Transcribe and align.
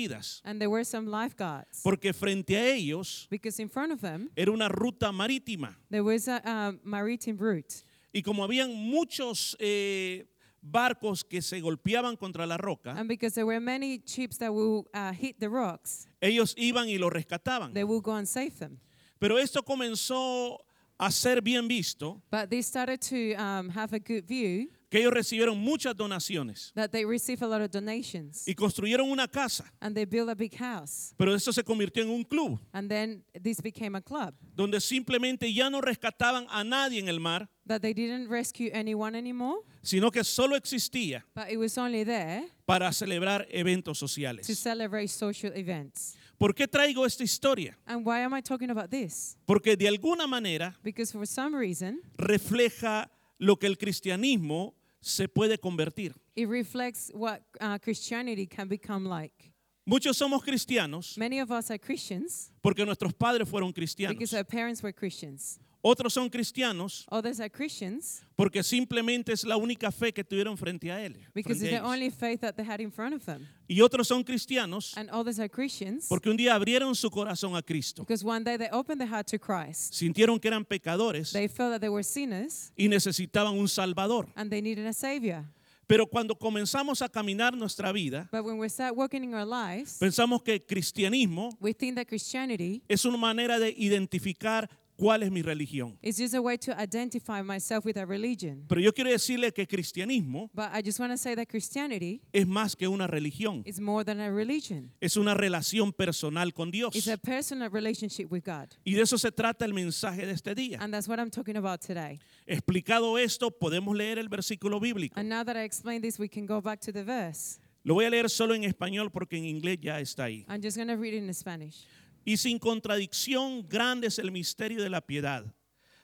vidas, 0.00 0.42
and 0.44 0.60
there 0.60 0.68
were 0.68 0.84
some 0.84 1.06
lifeguards. 1.10 1.80
porque 1.82 2.12
frente 2.12 2.54
a 2.54 2.74
ellos 2.74 3.26
Because 3.30 3.58
in 3.62 3.68
front 3.68 3.92
of 3.92 4.00
them, 4.02 4.28
era 4.36 4.52
una 4.52 4.68
ruta 4.68 5.10
marítima. 5.10 5.74
there 5.90 6.02
was 6.04 6.28
a 6.28 6.40
um, 6.44 6.78
maritime 6.84 7.36
route. 7.38 7.82
Y 8.12 8.20
como 8.22 8.44
habían 8.44 8.74
muchos 8.74 9.56
eh, 9.58 10.26
barcos 10.62 11.24
que 11.24 11.40
se 11.40 11.60
golpeaban 11.60 12.16
contra 12.18 12.46
la 12.46 12.56
roca, 12.58 12.90
And 12.92 13.08
because 13.08 13.34
there 13.34 13.46
were 13.46 13.58
many 13.60 14.02
ships 14.04 14.36
that 14.38 14.52
will 14.52 14.86
uh, 14.92 15.12
hit 15.12 15.40
the 15.40 15.48
rocks, 15.48 16.06
ellos 16.20 16.54
iban 16.58 16.88
y 16.88 16.98
lo 16.98 17.08
rescataban. 17.08 17.72
they 17.72 17.84
will 17.84 18.00
go 18.02 18.12
and 18.16 18.28
save 18.28 18.58
them. 18.58 18.78
Pero 19.18 19.38
esto 19.38 19.62
comenzó 19.62 20.58
a 20.98 21.10
ser 21.10 21.40
bien 21.40 21.66
visto, 21.68 22.20
But 22.30 22.50
they 22.50 22.60
started 22.62 23.00
to 23.08 23.34
um, 23.36 23.70
have 23.70 23.94
a 23.94 23.98
good 23.98 24.26
view 24.26 24.68
que 24.88 24.98
ellos 25.00 25.12
recibieron 25.12 25.58
muchas 25.58 25.96
donaciones 25.96 26.72
that 26.74 26.90
they 26.90 27.04
received 27.04 27.42
a 27.42 27.46
lot 27.48 27.60
of 27.60 27.70
donations. 27.70 28.46
y 28.46 28.54
construyeron 28.54 29.10
una 29.10 29.26
casa. 29.26 29.64
And 29.80 29.94
they 29.96 30.04
built 30.04 30.28
a 30.28 30.34
big 30.34 30.54
house. 30.56 31.12
Pero 31.16 31.34
eso 31.34 31.52
se 31.52 31.62
convirtió 31.64 32.02
en 32.02 32.10
un 32.10 32.22
club, 32.24 32.60
And 32.72 32.88
then 32.88 33.24
this 33.42 33.60
became 33.60 33.96
a 33.96 34.00
club. 34.00 34.34
donde 34.54 34.80
simplemente 34.80 35.52
ya 35.52 35.68
no 35.70 35.80
rescataban 35.80 36.46
a 36.50 36.62
nadie 36.62 37.00
en 37.00 37.08
el 37.08 37.18
mar, 37.20 37.48
That 37.66 37.80
they 37.80 37.92
didn't 37.94 38.28
rescue 38.30 38.70
anyone 38.72 39.18
anymore, 39.18 39.58
sino 39.82 40.12
que 40.12 40.22
solo 40.22 40.54
existía 40.54 41.24
but 41.34 41.50
it 41.50 41.56
was 41.58 41.76
only 41.76 42.04
there 42.04 42.44
para 42.64 42.92
celebrar 42.92 43.44
eventos 43.50 43.98
to 43.98 44.06
sociales. 44.06 44.46
celebrate 44.46 45.08
social 45.08 45.52
events. 45.56 46.14
¿Por 46.38 46.54
qué 46.54 46.68
traigo 46.68 47.04
esta 47.04 47.24
historia? 47.24 47.76
And 47.86 48.06
why 48.06 48.20
am 48.20 48.34
I 48.34 48.40
talking 48.42 48.70
about 48.70 48.90
this? 48.90 49.36
Porque 49.46 49.74
de 49.76 49.88
alguna 49.88 50.28
manera 50.28 50.78
Because 50.84 51.10
for 51.10 51.26
some 51.26 51.56
reason, 51.58 51.98
refleja 52.16 53.10
lo 53.38 53.56
que 53.58 53.66
el 53.66 53.76
cristianismo 53.78 54.75
se 55.00 55.28
puede 55.28 55.58
convertir. 55.58 56.14
it 56.34 56.48
reflects 56.48 57.10
what 57.14 57.42
uh, 57.60 57.78
Christianity 57.78 58.46
can 58.46 58.68
become 58.68 59.04
like. 59.08 59.52
Muchos 59.88 60.16
somos 60.18 60.42
cristianos 60.42 61.16
Many 61.16 61.38
of 61.40 61.50
us 61.52 61.70
are 61.70 61.78
Christians 61.78 62.50
porque 62.60 62.84
nuestros 62.84 63.12
padres 63.12 63.48
fueron 63.48 63.72
cristianos. 63.72 64.16
because 64.18 64.34
our 64.34 64.44
parents 64.44 64.82
were 64.82 64.92
Christians. 64.92 65.58
Otros 65.88 66.14
son 66.14 66.28
cristianos 66.28 67.06
Others 67.10 67.38
are 67.38 67.48
Christians 67.48 68.20
porque 68.34 68.64
simplemente 68.64 69.32
es 69.32 69.44
la 69.44 69.56
única 69.56 69.92
fe 69.92 70.12
que 70.12 70.24
tuvieron 70.24 70.58
frente 70.58 70.90
a 70.90 71.00
él. 71.00 71.12
because 71.32 71.60
frente 71.60 71.62
it's 71.62 71.62
a 71.62 71.66
the 71.66 71.76
ellos. 71.76 71.86
only 71.88 72.10
faith 72.10 72.40
that 72.40 72.56
they 72.56 72.66
had 72.66 72.80
in 72.80 72.90
front 72.90 73.14
of 73.14 73.24
them. 73.24 73.46
Y 73.68 73.80
otros 73.80 74.08
son 74.08 74.24
cristianos 74.24 74.96
And 74.96 75.08
others 75.10 75.38
are 75.38 75.48
Christians 75.48 76.06
porque 76.08 76.28
un 76.28 76.36
día 76.36 76.56
abrieron 76.56 76.92
su 76.96 77.08
corazón 77.08 77.54
a 77.54 77.62
Cristo. 77.62 78.02
because 78.02 78.24
one 78.24 78.42
day 78.42 78.56
they 78.56 78.68
opened 78.72 79.00
their 79.00 79.08
heart 79.08 79.28
to 79.28 79.38
Christ. 79.38 79.94
Sintieron 79.94 80.40
que 80.40 80.48
eran 80.48 80.64
pecadores 80.64 81.30
They 81.32 81.46
felt 81.46 81.70
that 81.70 81.80
they 81.80 81.88
were 81.88 82.02
sinners 82.02 82.72
y 82.76 82.88
necesitaban 82.88 83.56
un 83.56 83.68
salvador. 83.68 84.26
and 84.34 84.50
they 84.50 84.60
needed 84.60 84.86
a 84.86 84.92
savior. 84.92 85.44
Pero 85.86 86.04
cuando 86.08 86.34
comenzamos 86.34 87.00
a 87.00 87.08
caminar 87.08 87.56
nuestra 87.56 87.92
vida, 87.92 88.28
But 88.32 88.44
when 88.44 88.58
we 88.58 88.68
start 88.68 88.96
working 88.96 89.22
in 89.22 89.34
our 89.34 89.46
lives, 89.46 89.98
pensamos 90.00 90.42
que 90.42 90.58
cristianismo 90.66 91.56
we 91.60 91.72
think 91.72 91.94
that 91.94 92.08
Christianity 92.08 92.82
es 92.88 93.04
una 93.04 93.16
manera 93.16 93.60
de 93.60 93.72
identificar 93.78 94.68
cuál 94.96 95.22
es 95.22 95.30
mi 95.30 95.42
religión. 95.42 95.98
is 96.02 96.16
just 96.18 96.34
a 96.34 96.40
way 96.40 96.56
to 96.56 96.72
identify 96.80 97.42
myself 97.42 97.84
with 97.84 97.96
a 97.96 98.04
religion. 98.06 98.64
Pero 98.68 98.80
yo 98.80 98.92
quiero 98.92 99.10
decirle 99.10 99.52
que 99.52 99.66
cristianismo 99.66 100.50
But 100.54 100.70
I 100.72 100.82
just 100.82 100.98
want 100.98 101.12
to 101.12 101.18
say 101.18 101.34
that 101.34 101.46
Christianity 101.48 102.22
es 102.32 102.46
más 102.46 102.76
que 102.76 102.88
una 102.88 103.06
religión. 103.06 103.62
is 103.66 103.80
more 103.80 104.04
than 104.04 104.20
a 104.20 104.30
religion. 104.30 104.90
Es 105.00 105.16
una 105.16 105.34
relación 105.34 105.92
personal 105.92 106.52
con 106.52 106.70
Dios. 106.70 106.94
It's 106.96 107.08
a 107.08 107.16
personal 107.16 107.70
relationship 107.70 108.30
with 108.30 108.44
God. 108.44 108.68
Y 108.84 108.94
de 108.94 109.02
eso 109.02 109.18
se 109.18 109.30
trata 109.30 109.64
el 109.64 109.74
mensaje 109.74 110.26
de 110.26 110.32
este 110.32 110.54
día. 110.54 110.78
And 110.80 110.92
that's 110.92 111.08
what 111.08 111.18
I'm 111.18 111.30
talking 111.30 111.56
about 111.56 111.80
today. 111.80 112.18
Explicado 112.46 113.18
esto, 113.18 113.50
podemos 113.50 113.96
leer 113.96 114.18
el 114.18 114.28
versículo 114.28 114.80
bíblico. 114.80 115.18
And 115.18 115.28
now 115.28 115.44
that 115.44 115.56
I 115.56 115.64
explained 115.64 116.02
this, 116.02 116.18
we 116.18 116.28
can 116.28 116.46
go 116.46 116.60
back 116.60 116.80
to 116.80 116.92
the 116.92 117.02
verse. 117.02 117.58
Lo 117.84 117.94
voy 117.94 118.04
a 118.04 118.10
leer 118.10 118.28
solo 118.28 118.54
en 118.54 118.64
español 118.64 119.12
porque 119.12 119.36
en 119.36 119.44
inglés 119.44 119.78
ya 119.80 120.00
está 120.00 120.24
ahí. 120.24 120.44
I'm 120.48 120.60
just 120.60 120.76
going 120.76 120.88
to 120.88 120.96
read 120.96 121.14
it 121.14 121.22
in 121.22 121.32
Spanish. 121.32 121.84
Y 122.26 122.38
sin 122.38 122.58
contradicción, 122.58 123.68
grande 123.68 124.08
es 124.08 124.18
el 124.18 124.32
misterio 124.32 124.82
de 124.82 124.90
la 124.90 125.00
piedad. 125.00 125.46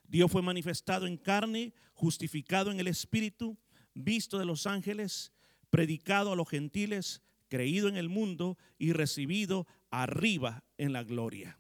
Dios 0.07 0.31
fue 0.31 0.41
manifestado 0.41 1.09
en 1.09 1.17
carne, 1.17 1.75
justificado 1.95 2.71
en 2.71 2.79
el 2.79 2.87
Espíritu, 2.87 3.59
visto 3.93 4.39
de 4.39 4.45
los 4.45 4.69
ángeles, 4.69 5.33
predicado 5.69 6.31
a 6.33 6.37
los 6.37 6.49
gentiles, 6.49 7.23
creído 7.49 7.89
en 7.89 7.97
el 7.97 8.09
mundo 8.09 8.57
y 8.79 8.93
recibido 8.93 9.67
arriba 9.91 10.63
en 10.79 10.93
la 10.93 11.03
gloria. 11.03 11.59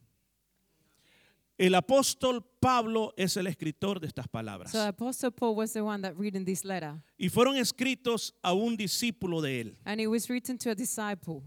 El 1.59 1.75
apóstol 1.75 2.45
Pablo 2.61 3.15
es 3.17 3.37
el 3.37 3.49
escritor 3.49 3.99
de 3.99 4.07
estas 4.07 4.29
palabras 4.29 4.71
So 4.71 4.81
Apostle 4.81 5.33
Paul 5.33 5.57
was 5.57 5.73
the 5.73 5.83
one 5.83 6.03
that 6.03 6.15
this 6.45 6.65
letter. 6.65 7.03
y 7.19 7.29
fueron 7.31 7.57
escritos 7.57 8.33
a 8.43 8.53
un 8.53 8.77
discípulo 8.77 9.41
de 9.43 9.61
él. 9.61 9.77
And 9.85 10.01
it 10.01 10.07
was 10.07 10.29
written 10.29 10.57
to 10.59 10.71
a 10.71 10.75
disciple. 10.77 11.43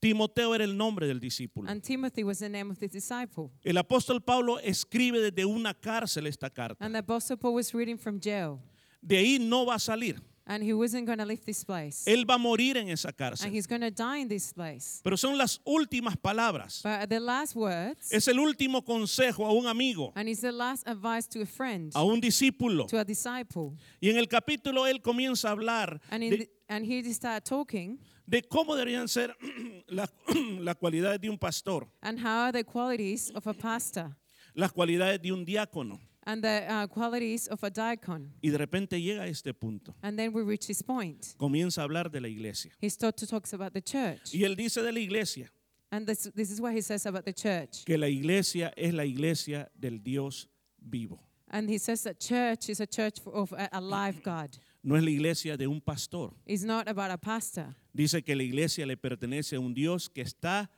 Timoteo 0.00 0.54
era 0.54 0.64
el 0.64 0.76
nombre 0.76 1.06
del 1.06 1.18
discípulo. 1.20 1.68
And 1.68 1.82
Timothy 1.82 2.22
was 2.22 2.38
the 2.38 2.48
name 2.48 2.70
of 2.70 2.78
the 2.78 2.88
disciple. 2.88 3.50
El 3.64 3.76
apóstol 3.78 4.20
Pablo 4.24 4.58
escribe 4.60 5.20
desde 5.20 5.44
una 5.44 5.74
cárcel 5.74 6.26
esta 6.26 6.50
carta. 6.50 6.84
And 6.84 6.94
the 6.94 7.00
Apostle 7.00 7.36
Paul 7.36 7.54
was 7.54 7.72
reading 7.74 7.98
from 7.98 8.20
jail. 8.20 8.60
De 9.02 9.16
ahí 9.16 9.38
no 9.40 9.64
va 9.66 9.74
a 9.74 9.78
salir. 9.78 10.20
And 10.50 10.62
he 10.64 10.72
wasn't 10.72 11.04
going 11.04 11.18
to 11.18 11.26
leave 11.26 11.44
this 11.44 11.62
place. 11.62 12.04
Él 12.06 12.24
va 12.24 12.36
a 12.36 12.38
morir 12.38 12.78
en 12.78 12.88
esa 12.88 13.08
And 13.08 13.16
cárcel. 13.18 13.50
he's 13.52 13.66
going 13.66 13.82
to 13.82 13.90
die 13.90 14.18
in 14.22 14.28
this 14.28 14.50
place. 14.54 15.00
Pero 15.04 15.16
son 15.18 15.36
las 15.36 15.60
últimas 15.66 16.16
palabras. 16.16 16.80
But 16.82 17.10
the 17.10 17.20
last 17.20 17.54
words, 17.54 18.10
Es 18.10 18.28
el 18.28 18.38
último 18.38 18.82
consejo 18.82 19.44
a 19.44 19.52
un 19.52 19.66
amigo, 19.66 20.10
and 20.14 20.26
it's 20.26 20.40
the 20.40 20.50
last 20.52 20.86
advice 20.88 21.28
to 21.28 21.42
a 21.42 21.46
friend, 21.46 21.92
a 21.94 22.02
un 22.02 22.18
discípulo. 22.20 22.86
to 22.86 22.98
a 22.98 23.04
disciple. 23.04 23.72
Y 24.00 24.08
en 24.08 24.16
el 24.16 24.26
capítulo 24.26 24.86
él 24.86 25.02
comienza 25.02 25.48
a 25.48 25.50
hablar 25.52 26.00
And, 26.10 26.22
in 26.24 26.30
de, 26.30 26.36
the, 26.38 26.50
and 26.70 26.86
here 26.86 27.02
they 27.02 27.12
start 27.12 27.44
talking 27.44 27.98
de 28.28 28.42
cómo 28.42 28.74
deberían 28.76 29.08
ser 29.08 29.34
las 29.88 30.76
cualidades 30.76 31.20
de 31.20 31.30
un 31.30 31.38
pastor, 31.38 31.88
and 32.02 32.18
how 32.18 32.44
are 32.44 32.52
the 32.52 32.64
qualities 32.64 33.30
of 33.34 33.46
a 33.46 33.54
pastor 33.54 34.14
las 34.54 34.72
cualidades 34.72 35.20
de 35.22 35.32
un 35.32 35.44
diácono. 35.44 35.98
and 36.26 36.42
the 36.42 36.66
uh, 36.68 36.86
qualities 36.88 37.48
of 37.48 37.64
a 37.64 37.70
diacon. 37.70 38.30
Y 38.42 38.50
de 38.50 38.58
repente 38.58 39.00
llega 39.00 39.22
a 39.22 39.26
este 39.28 39.54
punto. 39.54 39.94
And 40.02 40.18
then 40.18 40.32
we 40.34 40.42
reach 40.42 40.66
this 40.66 40.82
point. 40.82 41.34
Comienza 41.38 41.80
a 41.80 41.84
hablar 41.84 42.10
de 42.10 42.20
la 42.20 42.28
iglesia. 42.28 42.70
He 42.80 42.90
start 42.90 43.16
to 43.16 43.26
talks 43.26 43.54
about 43.54 43.72
the 43.72 43.80
church. 43.80 44.34
Y 44.34 44.44
él 44.44 44.54
dice 44.54 44.82
de 44.82 44.92
la 44.92 45.00
iglesia 45.00 45.50
And 45.90 46.06
this, 46.06 46.30
this 46.34 46.50
is 46.50 46.60
what 46.60 46.74
he 46.74 46.82
says 46.82 47.06
about 47.06 47.24
the 47.24 47.32
church. 47.32 47.84
que 47.86 47.96
la 47.96 48.08
iglesia 48.08 48.72
es 48.76 48.92
la 48.92 49.04
iglesia 49.04 49.70
del 49.74 50.00
Dios 50.02 50.48
vivo. 50.78 51.18
And 51.50 51.70
he 51.70 51.78
says 51.78 52.02
that 52.02 52.20
church 52.20 52.68
is 52.68 52.80
a 52.80 52.86
church 52.86 53.20
of 53.24 53.52
a, 53.52 53.70
a 53.72 53.80
live 53.80 54.22
God. 54.22 54.58
No 54.82 54.96
es 54.96 55.02
la 55.02 55.10
iglesia 55.10 55.56
de 55.56 55.66
un 55.66 55.80
pastor. 55.80 56.34
It's 56.46 56.64
not 56.64 56.88
about 56.88 57.10
a 57.10 57.18
pastor. 57.18 57.74
Dice 57.92 58.22
que 58.22 58.36
la 58.36 58.42
iglesia 58.42 58.86
le 58.86 58.96
pertenece 58.96 59.56
a 59.56 59.60
un 59.60 59.74
Dios 59.74 60.08
que 60.08 60.22
está 60.22 60.68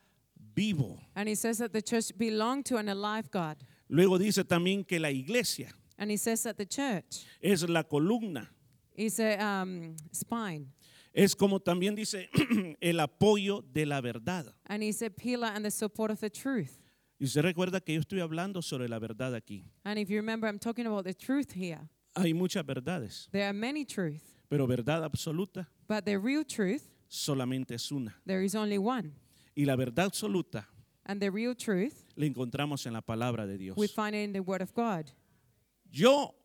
vivo. 0.55 0.99
And 1.15 1.29
he 1.29 1.35
says 1.35 1.59
that 1.59 1.71
the 1.71 1.81
church 1.81 2.11
belongs 2.17 2.65
to 2.69 2.77
an 2.77 2.89
alive 2.89 3.29
God. 3.31 3.57
Luego 3.89 4.17
dice 4.17 4.43
también 4.43 4.85
que 4.87 4.99
la 4.99 5.09
iglesia 5.09 5.69
And 5.97 6.09
he 6.09 6.17
says 6.17 6.41
that 6.43 6.57
the 6.57 6.65
church 6.65 7.25
es 7.41 7.67
la 7.69 7.83
columna. 7.83 8.49
is 8.95 9.19
a 9.19 9.37
um, 9.39 9.95
spine. 10.11 10.67
Es 11.13 11.35
como 11.35 11.59
también 11.59 11.95
dice 11.95 12.29
el 12.81 12.99
apoyo 12.99 13.63
de 13.71 13.85
la 13.85 14.01
verdad. 14.01 14.45
And 14.65 14.81
he's 14.81 15.01
a 15.01 15.09
pillar 15.09 15.51
and 15.53 15.63
the 15.63 15.71
support 15.71 16.09
of 16.09 16.19
the 16.19 16.29
truth. 16.29 16.79
Y 17.19 17.25
usted 17.25 17.43
recuerda 17.43 17.81
que 17.81 17.93
yo 17.93 18.01
estoy 18.01 18.19
hablando 18.19 18.63
sobre 18.63 18.87
la 18.87 18.97
verdad 18.97 19.35
aquí. 19.35 19.65
And 19.85 19.99
if 19.99 20.09
you 20.09 20.17
remember, 20.17 20.47
I'm 20.47 20.57
talking 20.57 20.87
about 20.87 21.03
the 21.03 21.13
truth 21.13 21.51
here. 21.53 21.87
Hay 22.15 22.33
muchas 22.33 22.65
verdades, 22.65 23.29
There 23.31 23.45
are 23.47 23.53
many 23.53 23.85
truths, 23.85 24.23
pero 24.49 24.67
verdad 24.67 25.03
absoluta 25.03 25.67
but 25.87 26.03
the 26.05 26.17
real 26.17 26.43
truth, 26.43 26.83
solamente 27.09 27.71
es 27.75 27.91
una. 27.91 28.13
there 28.25 28.43
is 28.43 28.53
only 28.55 28.77
one. 28.77 29.13
Y 29.55 29.63
la 29.65 29.75
verdad 29.75 30.05
absoluta 30.05 30.65
And 31.05 31.19
the 31.21 31.29
real 31.31 31.55
truth, 31.55 32.03
la 32.15 32.25
encontramos 32.25 32.85
en 32.85 32.93
la 32.93 33.01
palabra 33.01 33.47
de 33.47 33.57
Dios. 33.57 33.77
we 33.77 33.87
find 33.87 34.13
it 34.15 34.23
in 34.23 34.33
the 34.33 34.41
Word 34.41 34.61
of 34.61 34.73
God. 34.73 35.09
Yo 35.89 36.35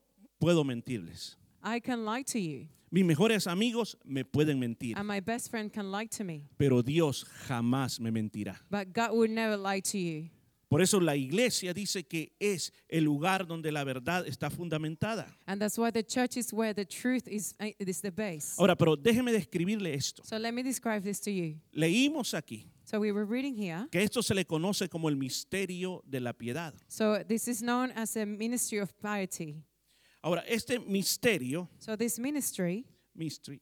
puedo 0.41 0.65
mentirles. 0.65 1.37
I 1.62 1.81
can 1.81 2.04
lie 2.04 2.22
to 2.22 2.38
you, 2.38 2.69
Mis 2.93 3.04
mejores 3.04 3.47
amigos 3.48 3.97
me 4.04 4.22
pueden 4.22 4.60
mentir, 4.60 4.97
and 4.97 5.06
my 5.06 5.19
best 5.21 5.50
friend 5.50 5.72
can 5.72 5.91
lie 5.91 6.06
to 6.06 6.22
me, 6.25 6.44
pero 6.56 6.81
Dios 6.83 7.25
jamás 7.48 7.98
me 8.00 8.10
mentirá. 8.10 8.56
but 8.71 8.93
God 8.93 9.10
will 9.12 9.28
never 9.28 9.57
lie 9.57 9.80
to 9.80 9.98
you. 9.98 10.28
Por 10.68 10.83
eso 10.83 10.98
la 11.01 11.15
iglesia 11.15 11.72
dice 11.72 12.04
que 12.09 12.33
es 12.41 12.72
el 12.89 13.04
lugar 13.04 13.47
donde 13.47 13.71
la 13.71 13.84
verdad 13.84 14.27
está 14.27 14.51
fundamentada. 14.51 15.27
And 15.47 15.60
that's 15.60 15.78
why 15.78 15.92
the 15.92 16.03
church 16.03 16.36
is 16.36 16.53
where 16.53 16.74
the 16.74 16.84
truth 16.84 17.28
is, 17.28 17.54
uh, 17.60 17.71
is 17.78 18.01
the 18.01 18.10
base. 18.10 18.57
Ahora, 18.59 18.74
pero 18.77 18.97
déjeme 18.97 19.30
describirle 19.33 19.95
esto. 19.95 20.22
So 20.24 20.36
let 20.39 20.53
me 20.53 20.65
describe 20.65 21.03
this 21.04 21.21
to 21.21 21.30
you. 21.30 21.60
Leímos 21.72 22.34
aquí 22.34 22.66
So 22.84 22.98
we 22.98 23.13
were 23.13 23.24
reading 23.24 23.54
here. 23.54 23.86
que 23.92 24.03
esto 24.03 24.22
se 24.22 24.34
le 24.34 24.45
conoce 24.45 24.89
como 24.89 25.09
el 25.09 25.15
misterio 25.16 26.03
de 26.04 26.18
la 26.21 26.33
piedad. 26.33 26.74
So 26.89 27.22
this 27.22 27.47
is 27.47 27.60
known 27.63 27.92
as 27.92 28.16
a 28.16 28.27
ministry 28.27 28.78
of 28.78 28.92
piety. 29.01 29.63
Ahora, 30.22 30.42
este 30.48 30.80
misterio, 30.80 31.68
So 31.78 31.97
this 31.97 32.18
ministry, 32.18 32.84
mystery, 33.15 33.60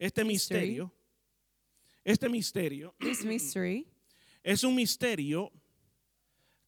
este 0.00 0.24
Mystery. 0.24 0.80
misterio, 0.80 0.92
este 2.04 2.28
misterio 2.28 2.94
this 3.00 3.24
mystery, 3.24 3.86
es 4.44 4.64
un 4.64 4.74
misterio 4.74 5.52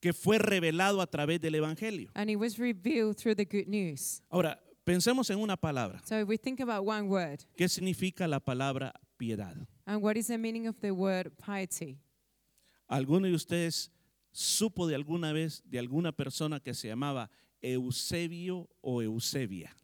que 0.00 0.12
fue 0.12 0.38
revelado 0.38 1.00
a 1.00 1.06
través 1.06 1.40
del 1.40 1.54
evangelio. 1.54 2.10
and 2.14 2.30
it 2.30 2.36
was 2.36 2.58
revealed 2.58 3.16
through 3.16 3.34
the 3.34 3.44
good 3.44 3.66
news. 3.68 4.22
Ahora, 4.30 4.60
pensemos 4.84 5.30
en 5.30 5.38
una 5.38 5.56
palabra. 5.56 6.00
So 6.04 6.20
if 6.20 6.28
we 6.28 6.36
think 6.36 6.60
about 6.60 6.84
one 6.86 7.08
word, 7.08 7.40
¿Qué 7.56 7.68
significa 7.68 8.28
la 8.28 8.40
palabra 8.40 8.92
piedad? 9.18 9.56
and 9.86 10.02
what 10.02 10.16
is 10.16 10.26
the 10.28 10.38
meaning 10.38 10.66
of 10.66 10.76
the 10.80 10.92
word 10.92 11.32
piety? 11.38 11.98
¿Alguno 12.88 13.26
de 13.26 13.34
ustedes 13.34 13.90
supo 14.32 14.86
de 14.86 14.94
alguna 14.94 15.32
vez 15.32 15.62
de 15.68 15.78
alguna 15.78 16.12
persona 16.12 16.60
que 16.60 16.74
se 16.74 16.88
llamaba 16.88 17.30
Eusebio 17.62 18.68
o 18.82 19.00
Eusebia? 19.02 19.74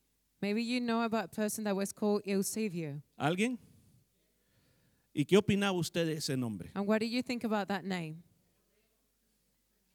Maybe 0.40 0.62
you 0.64 0.80
know 0.80 1.02
about 1.02 1.24
a 1.24 1.28
person 1.28 1.64
that 1.64 1.74
was 1.74 1.92
called 1.92 2.22
Eusebio. 2.26 3.02
¿Alguien? 3.16 3.58
¿Y 5.14 5.24
qué 5.24 5.36
opinaba 5.36 5.72
usted 5.78 6.06
de 6.06 6.14
ese 6.14 6.36
nombre? 6.36 6.70
And 6.74 6.86
what 6.86 7.00
do 7.00 7.06
you 7.06 7.22
think 7.22 7.44
about 7.44 7.68
that 7.68 7.84
name? 7.84 8.22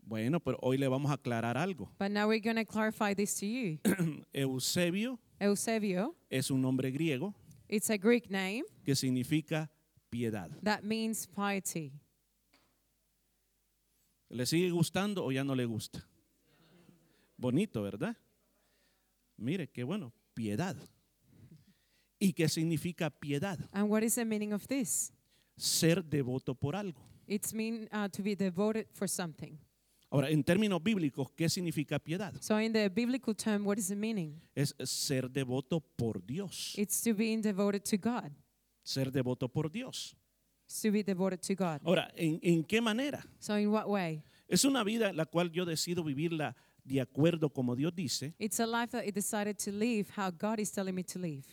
Bueno, 0.07 0.39
pero 0.39 0.57
hoy 0.61 0.77
le 0.77 0.87
vamos 0.87 1.11
a 1.11 1.15
aclarar 1.15 1.57
algo. 1.57 1.91
But 1.99 2.11
now 2.11 2.29
we're 2.29 2.39
going 2.39 2.55
to 2.55 2.65
clarify 2.65 3.13
this 3.13 3.35
to 3.39 3.45
you. 3.45 3.77
Eusebio 4.33 5.19
Eusebio, 5.39 6.15
es 6.29 6.49
un 6.49 6.61
nombre 6.61 6.89
griego 6.91 7.35
it's 7.67 7.89
a 7.89 7.97
Greek 7.97 8.29
name 8.31 8.63
que 8.85 8.95
significa 8.95 9.69
piedad. 10.09 10.49
that 10.63 10.83
means 10.83 11.27
piety. 11.27 11.91
¿Le 14.29 14.45
sigue 14.45 14.71
gustando 14.71 15.25
o 15.25 15.31
ya 15.31 15.43
no 15.43 15.53
le 15.55 15.65
gusta? 15.65 16.03
Bonito, 17.37 17.81
¿verdad? 17.81 18.15
Mire, 19.37 19.67
qué 19.67 19.83
bueno, 19.83 20.13
piedad. 20.33 20.75
¿Y 22.19 22.33
qué 22.33 22.49
significa 22.49 23.09
piedad? 23.09 23.59
And 23.73 23.89
what 23.89 24.03
is 24.03 24.15
the 24.15 24.25
meaning 24.25 24.53
of 24.53 24.67
this? 24.67 25.11
Ser 25.57 26.01
devoto 26.01 26.55
por 26.55 26.75
algo. 26.75 27.01
It's 27.27 27.53
mean 27.53 27.89
uh, 27.91 28.07
to 28.09 28.23
be 28.23 28.35
devoted 28.35 28.87
for 28.93 29.07
something. 29.07 29.59
Ahora, 30.09 30.29
en 30.29 30.43
términos 30.43 30.81
bíblicos, 30.81 31.31
¿qué 31.35 31.49
significa 31.49 31.99
piedad? 31.99 32.33
So 32.39 32.59
in 32.61 32.71
the 32.71 32.87
biblical 32.89 33.35
term, 33.35 33.65
what 33.65 33.77
is 33.77 33.87
the 33.89 33.95
meaning? 33.95 34.39
Es 34.55 34.73
ser 34.85 35.29
devoto 35.29 35.81
por 35.81 36.25
Dios. 36.25 36.73
It's 36.77 37.01
to 37.03 37.13
be 37.13 37.35
devoted 37.37 37.83
to 37.83 37.97
God. 37.97 38.31
Ser 38.83 39.11
devoto 39.11 39.49
por 39.49 39.69
Dios. 39.69 40.15
It's 40.65 40.81
to 40.81 40.91
be 40.91 41.03
devoted 41.03 41.41
to 41.41 41.55
God. 41.55 41.81
Ahora, 41.83 42.09
¿en, 42.15 42.39
en 42.41 42.63
qué 42.63 42.79
manera? 42.81 43.25
So 43.39 43.57
in 43.57 43.69
what 43.69 43.87
way? 43.87 44.23
Es 44.47 44.63
una 44.63 44.83
vida 44.83 45.11
la 45.11 45.25
cual 45.25 45.51
yo 45.51 45.65
decido 45.65 46.03
vivirla 46.05 46.55
de 46.85 47.01
acuerdo 47.01 47.49
como 47.49 47.75
Dios 47.75 47.93
dice 47.93 48.33
It's 48.39 48.61
a 48.61 48.65
life 48.65 48.91
that 48.91 49.03
I 49.05 49.11
decided 49.11 49.57
to 49.65 49.71
live 49.71 50.07
how 50.15 50.31
God 50.31 50.59
is 50.59 50.71
telling 50.71 50.95
me 50.95 51.03
to 51.03 51.19
live. 51.19 51.43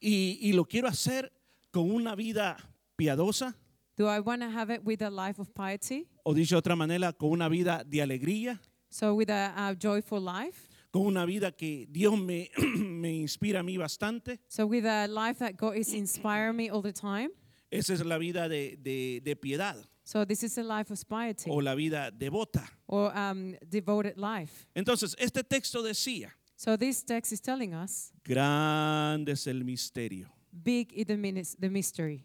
y, 0.00 0.36
y 0.40 0.52
lo 0.52 0.64
quiero 0.64 0.88
hacer 0.88 1.32
con 1.70 1.88
una 1.92 2.16
vida 2.16 2.56
piadosa 2.96 3.56
Do 4.00 4.06
I 4.08 4.20
want 4.20 4.40
to 4.40 4.48
have 4.48 4.70
it 4.70 4.82
with 4.82 5.02
a 5.02 5.10
life 5.10 5.38
of 5.38 5.52
piety? 5.52 6.06
o 6.24 6.32
dicho 6.32 6.54
de 6.54 6.58
otra 6.60 6.74
manera, 6.74 7.12
con 7.12 7.32
una 7.32 7.50
vida 7.50 7.84
de 7.86 8.00
alegría, 8.00 8.58
So 8.88 9.14
with 9.14 9.28
a, 9.28 9.52
a 9.68 9.74
joyful 9.74 10.22
life? 10.24 10.70
con 10.90 11.02
una 11.02 11.26
vida 11.26 11.52
que 11.52 11.86
Dios 11.90 12.18
me, 12.18 12.48
me 12.78 13.12
inspira 13.12 13.60
a 13.60 13.62
mí 13.62 13.76
bastante. 13.76 14.38
So 14.48 14.64
with 14.66 14.86
a 14.86 15.06
life 15.06 15.40
that 15.40 15.58
God 15.58 15.76
is 15.76 15.92
inspiring 15.92 16.56
me 16.56 16.70
all 16.70 16.80
the 16.80 16.94
time? 16.94 17.28
Esa 17.70 17.92
es 17.92 18.00
la 18.02 18.16
vida 18.16 18.48
de, 18.48 18.78
de- 18.82 19.20
de 19.20 19.36
piedad 19.36 19.76
So 20.02 20.24
this 20.24 20.42
is 20.44 20.56
a 20.56 20.62
life 20.62 20.90
of 20.90 21.04
piety 21.06 21.50
o 21.50 21.56
la 21.60 21.74
vida 21.74 22.10
devota. 22.10 22.66
or 22.88 23.14
um, 23.14 23.54
devoted 23.68 24.16
life. 24.16 24.66
Entonces, 24.74 25.14
este 25.18 25.44
texto 25.44 25.82
decía, 25.82 26.30
So 26.56 26.78
this 26.78 27.04
text 27.04 27.32
is 27.32 27.42
telling 27.42 27.74
us 27.74 28.12
grande 28.24 29.32
es 29.32 29.46
el 29.46 29.62
misterio, 29.62 30.30
big 30.50 30.90
is 30.94 31.04
the, 31.06 31.16
minis- 31.18 31.54
the 31.60 31.68
mystery. 31.68 32.24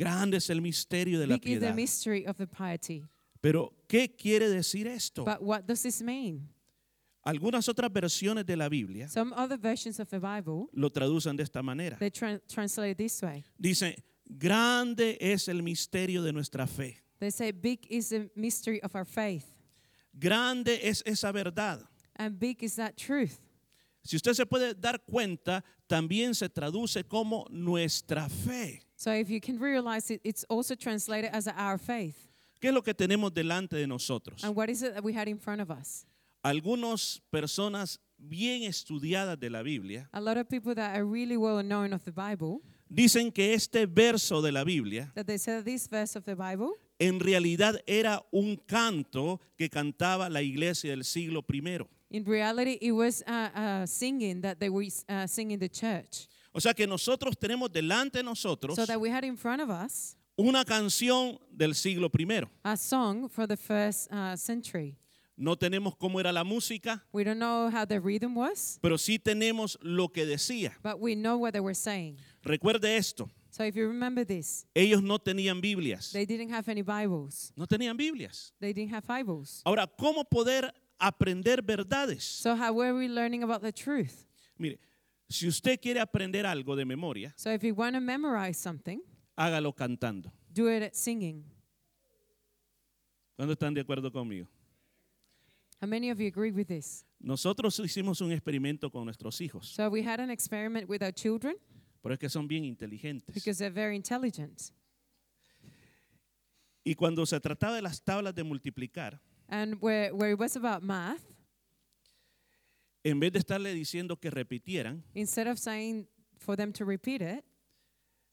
Grande 0.00 0.36
es 0.38 0.48
el 0.50 0.60
misterio 0.62 1.18
de 1.18 1.26
la 1.26 1.34
Big 1.34 1.46
is 1.46 1.54
the 1.60 1.66
piedad. 1.66 1.74
mystery 1.74 2.26
of 2.26 2.36
the 2.38 2.46
piety. 2.46 3.04
Pero, 3.42 3.72
¿qué 3.86 4.14
quiere 4.16 4.48
decir 4.48 4.86
esto? 4.86 5.24
But 5.24 5.42
what 5.42 5.66
does 5.66 5.82
this 5.82 6.00
mean? 6.02 6.48
Algunas 7.24 7.68
otras 7.68 7.92
versiones 7.92 8.46
de 8.46 8.56
la 8.56 8.68
Biblia 8.70 9.06
Some 9.08 9.34
other 9.34 9.58
versions 9.58 10.00
of 10.00 10.08
the 10.08 10.18
Bible, 10.18 10.68
lo 10.72 10.88
traducen 10.88 11.36
de 11.36 11.42
esta 11.42 11.62
manera. 11.62 11.96
they 11.98 12.10
tran 12.10 12.40
translate 12.48 12.92
it 12.92 12.96
this 12.98 13.20
way. 13.22 13.44
Dice, 13.60 14.02
grande 14.26 15.18
es 15.20 15.48
el 15.48 15.62
misterio 15.62 16.22
de 16.22 16.32
nuestra 16.32 16.66
fe. 16.66 16.96
They 17.18 17.30
say 17.30 17.52
big 17.52 17.86
is 17.90 18.08
the 18.08 18.30
mystery 18.34 18.80
of 18.82 18.94
our 18.94 19.04
faith. 19.04 19.44
Grande 20.18 20.78
es 20.82 21.02
esa 21.04 21.30
verdad. 21.32 21.82
And 22.16 22.38
big 22.38 22.62
is 22.62 22.76
that 22.76 22.96
truth. 22.96 23.38
Si 24.02 24.16
usted 24.16 24.32
se 24.32 24.46
puede 24.46 24.74
dar 24.80 24.98
cuenta, 25.06 25.62
también 25.86 26.34
se 26.34 26.48
traduce 26.48 27.04
como 27.06 27.46
nuestra 27.50 28.28
fe. 28.30 28.80
So 29.00 29.10
if 29.12 29.30
you 29.30 29.40
can 29.40 29.58
realize 29.58 30.10
it, 30.10 30.20
it's 30.24 30.44
also 30.50 30.74
translated 30.74 31.30
as 31.32 31.48
our 31.48 31.78
faith. 31.78 32.28
¿Qué 32.60 32.68
es 32.68 32.74
lo 32.74 32.82
que 32.82 32.92
tenemos 32.92 33.32
delante 33.32 33.76
de 33.76 33.86
nosotros? 33.86 34.44
And 34.44 34.54
what 34.54 34.68
is 34.68 34.82
it 34.82 34.92
that 34.92 35.02
we 35.02 35.14
had 35.14 35.26
in 35.26 35.38
front 35.38 35.62
of 35.62 35.70
us? 35.70 36.04
Algunas 36.44 37.22
personas 37.32 37.98
bien 38.18 38.64
estudiadas 38.64 39.40
de 39.40 39.48
la 39.48 39.62
Biblia 39.62 40.06
A 40.12 40.20
lot 40.20 40.36
of 40.36 40.50
people 40.50 40.74
that 40.74 40.94
are 40.94 41.06
really 41.06 41.38
well 41.38 41.62
known 41.62 41.94
of 41.94 42.04
the 42.04 42.12
Bible, 42.12 42.60
dicen 42.90 43.32
que 43.32 43.54
este 43.54 43.86
verso 43.86 44.42
de 44.42 44.52
la 44.52 44.64
Biblia 44.64 45.10
that 45.14 45.26
they 45.26 45.38
say 45.38 45.54
that 45.54 45.64
this 45.64 45.88
verse 45.88 46.14
of 46.14 46.26
the 46.26 46.36
Bible 46.36 46.74
en 46.98 47.20
realidad 47.20 47.80
era 47.86 48.22
un 48.30 48.56
canto 48.66 49.40
que 49.56 49.70
cantaba 49.70 50.28
la 50.28 50.42
iglesia 50.42 50.90
del 50.90 51.04
siglo 51.04 51.42
I. 51.50 51.86
In 52.10 52.24
reality, 52.26 52.76
it 52.82 52.92
was 52.92 53.22
uh, 53.26 53.48
uh, 53.54 53.86
singing 53.86 54.42
that 54.42 54.60
they 54.60 54.68
were 54.68 54.84
uh, 55.08 55.26
singing 55.26 55.58
the 55.58 55.70
church. 55.70 56.28
O 56.52 56.60
sea 56.60 56.74
que 56.74 56.86
nosotros 56.86 57.36
tenemos 57.38 57.70
delante 57.72 58.18
de 58.18 58.24
nosotros 58.24 58.74
So 58.76 58.86
that 58.86 58.98
we 59.00 59.10
had 59.10 59.24
in 59.24 59.36
front 59.36 59.60
of 59.62 59.70
us 59.70 60.16
una 60.36 60.64
canción 60.64 61.38
del 61.50 61.74
siglo 61.74 62.10
I. 62.18 62.42
a 62.64 62.76
song 62.76 63.28
for 63.28 63.46
the 63.46 63.56
first 63.56 64.10
uh, 64.12 64.36
century. 64.36 64.96
No 65.36 65.56
tenemos 65.56 65.96
cómo 65.96 66.20
era 66.20 66.32
la 66.32 66.44
música, 66.44 67.02
We 67.12 67.24
don't 67.24 67.38
know 67.38 67.70
how 67.70 67.84
the 67.86 67.98
rhythm 68.00 68.34
was, 68.36 68.78
pero 68.82 68.96
sí 68.98 69.18
tenemos 69.18 69.78
lo 69.80 70.08
que 70.08 70.26
decía. 70.26 70.72
but 70.82 70.98
we 71.00 71.14
know 71.14 71.38
what 71.38 71.52
they 71.52 71.60
were 71.60 71.74
saying. 71.74 72.16
Recuerde 72.42 72.96
esto, 72.96 73.30
So 73.50 73.64
if 73.64 73.74
you 73.74 73.86
remember 73.88 74.24
this, 74.24 74.66
ellos 74.74 75.02
no 75.02 75.18
tenían 75.18 75.60
Biblias. 75.60 76.12
they 76.12 76.24
didn't 76.26 76.50
have 76.50 76.68
any 76.68 76.82
Bibles. 76.82 77.52
No 77.56 77.66
tenían 77.66 77.96
Biblias. 77.96 78.52
They 78.60 78.72
didn't 78.72 78.92
have 78.92 79.06
Bibles. 79.06 79.62
Ahora, 79.64 79.86
¿cómo 79.86 80.24
poder 80.24 80.72
aprender 80.98 81.62
verdades? 81.62 82.22
So 82.22 82.54
how 82.54 82.72
were 82.72 82.92
we 82.94 83.08
learning 83.08 83.42
about 83.42 83.62
the 83.62 83.72
truth? 83.72 84.26
Mire, 84.58 84.78
si 85.30 85.46
usted 85.48 85.80
quiere 85.80 86.00
aprender 86.00 86.44
algo 86.44 86.76
de 86.76 86.84
memoria, 86.84 87.32
So 87.36 87.50
if 87.52 87.62
you 87.62 87.74
want 87.74 87.94
to 87.94 88.00
memorize 88.00 88.58
something, 88.58 89.00
hágalo 89.36 89.72
cantando. 89.74 90.30
do 90.52 90.68
it 90.68 90.92
singing. 90.94 91.44
¿Cuándo 93.36 93.52
están 93.54 93.72
de 93.72 93.80
acuerdo 93.80 94.12
conmigo? 94.12 94.46
How 95.80 95.86
many 95.88 96.10
of 96.10 96.18
you 96.20 96.26
agree 96.26 96.50
with 96.50 96.66
this? 96.66 97.06
Nosotros 97.20 97.78
hicimos 97.78 98.20
un 98.20 98.32
experimento 98.32 98.90
con 98.90 99.04
nuestros 99.06 99.40
hijos, 99.40 99.66
So 99.68 99.88
we 99.88 100.02
had 100.02 100.20
an 100.20 100.30
experiment 100.30 100.88
with 100.88 101.02
our 101.02 101.12
children 101.12 101.56
pero 102.02 102.14
es 102.14 102.18
que 102.18 102.28
son 102.28 102.46
bien 102.48 102.64
inteligentes. 102.64 103.34
because 103.34 103.58
they're 103.58 103.70
very 103.72 103.94
intelligent. 103.96 104.72
Y 106.84 106.94
cuando 106.94 107.24
se 107.26 107.38
trataba 107.40 107.76
de 107.76 107.82
las 107.82 108.02
tablas 108.02 108.34
de 108.34 108.42
multiplicar, 108.42 109.20
And 109.48 109.74
where, 109.82 110.12
where 110.14 110.32
it 110.32 110.38
was 110.38 110.56
about 110.56 110.82
math, 110.82 111.22
en 113.04 113.18
vez 113.20 113.32
de 113.32 113.38
estarle 113.38 113.72
diciendo 113.74 114.18
que 114.18 114.30
repitieran, 114.30 115.04
instead 115.14 115.46
of 115.50 115.58
saying 115.58 116.06
for 116.38 116.56
them 116.56 116.72
to 116.72 116.84
repeat 116.84 117.20
it, 117.22 117.44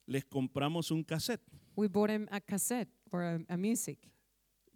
les 0.06 0.24
compramos 0.24 0.90
un 0.90 1.04
cassette. 1.04 1.42
we 1.76 1.86
bought 1.88 2.08
them 2.08 2.26
a 2.30 2.40
cassette 2.40 2.88
or 3.10 3.22
a, 3.22 3.40
a 3.48 3.56
music. 3.56 3.98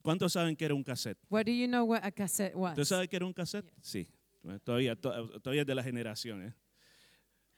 ¿Cuántos 0.03 0.33
saben 0.33 0.57
que 0.57 0.65
era 0.65 0.75
un 0.75 0.83
cassette? 0.83 1.19
What 1.31 1.45
do 1.47 1.53
you 1.53 1.67
know 1.69 1.85
what 1.85 2.01
a 2.05 2.11
cassette 2.11 2.55
was? 2.57 2.73
¿Usted 2.73 2.85
sabe 2.85 3.09
que 3.09 3.17
era 3.17 3.27
un 3.27 3.33
cassette? 3.33 3.71
Sí, 3.81 4.09
todavía, 4.65 4.97
to- 4.97 5.41
todavía 5.41 5.63
es 5.63 5.67
de 5.67 5.75
la 5.75 5.83
generación. 5.83 6.43
¿eh? 6.43 6.55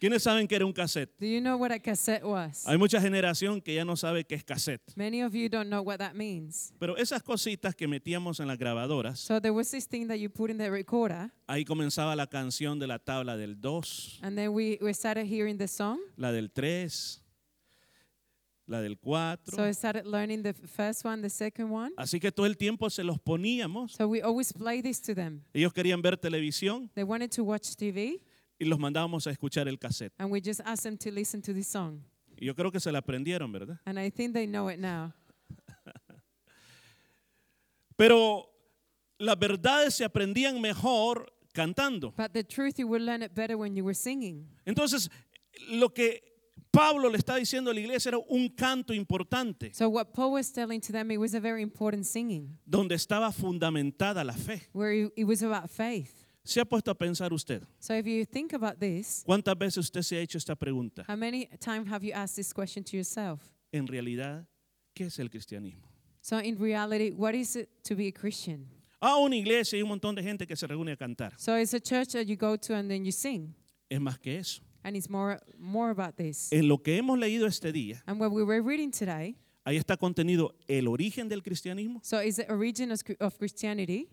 ¿Quiénes 0.00 0.22
saben 0.22 0.46
que 0.46 0.56
era 0.56 0.66
un 0.66 0.72
cassette? 0.72 1.10
Do 1.18 1.26
you 1.26 1.40
know 1.40 1.56
what 1.56 1.70
a 1.70 1.78
cassette 1.78 2.24
was? 2.24 2.66
Hay 2.66 2.76
mucha 2.76 3.00
generación 3.00 3.60
que 3.60 3.74
ya 3.74 3.84
no 3.84 3.96
sabe 3.96 4.24
qué 4.24 4.34
es 4.34 4.44
cassette. 4.44 4.82
Many 4.96 5.22
of 5.22 5.32
you 5.34 5.48
don't 5.48 5.68
know 5.68 5.82
what 5.82 5.98
that 5.98 6.14
means. 6.14 6.74
Pero 6.78 6.96
esas 6.96 7.22
cositas 7.22 7.74
que 7.74 7.86
metíamos 7.88 8.40
en 8.40 8.48
las 8.48 8.58
grabadoras, 8.58 9.20
So 9.20 9.40
there 9.40 9.52
was 9.52 9.70
this 9.70 9.86
thing 9.86 10.08
that 10.08 10.16
you 10.18 10.28
put 10.28 10.50
in 10.50 10.58
the 10.58 10.68
recorder, 10.70 11.30
ahí 11.46 11.64
comenzaba 11.64 12.16
la 12.16 12.26
canción 12.26 12.78
de 12.78 12.86
la 12.86 12.98
tabla 12.98 13.36
del 13.36 13.60
2, 13.60 14.20
and 14.22 14.36
then 14.36 14.52
we, 14.52 14.78
we 14.82 14.92
started 14.92 15.26
hearing 15.26 15.56
the 15.56 15.68
song. 15.68 15.98
la 16.16 16.32
del 16.32 16.50
3, 16.50 17.22
la 18.66 18.80
del 18.80 18.98
4. 18.98 19.56
So 19.56 19.64
I 19.64 19.72
started 19.72 20.06
learning 20.06 20.42
the 20.42 20.52
first 20.54 21.04
one, 21.04 21.22
the 21.22 21.30
second 21.30 21.70
one. 21.70 21.92
Así 21.96 22.18
que 22.20 22.32
todo 22.32 22.46
el 22.46 22.56
tiempo 22.56 22.90
se 22.90 23.04
los 23.04 23.18
poníamos. 23.18 23.92
So 23.92 24.08
we 24.08 24.20
always 24.22 24.52
play 24.52 24.82
this 24.82 25.00
to 25.02 25.14
them. 25.14 25.44
Ellos 25.54 25.72
querían 25.72 26.02
ver 26.02 26.16
televisión 26.16 26.90
They 26.94 27.04
wanted 27.04 27.30
to 27.36 27.44
watch 27.44 27.74
TV, 27.76 28.20
y 28.64 28.68
los 28.68 28.78
mandábamos 28.78 29.26
a 29.26 29.30
escuchar 29.30 29.68
el 29.68 29.78
cassette. 29.78 30.12
and 30.18 30.30
we 30.30 30.40
just 30.40 30.60
asked 30.64 30.84
them 30.84 30.96
to 30.96 31.10
listen 31.10 31.42
to 31.42 31.52
this 31.52 31.68
song. 31.68 32.00
Y 32.40 32.46
yo 32.46 32.54
creo 32.54 32.72
que 32.72 32.80
se 32.80 32.90
la 32.90 32.98
aprendieron, 33.00 33.52
¿verdad? 33.52 33.78
And 33.84 33.98
I 33.98 34.10
think 34.10 34.32
they 34.32 34.46
know 34.46 34.68
it 34.68 34.78
now. 34.78 35.12
Pero 37.96 38.50
las 39.18 39.38
verdades 39.38 39.94
se 39.94 40.04
aprendían 40.04 40.60
mejor 40.60 41.32
cantando. 41.52 42.12
But 42.16 42.32
the 42.32 42.42
truth, 42.44 42.78
you 42.78 42.88
will 42.88 43.04
learn 43.04 43.22
it 43.22 43.34
better 43.34 43.56
when 43.56 43.76
you 43.76 43.84
were 43.84 43.94
singing. 43.94 44.48
Entonces, 44.66 45.08
lo 45.70 45.90
que 45.90 46.22
Pablo 46.72 47.08
le 47.08 47.18
está 47.18 47.36
diciendo 47.36 47.70
a 47.70 47.74
la 47.74 47.78
iglesia 47.80 48.08
era 48.08 48.18
un 48.28 48.48
canto 48.48 48.92
importante, 48.92 49.72
So 49.72 49.88
what 49.88 50.06
Paul 50.12 50.32
was 50.32 50.50
telling 50.52 50.80
to 50.80 50.92
them, 50.92 51.10
it 51.12 51.18
was 51.18 51.34
a 51.34 51.40
very 51.40 51.62
important 51.62 52.04
singing, 52.04 52.58
donde 52.66 52.96
estaba 52.96 53.30
fundamentada 53.30 54.24
la 54.24 54.32
fe. 54.32 54.62
where 54.72 54.92
it 55.14 55.24
was 55.24 55.42
about 55.42 55.70
faith. 55.70 56.23
¿Se 56.44 56.60
ha 56.60 56.64
puesto 56.66 56.90
a 56.90 56.94
pensar 56.94 57.32
usted? 57.32 57.62
So 57.78 57.94
if 57.94 58.06
you 58.06 58.26
think 58.26 58.52
about 58.52 58.78
this, 58.78 59.22
¿Cuántas 59.24 59.56
veces 59.58 59.78
usted 59.78 60.02
se 60.02 60.16
ha 60.16 60.20
hecho 60.20 60.36
esta 60.36 60.54
pregunta? 60.54 61.04
how 61.08 61.16
many 61.16 61.46
times 61.58 61.88
have 61.90 62.04
you 62.04 62.12
asked 62.12 62.36
this 62.36 62.52
question 62.52 62.84
to 62.84 62.96
yourself? 62.96 63.40
En 63.72 63.86
realidad, 63.86 64.46
¿qué 64.94 65.06
es 65.06 65.18
el 65.18 65.30
cristianismo? 65.30 65.88
So 66.20 66.38
in 66.40 66.58
reality, 66.58 67.10
what 67.10 67.34
is 67.34 67.56
it 67.56 67.68
to 67.84 67.94
be 67.96 68.08
a 68.08 68.12
Christian? 68.12 68.66
Ah, 69.00 69.18
una 69.18 69.36
iglesia 69.36 69.78
y 69.78 69.82
un 69.82 69.88
montón 69.88 70.14
de 70.14 70.22
gente 70.22 70.46
que 70.46 70.56
se 70.56 70.66
reúne 70.66 70.92
a 70.92 70.96
cantar. 70.96 71.32
So 71.38 71.56
it's 71.56 71.74
a 71.74 71.80
church 71.80 72.12
that 72.12 72.26
you 72.26 72.36
go 72.36 72.56
to 72.56 72.74
and 72.74 72.90
then 72.90 73.04
you 73.04 73.12
sing. 73.12 73.54
Es 73.90 74.00
más 74.00 74.18
que 74.18 74.38
eso. 74.38 74.62
And 74.82 74.96
it's 74.96 75.08
more 75.08 75.40
more 75.58 75.90
about 75.90 76.16
this. 76.16 76.52
En 76.52 76.68
lo 76.68 76.78
que 76.78 76.98
hemos 76.98 77.18
leído 77.18 77.46
este 77.46 77.72
día, 77.72 78.02
And 78.06 78.20
what 78.20 78.32
we 78.32 78.42
were 78.44 78.60
reading 78.60 78.90
today, 78.90 79.36
ahí 79.64 79.76
está 79.78 79.96
contenido 79.96 80.54
el 80.68 80.88
origen 80.88 81.28
del 81.28 81.42
cristianismo, 81.42 82.00
so 82.02 82.20
is 82.20 82.36
the 82.36 82.46
origin 82.52 82.90
of 82.92 83.38
Christianity, 83.38 84.10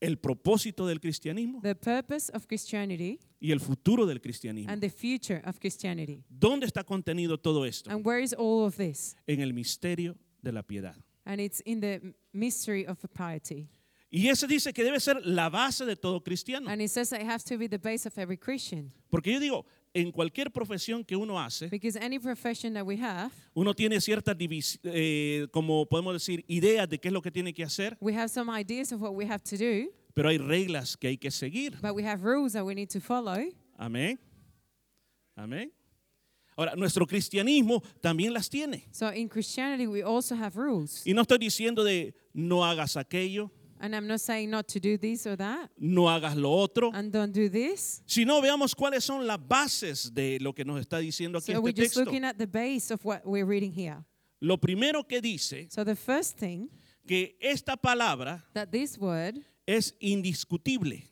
el 0.00 0.18
propósito 0.18 0.86
del 0.86 1.00
cristianismo 1.00 1.60
the 1.62 1.74
purpose 1.74 2.30
of 2.34 2.46
Christianity, 2.46 3.18
y 3.40 3.52
el 3.52 3.60
futuro 3.60 4.06
del 4.06 4.20
cristianismo. 4.20 4.70
and 4.70 4.80
the 4.80 4.90
future 4.90 5.40
of 5.44 5.58
Christianity. 5.58 6.22
¿Dónde 6.28 6.66
está 6.66 6.84
contenido 6.84 7.38
todo 7.38 7.64
esto? 7.64 7.90
And 7.90 8.04
where 8.04 8.22
is 8.22 8.34
all 8.36 8.64
of 8.66 8.76
this? 8.76 9.16
En 9.26 9.40
el 9.40 9.52
misterio 9.52 10.16
de 10.42 10.52
la 10.52 10.62
piedad. 10.62 10.96
And 11.24 11.40
it's 11.40 11.60
in 11.64 11.80
the 11.80 12.14
mystery 12.32 12.86
of 12.86 12.98
piety. 13.14 13.68
Y 14.08 14.28
ese 14.28 14.46
dice 14.46 14.72
que 14.72 14.84
debe 14.84 15.00
ser 15.00 15.20
la 15.26 15.48
base 15.50 15.84
de 15.84 15.96
todo 15.96 16.22
cristiano. 16.22 16.70
And 16.70 16.80
it 16.80 16.90
says 16.90 17.10
that 17.10 17.20
it 17.20 17.26
has 17.26 17.42
to 17.44 17.58
be 17.58 17.66
the 17.68 17.78
base 17.78 18.06
of 18.06 18.16
every 18.18 18.36
Christian. 18.36 18.92
Porque 19.10 19.32
yo 19.32 19.40
digo, 19.40 19.66
en 19.96 20.12
cualquier 20.12 20.50
profesión 20.50 21.02
que 21.02 21.16
uno 21.16 21.40
hace, 21.40 21.68
Because 21.68 21.98
any 21.98 22.18
profession 22.18 22.74
that 22.74 22.84
we 22.84 22.96
have, 23.00 23.30
uno 23.54 23.72
tiene 23.72 23.98
ciertas, 24.00 24.36
eh, 24.84 25.46
como 25.50 25.86
podemos 25.86 26.12
decir, 26.12 26.44
ideas 26.48 26.86
de 26.88 26.98
qué 26.98 27.08
es 27.08 27.12
lo 27.14 27.22
que 27.22 27.30
tiene 27.30 27.54
que 27.54 27.64
hacer, 27.64 27.96
we 28.00 28.14
have 28.14 28.28
some 28.28 28.50
ideas 28.50 28.92
of 28.92 29.00
what 29.00 29.14
we 29.14 29.24
have 29.24 29.42
to 29.42 29.56
do, 29.56 29.90
pero 30.14 30.28
hay 30.28 30.38
reglas 30.38 30.96
que 30.96 31.08
hay 31.08 31.16
que 31.16 31.30
seguir. 31.30 31.78
but 31.80 31.94
we 31.94 32.04
have 32.04 32.22
rules 32.22 32.52
that 32.52 32.64
we 32.64 32.74
need 32.74 32.88
to 32.90 33.00
follow. 33.00 33.38
Amén. 33.78 34.18
Amén. 35.34 35.72
Ahora, 36.58 36.74
nuestro 36.74 37.06
cristianismo 37.06 37.82
también 38.00 38.32
las 38.32 38.48
tiene. 38.48 38.84
So 38.90 39.12
in 39.12 39.28
Christianity, 39.28 39.86
we 39.86 40.02
also 40.02 40.34
have 40.34 40.56
rules. 40.56 41.06
Y 41.06 41.12
no 41.12 41.22
estoy 41.22 41.38
diciendo 41.38 41.84
de 41.84 42.14
no 42.32 42.64
hagas 42.64 42.96
aquello, 42.96 43.50
And 43.80 43.94
I'm 43.94 44.06
not 44.06 44.20
saying 44.20 44.50
not 44.50 44.66
to 44.68 44.80
do 44.80 44.96
this 44.96 45.26
or 45.26 45.36
that, 45.36 45.70
no 45.78 46.02
hagas 46.08 46.34
lo 46.36 46.50
otro, 46.62 46.90
and 46.94 47.12
don't 47.12 47.32
do 47.32 47.48
this. 47.48 48.02
sino 48.06 48.40
veamos 48.40 48.74
cuáles 48.74 49.02
son 49.04 49.26
las 49.26 49.38
bases 49.38 50.12
de 50.14 50.38
lo 50.40 50.52
que 50.54 50.64
nos 50.64 50.80
está 50.80 50.98
diciendo 50.98 51.38
aquí 51.38 51.52
So 51.52 51.60
we're 51.60 51.70
este 51.70 51.82
just 51.82 51.94
texto. 51.94 52.04
looking 52.04 52.24
at 52.24 52.38
the 52.38 52.46
base 52.46 52.90
of 52.90 53.04
what 53.04 53.26
we're 53.26 53.44
reading 53.46 53.72
here. 53.72 54.04
Lo 54.40 54.56
primero 54.56 55.02
que 55.06 55.20
dice 55.20 55.66
So 55.70 55.84
the 55.84 55.94
first 55.96 56.38
thing, 56.38 56.68
que 57.06 57.36
esta 57.40 57.76
palabra 57.76 58.42
that 58.54 58.70
this 58.70 58.98
word, 58.98 59.38
es 59.66 59.92
indiscutible. 60.00 61.02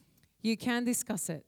you 0.43 0.57
can 0.57 0.85
discuss 0.85 1.29
it. 1.29 1.45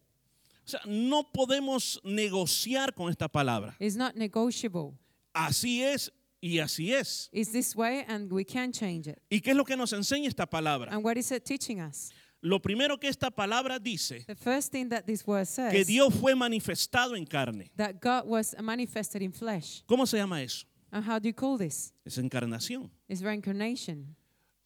O 0.67 0.69
sea, 0.69 0.81
no 0.87 1.23
podemos 1.23 2.01
negociar 2.05 2.93
con 2.95 3.09
esta 3.11 3.29
palabra. 3.29 3.75
It's 3.79 3.95
not 3.97 4.17
negotiable. 4.17 4.95
Así 5.33 5.83
es 5.83 6.11
y 6.41 6.59
así 6.59 6.93
es. 6.93 7.29
It's 7.33 7.51
this 7.53 7.75
way, 7.75 8.05
and 8.07 8.31
we 8.33 8.45
can 8.45 8.73
change 8.73 9.09
it. 9.09 9.19
¿Y 9.31 9.41
qué 9.41 9.51
es 9.51 9.57
lo 9.57 9.65
que 9.65 9.77
nos 9.77 9.93
enseña 9.93 10.29
esta 10.29 10.47
palabra? 10.47 10.93
And 10.93 11.05
what 11.05 11.17
is 11.17 11.31
it 11.33 11.45
teaching 11.45 11.81
us? 11.81 12.13
Lo 12.43 12.61
primero 12.61 12.99
que 12.99 13.09
esta 13.09 13.31
palabra 13.31 13.79
dice, 13.79 14.25
The 14.27 14.37
first 14.37 14.71
thing 14.71 14.89
that 14.91 15.07
this 15.07 15.27
word 15.27 15.47
que 15.47 15.71
says, 15.71 15.87
Dios 15.87 16.15
fue 16.15 16.35
manifestado 16.35 17.17
en 17.17 17.25
carne. 17.25 17.71
that 17.77 18.01
God 18.01 18.27
was 18.27 18.55
manifested 18.61 19.23
in 19.23 19.33
flesh. 19.33 19.83
¿Cómo 19.87 20.07
se 20.07 20.19
llama 20.19 20.43
eso? 20.43 20.67
And 20.93 21.05
how 21.05 21.19
do 21.19 21.29
you 21.29 21.35
call 21.35 21.59
this? 21.59 21.93
Es 22.05 22.19
encarnación. 22.19 22.91
It's 23.09 23.23
reincarnation. 23.23 24.15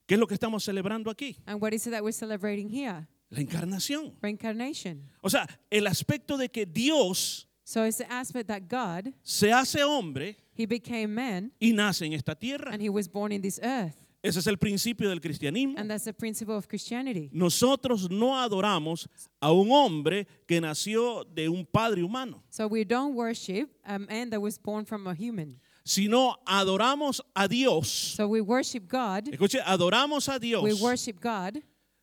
¿Qué 0.06 0.14
es 0.14 0.20
lo 0.20 0.26
que 0.26 0.34
estamos 0.34 0.64
celebrando 0.64 1.10
aquí? 1.10 1.36
And 1.46 1.60
what 1.60 1.72
is 1.72 1.86
it 1.86 1.92
that 1.92 2.02
we're 2.02 2.12
celebrating 2.12 2.68
here? 2.68 3.06
La 3.30 3.40
encarnación. 3.40 4.12
Reincarnation. 4.20 5.08
O 5.22 5.30
sea, 5.30 5.46
el 5.70 5.86
aspecto 5.86 6.36
de 6.36 6.48
que 6.48 6.66
Dios 6.66 7.46
So 7.70 7.84
it's 7.84 7.98
the 7.98 8.12
aspect 8.12 8.48
that 8.48 8.68
God, 8.68 9.14
se 9.22 9.52
hace 9.52 9.84
hombre 9.84 10.36
He 10.60 10.66
became 10.66 11.14
man 11.14 11.52
y 11.58 11.72
nace 11.72 12.04
en 12.04 12.12
esta 12.12 12.34
tierra. 12.34 12.70
and 12.72 12.82
He 12.82 12.90
was 12.90 13.08
born 13.08 13.32
in 13.32 13.40
this 13.40 13.58
earth. 13.62 13.96
Ese 14.22 14.36
es 14.36 14.46
el 14.46 14.58
principio 14.58 15.08
del 15.08 15.20
cristianismo. 15.20 15.78
And 15.78 15.90
that's 15.90 16.04
the 16.04 16.12
principle 16.12 16.54
of 16.54 16.68
Christianity. 16.68 17.30
Nosotros 17.32 18.10
no 18.10 18.34
adoramos 18.36 19.08
a 19.40 19.50
un 19.50 19.70
hombre 19.70 20.26
que 20.46 20.60
nació 20.60 21.24
de 21.24 21.48
un 21.48 21.64
padre 21.64 22.02
humano, 22.02 22.42
So 22.50 22.66
we 22.66 22.84
don't 22.84 23.14
worship 23.14 23.70
a 23.84 23.98
man 23.98 24.28
that 24.30 24.40
was 24.40 24.58
born 24.58 24.84
from 24.84 25.06
a 25.06 25.14
human. 25.14 25.58
sino 25.84 26.36
adoramos 26.46 27.22
a 27.34 27.48
Dios. 27.48 27.88
So 27.88 28.28
we 28.28 28.42
worship 28.42 28.86
God. 28.86 29.28
Escuche, 29.28 29.58
adoramos 29.64 30.28
a 30.28 30.38
Dios 30.38 30.62
We 30.62 30.74
worship 30.74 31.18
God 31.18 31.62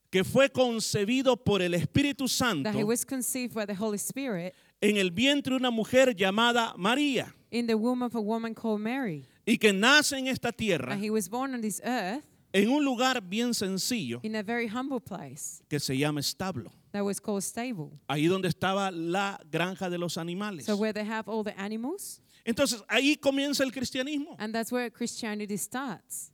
que 0.10 0.24
fue 0.24 0.50
concebido 0.50 1.36
por 1.38 1.62
el 1.62 1.74
Espíritu 1.74 2.26
that 2.28 2.74
He 2.74 2.80
Santo 2.80 2.86
was 2.86 3.06
conceived 3.06 3.54
by 3.54 3.66
the 3.66 3.76
Holy 3.76 3.98
Spirit 3.98 4.56
en 4.82 4.98
el 4.98 5.12
vientre 5.12 5.52
de 5.54 5.58
una 5.58 5.72
mujer 5.72 6.16
llamada 6.16 6.74
María 6.78 7.34
in 7.52 7.66
the 7.68 7.76
womb 7.76 8.02
of 8.04 8.16
a 8.16 8.20
woman 8.22 8.54
called 8.54 8.80
Mary. 8.82 9.26
y 9.46 9.58
que 9.58 9.72
nace 9.74 10.18
en 10.18 10.28
esta 10.28 10.52
tierra 10.52 10.94
And 10.94 11.04
He 11.04 11.10
was 11.10 11.30
born 11.30 11.54
on 11.54 11.62
this 11.62 11.82
earth 11.84 12.24
en 12.54 12.70
un 12.70 12.84
lugar 12.84 13.22
bien 13.22 13.54
sencillo 13.54 14.20
in 14.24 14.36
a 14.36 14.44
very 14.44 14.68
humble 14.68 15.00
place 15.00 15.62
que 15.70 15.80
se 15.80 15.98
llama 15.98 16.20
establo. 16.20 16.72
that 16.92 17.04
was 17.04 17.20
called 17.20 17.44
stable. 17.44 17.92
Ahí 18.08 18.28
donde 18.28 18.48
estaba 18.50 18.92
la 18.92 19.40
granja 19.52 19.90
de 19.90 19.98
los 19.98 20.18
animales. 20.18 20.66
So 20.66 20.76
where 20.76 20.94
they 20.94 21.04
have 21.06 21.28
all 21.28 21.44
the 21.44 21.54
animals, 21.60 22.22
Entonces 22.46 22.82
ahí 22.88 23.18
comienza 23.18 23.64
el 23.64 23.72
cristianismo. 23.72 24.36
and 24.40 24.54
that's 24.54 24.72
where 24.72 24.90
Christianity 24.90 25.58
starts. 25.58 26.32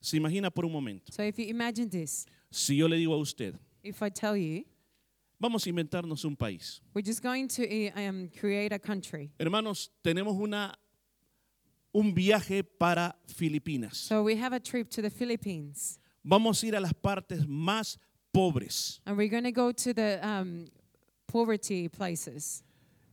Se 0.00 0.16
imagina 0.18 0.50
por 0.50 0.64
un 0.64 0.72
momento. 0.72 1.12
So 1.12 1.22
if 1.22 1.38
you 1.38 1.46
imagine 1.46 1.88
this, 1.88 2.26
Si 2.50 2.76
yo 2.76 2.86
le 2.88 2.96
digo 2.96 3.14
a 3.14 3.18
usted, 3.18 3.58
if 3.82 4.02
I 4.02 4.10
tell 4.10 4.36
you, 4.36 4.64
vamos 5.44 5.66
a 5.66 5.68
inventarnos 5.68 6.24
un 6.24 6.34
país. 6.34 6.80
we're 6.94 7.02
just 7.04 7.22
going 7.22 7.46
to 7.46 7.62
uh, 7.64 8.00
um, 8.00 8.30
create 8.40 8.72
a 8.72 8.78
country. 8.78 9.30
Hermanos, 9.38 9.90
tenemos 10.02 10.34
una 10.40 10.72
un 11.92 12.14
viaje 12.14 12.64
para 12.64 13.14
Filipinas. 13.26 13.94
So 13.98 14.22
we 14.22 14.36
have 14.36 14.54
a 14.54 14.60
trip 14.60 14.88
to 14.90 15.02
the 15.02 15.10
Philippines, 15.10 15.98
Vamos 16.24 16.62
a 16.62 16.66
ir 16.66 16.74
a 16.74 16.80
las 16.80 16.94
partes 16.94 17.46
más 17.46 17.98
pobres. 18.32 19.00
and 19.04 19.18
we're 19.18 19.28
going 19.28 19.44
to 19.44 19.52
go 19.52 19.70
to 19.70 19.92
the 19.92 20.18
um, 20.26 20.64
poverty 21.26 21.88
places. 21.90 22.62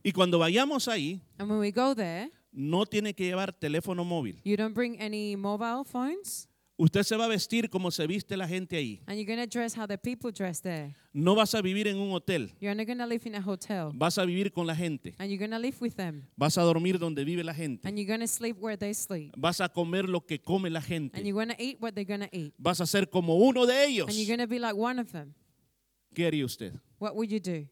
Y 0.02 0.12
cuando 0.12 0.38
vayamos 0.38 0.88
ahí, 0.88 1.20
And 1.38 1.50
when 1.50 1.58
we 1.60 1.70
go 1.70 1.92
there, 1.94 2.30
no 2.50 2.86
tiene 2.86 3.12
que 3.12 3.26
llevar 3.26 3.52
teléfono 3.52 4.04
móvil. 4.06 4.40
you 4.42 4.56
don't 4.56 4.72
bring 4.74 4.98
any 4.98 5.36
mobile 5.36 5.84
phones, 5.84 6.48
Usted 6.82 7.04
se 7.04 7.16
va 7.16 7.26
a 7.26 7.28
vestir 7.28 7.70
como 7.70 7.92
se 7.92 8.04
viste 8.08 8.36
la 8.36 8.48
gente 8.48 8.76
ahí. 8.76 9.00
and 9.06 9.16
you're 9.16 9.36
to 9.36 9.46
dress 9.46 9.72
how 9.78 9.86
the 9.86 9.96
people 9.96 10.32
dress 10.32 10.60
there. 10.60 10.96
No 11.12 11.36
vas 11.36 11.54
a 11.54 11.62
vivir 11.62 11.86
en 11.86 11.96
un 11.96 12.10
hotel. 12.10 12.50
You're 12.60 12.74
not 12.74 12.86
to 12.98 13.06
live 13.06 13.24
in 13.24 13.36
a 13.36 13.40
hotel, 13.40 13.92
Vas 13.94 14.18
a 14.18 14.24
vivir 14.24 14.52
con 14.52 14.66
la 14.66 14.74
gente. 14.74 15.14
and 15.20 15.30
you're 15.30 15.46
to 15.48 15.58
live 15.60 15.76
with 15.80 15.94
them, 15.94 16.26
Vas 16.36 16.58
a 16.58 16.62
dormir 16.62 16.98
donde 16.98 17.24
vive 17.24 17.44
la 17.44 17.54
gente. 17.54 17.86
and 17.86 17.96
you're 17.96 18.18
to 18.18 18.26
sleep 18.26 18.56
where 18.58 18.76
they 18.76 18.92
sleep, 18.94 19.32
Vas 19.36 19.60
a 19.60 19.68
comer 19.68 20.08
lo 20.08 20.22
que 20.26 20.40
come 20.40 20.70
la 20.70 20.80
and 20.80 20.88
gente. 20.88 21.22
you're 21.22 21.32
going 21.32 21.50
to 21.56 21.62
eat 21.62 21.80
what 21.80 21.94
they're 21.94 22.18
to 22.18 22.28
eat, 22.36 22.52
Vas 22.58 22.80
a 22.80 22.86
ser 22.86 23.06
como 23.08 23.36
uno 23.36 23.64
de 23.64 23.84
ellos. 23.84 24.08
and 24.08 24.16
you're 24.18 24.36
to 24.36 24.48
be 24.48 24.58
like 24.58 24.74
one 24.76 24.98
of 25.00 25.12
them. 25.12 25.34
¿Qué 26.12 26.26
haría 26.26 26.44
usted? 26.44 26.72
What 26.98 27.14
would 27.14 27.30
you 27.30 27.38
do? 27.38 27.68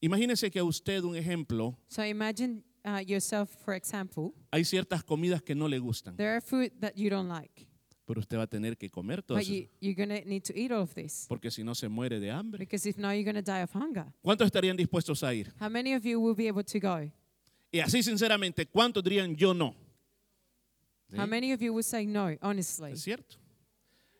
Imagínese 0.00 0.50
que 0.50 0.58
a 0.58 0.64
usted, 0.64 1.04
un 1.04 1.14
ejemplo, 1.14 1.78
So 1.86 2.02
imagine 2.04 2.64
uh, 2.84 2.98
yourself, 3.06 3.50
for 3.64 3.74
example, 3.74 4.32
hay 4.50 4.64
ciertas 4.64 5.04
comidas 5.04 5.42
que 5.42 5.54
no 5.54 5.68
le 5.68 5.78
gustan, 5.78 6.16
there 6.16 6.30
are 6.34 6.40
food 6.40 6.72
that 6.80 6.94
you 6.96 7.08
don't 7.08 7.28
like, 7.28 7.68
pero 8.04 8.20
usted 8.20 8.36
va 8.36 8.42
a 8.42 8.46
tener 8.46 8.76
que 8.76 8.90
comer 8.90 9.22
todo 9.22 9.36
but 9.38 9.42
eso, 9.42 9.52
you, 9.52 9.68
you're 9.80 9.94
going 9.94 10.22
to 10.22 10.28
need 10.28 10.42
to 10.42 10.52
eat 10.56 10.70
all 10.72 10.82
of 10.82 10.94
this, 10.94 11.26
porque 11.28 11.50
si 11.50 11.62
no 11.62 11.74
se 11.74 11.88
muere 11.88 12.18
de 12.20 12.30
hambre. 12.30 12.58
because 12.58 12.88
if 12.88 12.96
not, 12.98 13.12
you're 13.14 13.24
going 13.24 13.34
to 13.34 13.42
die 13.42 13.62
of 13.62 13.70
hunger. 13.74 14.06
¿Cuántos 14.22 14.46
estarían 14.46 14.76
dispuestos 14.76 15.22
a 15.22 15.32
ir? 15.34 15.52
How 15.60 15.68
many 15.68 15.94
of 15.94 16.04
you 16.04 16.20
will 16.20 16.34
be 16.34 16.48
able 16.48 16.64
to 16.64 16.78
go? 16.80 17.10
Y 17.70 17.80
así 17.80 18.02
sinceramente, 18.02 18.66
¿cuántos 18.66 19.02
dirían 19.02 19.34
yo 19.36 19.54
no? 19.54 19.74
¿Sí? 21.10 21.16
How 21.18 21.26
many 21.26 21.52
of 21.52 21.60
you 21.60 21.72
will 21.72 21.84
say 21.84 22.06
no, 22.06 22.30
honestly? 22.42 22.92
Es 22.92 23.02
cierto. 23.02 23.36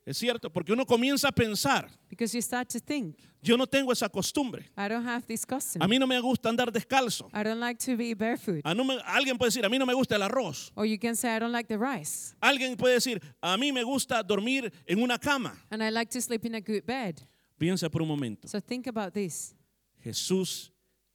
Es 0.04 0.18
cierto, 0.18 0.50
porque 0.52 0.72
uno 0.72 0.84
comienza 0.84 1.28
a 1.28 1.32
pensar, 1.32 1.88
Because 2.10 2.34
you 2.34 2.42
start 2.42 2.68
to 2.70 2.80
think, 2.80 3.16
yo 3.40 3.56
no 3.56 3.66
tengo 3.66 3.92
esa 3.92 4.08
costumbre. 4.08 4.64
I 4.76 4.88
don't 4.88 5.06
have 5.06 5.24
this 5.28 5.44
custom. 5.46 5.80
A 5.80 5.86
mí 5.86 5.96
no 5.98 6.08
me 6.08 6.18
gusta 6.20 6.48
andar 6.48 6.72
descalzo. 6.72 7.30
I 7.32 7.44
don't 7.44 7.60
like 7.60 7.78
to 7.86 7.96
be 7.96 8.12
barefoot. 8.14 8.62
A 8.64 8.74
no 8.74 8.82
me- 8.82 8.98
alguien 9.06 9.38
puede 9.38 9.50
decir, 9.52 9.64
a 9.64 9.68
mí 9.68 9.78
no 9.78 9.86
me 9.86 9.94
gusta 9.94 10.16
el 10.16 10.22
arroz. 10.22 10.72
Or 10.74 10.84
you 10.86 10.98
can 10.98 11.14
say, 11.14 11.36
I 11.36 11.38
don't 11.38 11.52
like 11.52 11.68
the 11.68 11.78
rice. 11.78 12.34
Alguien 12.42 12.76
puede 12.76 12.94
decir, 12.94 13.20
a 13.40 13.56
mí 13.56 13.72
me 13.72 13.84
gusta 13.84 14.22
dormir 14.24 14.72
en 14.88 15.00
una 15.00 15.18
cama. 15.18 15.56
And 15.70 15.82
I 15.82 15.90
like 15.90 16.10
to 16.10 16.20
sleep 16.20 16.44
in 16.46 16.56
a 16.56 16.60
good 16.60 16.84
bed. 16.84 17.22
Piensa 17.56 17.88
por 17.88 18.02
un 18.02 18.08
momento. 18.08 18.48
So 18.48 18.58
think 18.60 18.88
about 18.88 19.14
this. 19.14 19.54
Jesús 20.04 20.72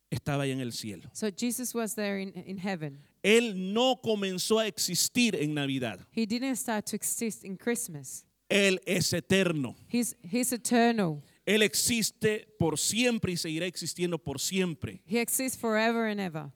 estaba 0.09 0.43
ahí 0.43 0.51
en 0.51 0.61
el 0.61 0.71
cielo. 0.71 1.09
So 1.11 1.29
Jesus 1.29 1.73
was 1.75 1.93
there 1.93 2.19
in, 2.21 2.29
in 2.45 2.57
heaven. 2.57 2.99
Él 3.21 3.73
no 3.73 3.99
comenzó 4.01 4.59
a 4.59 4.67
existir 4.67 5.35
en 5.35 5.53
Navidad. 5.53 5.99
He 6.11 6.25
didn't 6.25 6.55
start 6.55 6.85
to 6.85 6.95
exist 6.95 7.43
in 7.43 7.57
Christmas. 7.57 8.23
Él 8.49 8.81
es 8.85 9.11
eterno. 9.13 9.75
He's, 9.91 10.15
he's 10.23 10.51
eternal. 10.53 11.21
Él 11.45 11.61
existe 11.61 12.47
por 12.59 12.77
siempre 12.77 13.31
y 13.33 13.37
seguirá 13.37 13.65
existiendo 13.65 14.17
por 14.17 14.39
siempre. 14.39 15.01
He 15.05 15.19
exists 15.19 15.57
forever 15.57 16.09
and 16.09 16.19
ever. 16.19 16.51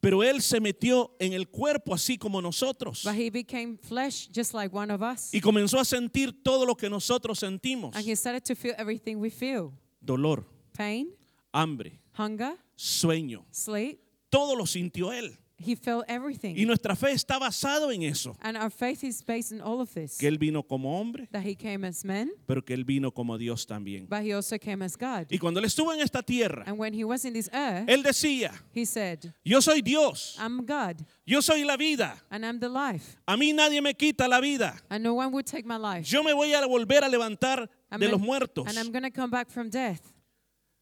Pero 0.00 0.22
Él 0.22 0.40
se 0.40 0.60
metió 0.60 1.14
en 1.18 1.34
el 1.34 1.48
cuerpo 1.48 1.92
así 1.92 2.16
como 2.16 2.40
nosotros. 2.40 3.02
But 3.04 3.16
he 3.16 3.28
became 3.30 3.76
flesh 3.76 4.28
just 4.34 4.54
like 4.54 4.74
one 4.74 4.90
of 4.92 5.02
us. 5.02 5.32
Y 5.34 5.40
comenzó 5.40 5.78
a 5.78 5.84
sentir 5.84 6.42
todo 6.42 6.64
lo 6.64 6.74
que 6.74 6.88
nosotros 6.88 7.38
sentimos. 7.38 7.94
And 7.94 8.06
he 8.06 8.16
started 8.16 8.42
to 8.44 8.54
feel 8.54 8.74
everything 8.78 9.16
we 9.16 9.30
feel 9.30 9.72
Dolor, 10.00 10.46
pain, 10.72 11.08
hambre, 11.52 12.00
hunger, 12.16 12.56
sueño. 12.76 13.44
sleep. 13.50 14.00
Todo 14.30 14.56
lo 14.56 14.64
sintió 14.64 15.12
Él. 15.12 15.36
He 15.62 15.76
felt 15.76 16.04
everything. 16.08 16.56
Y 16.56 16.64
nuestra 16.64 16.96
fe 16.96 17.12
está 17.12 17.38
basado 17.38 17.90
en 17.92 18.02
eso. 18.02 18.34
and 18.40 18.56
our 18.56 18.70
faith 18.70 19.04
is 19.04 19.22
based 19.22 19.52
on 19.52 19.60
all 19.60 19.80
of 19.80 19.92
this. 19.92 20.16
Que 20.16 20.26
Él 20.28 20.38
vino 20.38 20.62
como 20.62 20.98
hombre, 20.98 21.28
that 21.32 21.42
he 21.44 21.54
came 21.54 21.86
as 21.86 22.04
man, 22.04 22.30
pero 22.46 22.62
que 22.64 22.74
Él 22.74 22.84
vino 22.84 23.10
como 23.12 23.36
Dios 23.36 23.66
también. 23.66 24.06
but 24.08 24.22
he 24.22 24.32
also 24.32 24.58
came 24.58 24.82
as 24.82 24.96
God. 24.96 25.26
Y 25.30 25.38
cuando 25.38 25.60
Él 25.60 25.66
estuvo 25.66 25.92
en 25.92 26.00
esta 26.00 26.22
tierra, 26.22 26.64
and 26.66 26.78
when 26.78 26.94
he 26.94 27.04
was 27.04 27.24
in 27.24 27.34
this 27.34 27.50
earth, 27.52 27.88
Él 27.88 28.02
decía, 28.02 28.52
he 28.72 28.86
said, 28.86 29.32
yo 29.44 29.60
soy 29.60 29.82
Dios, 29.82 30.36
I'm 30.40 30.64
God 30.64 31.04
yo 31.30 31.40
soy 31.40 31.64
la 31.64 31.76
vida. 31.76 32.16
and 32.30 32.44
I'm 32.44 32.58
the 32.58 32.68
life. 32.68 33.16
A 33.26 33.36
mí 33.36 33.52
nadie 33.52 33.80
me 33.80 33.94
quita 33.94 34.26
la 34.26 34.40
vida. 34.40 34.74
And 34.90 35.04
no 35.04 35.14
one 35.14 35.30
would 35.32 35.46
take 35.46 35.64
my 35.64 35.76
life. 35.76 36.10
Yo 36.10 36.22
me 36.22 36.32
voy 36.32 36.52
a 36.52 36.66
volver 36.66 37.04
a 37.04 37.08
levantar 37.08 37.68
I'm 37.90 38.00
de 38.00 38.06
gonna- 38.06 38.16
los 38.18 38.20
muertos. 38.20 38.66
And 38.66 38.76
I'm 38.78 38.92
to 38.92 39.10
come 39.10 39.30
back 39.30 39.48
from 39.48 39.70
death. 39.70 40.00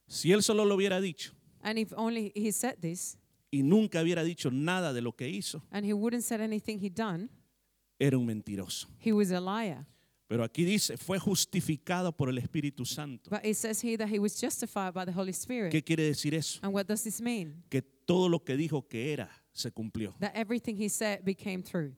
Si 0.07 0.33
Él 0.33 0.43
solo 0.43 0.65
lo 0.65 0.75
hubiera 0.77 1.01
dicho 1.01 1.33
And 1.63 1.79
if 1.79 1.93
only 1.97 2.33
he 2.35 2.51
said 2.51 2.77
this, 2.81 3.19
y 3.51 3.63
nunca 3.63 4.03
hubiera 4.03 4.23
dicho 4.25 4.51
nada 4.51 4.93
de 4.93 5.01
lo 5.01 5.13
que 5.13 5.29
hizo, 5.29 5.63
and 5.71 5.87
he 5.87 5.93
wouldn't 5.93 6.23
said 6.23 6.41
anything 6.41 6.79
he'd 6.79 6.95
done, 6.95 7.29
era 7.99 8.17
un 8.19 8.27
mentiroso. 8.27 8.89
he 8.99 9.13
was 9.13 9.31
a 9.31 9.41
liar. 9.41 9.87
Pero 10.29 10.45
aquí 10.45 10.65
dice, 10.67 10.99
fue 10.99 11.19
justificado 11.19 12.13
por 12.15 12.29
el 12.29 12.37
Espíritu 12.37 12.85
Santo. 12.85 13.31
But 13.31 13.47
it 13.47 13.57
says 13.57 13.83
here 13.83 13.97
that 13.97 14.09
he 14.11 14.19
was 14.19 14.39
justified 14.39 14.93
by 14.93 15.07
the 15.07 15.13
Holy 15.13 15.33
Spirit. 15.33 15.73
¿Qué 15.73 15.83
quiere 15.83 16.03
decir 16.05 16.35
eso? 16.35 16.61
And 16.63 16.75
what 16.75 16.87
does 16.87 17.03
this 17.03 17.23
mean? 17.23 17.63
Que 17.71 17.81
todo 17.81 18.29
lo 18.29 18.41
que 18.41 18.55
dijo 18.55 18.87
que 18.87 19.11
era 19.15 19.31
se 19.53 19.71
cumplió. 19.71 20.15
That 20.21 20.33
everything 20.35 20.77
he 20.77 20.91
said 20.91 21.25
became 21.25 21.63
true. 21.63 21.95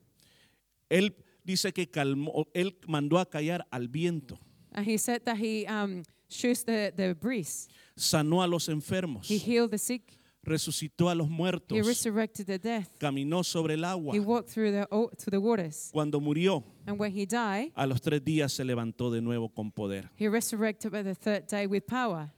Él 0.89 1.13
dice 1.43 1.73
que 1.73 1.89
calmó, 1.89 2.47
él 2.53 2.77
mandó 2.87 3.19
a 3.19 3.25
callar 3.29 3.67
al 3.69 3.89
viento, 3.89 4.39
And 4.71 4.85
he 4.87 4.97
said 4.97 5.23
that 5.25 5.35
he 5.35 5.65
um, 5.67 6.03
shoos 6.29 6.63
the, 6.63 6.93
the 6.95 7.13
breeze. 7.13 7.67
sanó 7.97 8.41
a 8.41 8.47
los 8.47 8.69
enfermos, 8.69 9.27
He 9.29 9.37
healed 9.37 9.71
the 9.71 9.77
sick. 9.77 10.17
Resucitó 10.43 11.09
a 11.09 11.15
los 11.15 11.27
He 11.27 11.31
muertos, 11.31 11.85
resurrected 11.85 12.45
the 12.45 12.57
death. 12.59 12.87
caminó 12.99 13.43
sobre 13.43 13.75
el 13.75 13.83
agua. 13.83 14.15
He 14.15 14.19
walked 14.19 14.49
through 14.51 14.71
the, 14.71 14.87
o- 14.89 15.09
through 15.17 15.31
the 15.31 15.37
waters. 15.39 15.89
Cuando 15.93 16.19
murió, 16.19 16.63
And 16.87 16.99
when 16.99 17.11
he 17.11 17.25
died, 17.25 17.71
a 17.75 17.85
los 17.85 18.01
tres 18.01 18.23
días 18.23 18.51
se 18.53 18.63
levantó 18.63 19.11
de 19.11 19.21
nuevo 19.21 19.49
con 19.53 19.71
poder. 19.71 20.09
he 20.17 20.27
resurrected 20.27 20.91
by 20.91 21.03
the 21.03 21.13
third 21.15 21.47
day 21.47 21.67
with 21.67 21.83
power. 21.85 22.31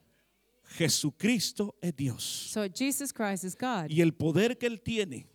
Jesucristo 0.78 1.76
es 1.82 1.96
Dios. 1.96 2.24
So 2.24 2.68
Jesus 2.68 3.14
Christ 3.14 3.44
is 3.44 3.56
God. 3.56 3.90
Y 3.90 4.02
el 4.02 4.14
poder 4.14 4.58
que 4.58 4.68
Él 4.68 4.82
tiene 4.82 5.28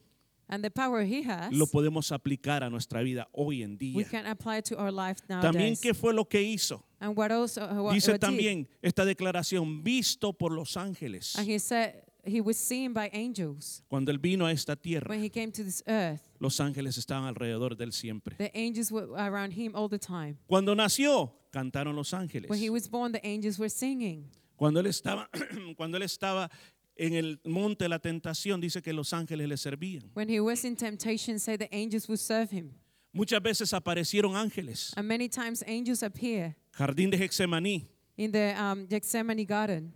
And 0.50 0.64
the 0.64 0.70
power 0.70 1.04
he 1.04 1.22
has, 1.24 1.52
lo 1.52 1.66
podemos 1.66 2.10
aplicar 2.10 2.64
a 2.64 2.70
nuestra 2.70 3.02
vida 3.02 3.28
hoy 3.32 3.62
en 3.62 3.72
we 3.72 3.76
día. 4.02 4.08
can 4.10 4.26
apply 4.26 4.62
to 4.62 4.76
our 4.78 4.90
life 4.90 5.20
También. 5.26 5.76
¿qué 5.76 5.92
fue 5.92 6.14
lo 6.14 6.24
que 6.26 6.40
hizo? 6.42 6.82
And 7.00 7.16
what 7.16 7.30
also 7.30 7.60
uh, 7.62 7.82
what, 7.82 7.92
Dice 7.92 8.08
what 8.10 8.14
did? 8.14 8.26
también 8.26 8.68
esta 8.80 9.04
declaración, 9.04 9.84
visto 9.84 10.32
por 10.32 10.50
los 10.52 10.76
ángeles. 10.78 11.36
And 11.36 11.46
he 11.46 11.58
said 11.58 12.02
he 12.24 12.40
was 12.40 12.56
seen 12.56 12.92
by 12.92 13.10
angels 13.12 13.82
Cuando 13.88 14.10
Él 14.12 14.18
vino 14.18 14.46
a 14.46 14.52
esta 14.52 14.76
tierra, 14.76 15.08
when 15.08 15.22
he 15.22 15.30
came 15.30 15.50
to 15.52 15.62
this 15.64 15.82
earth. 15.86 16.20
los 16.40 16.58
ángeles 16.60 16.98
estaban 16.98 17.24
alrededor 17.26 17.76
de 17.76 17.84
Él 17.84 17.92
siempre. 17.92 18.36
The 18.36 18.50
angels 18.54 18.90
were 18.90 19.08
around 19.16 19.52
him 19.52 19.74
all 19.74 19.88
the 19.88 19.98
time. 19.98 20.36
Cuando 20.46 20.74
nació, 20.74 21.32
cantaron 21.50 21.94
los 21.96 22.12
ángeles. 22.12 22.50
When 22.50 22.60
he 22.60 22.70
was 22.70 22.88
born, 22.88 23.12
the 23.12 23.24
angels 23.26 23.58
were 23.58 23.70
singing. 23.70 24.30
Cuando 24.56 24.80
Él 24.80 24.86
estaba, 24.86 25.28
cuando 25.76 25.98
él 25.98 26.02
estaba 26.02 26.50
en 26.96 27.14
el 27.14 27.40
monte 27.44 27.84
de 27.84 27.88
la 27.88 28.00
tentación, 28.00 28.60
dice 28.60 28.82
que 28.82 28.92
los 28.92 29.12
ángeles 29.12 29.48
le 29.48 29.56
servían. 29.56 30.10
When 30.14 30.28
he 30.28 30.40
was 30.40 30.64
in 30.64 30.76
temptation, 30.76 31.38
say 31.38 31.56
the 31.56 31.68
angels 31.72 32.08
would 32.08 32.18
serve 32.18 32.50
him. 32.50 32.72
Muchas 33.12 33.40
veces 33.40 33.72
aparecieron 33.72 34.36
ángeles. 34.36 34.92
And 34.96 35.06
many 35.08 35.28
times 35.28 35.64
angels 35.66 36.02
appear 36.02 36.56
Jardín 36.72 37.10
de 37.10 37.18
Getsemaní, 37.18 37.86
in 38.16 38.32
the 38.32 38.54
um, 38.60 38.86
Gethsemane 38.86 39.44
garden. 39.46 39.92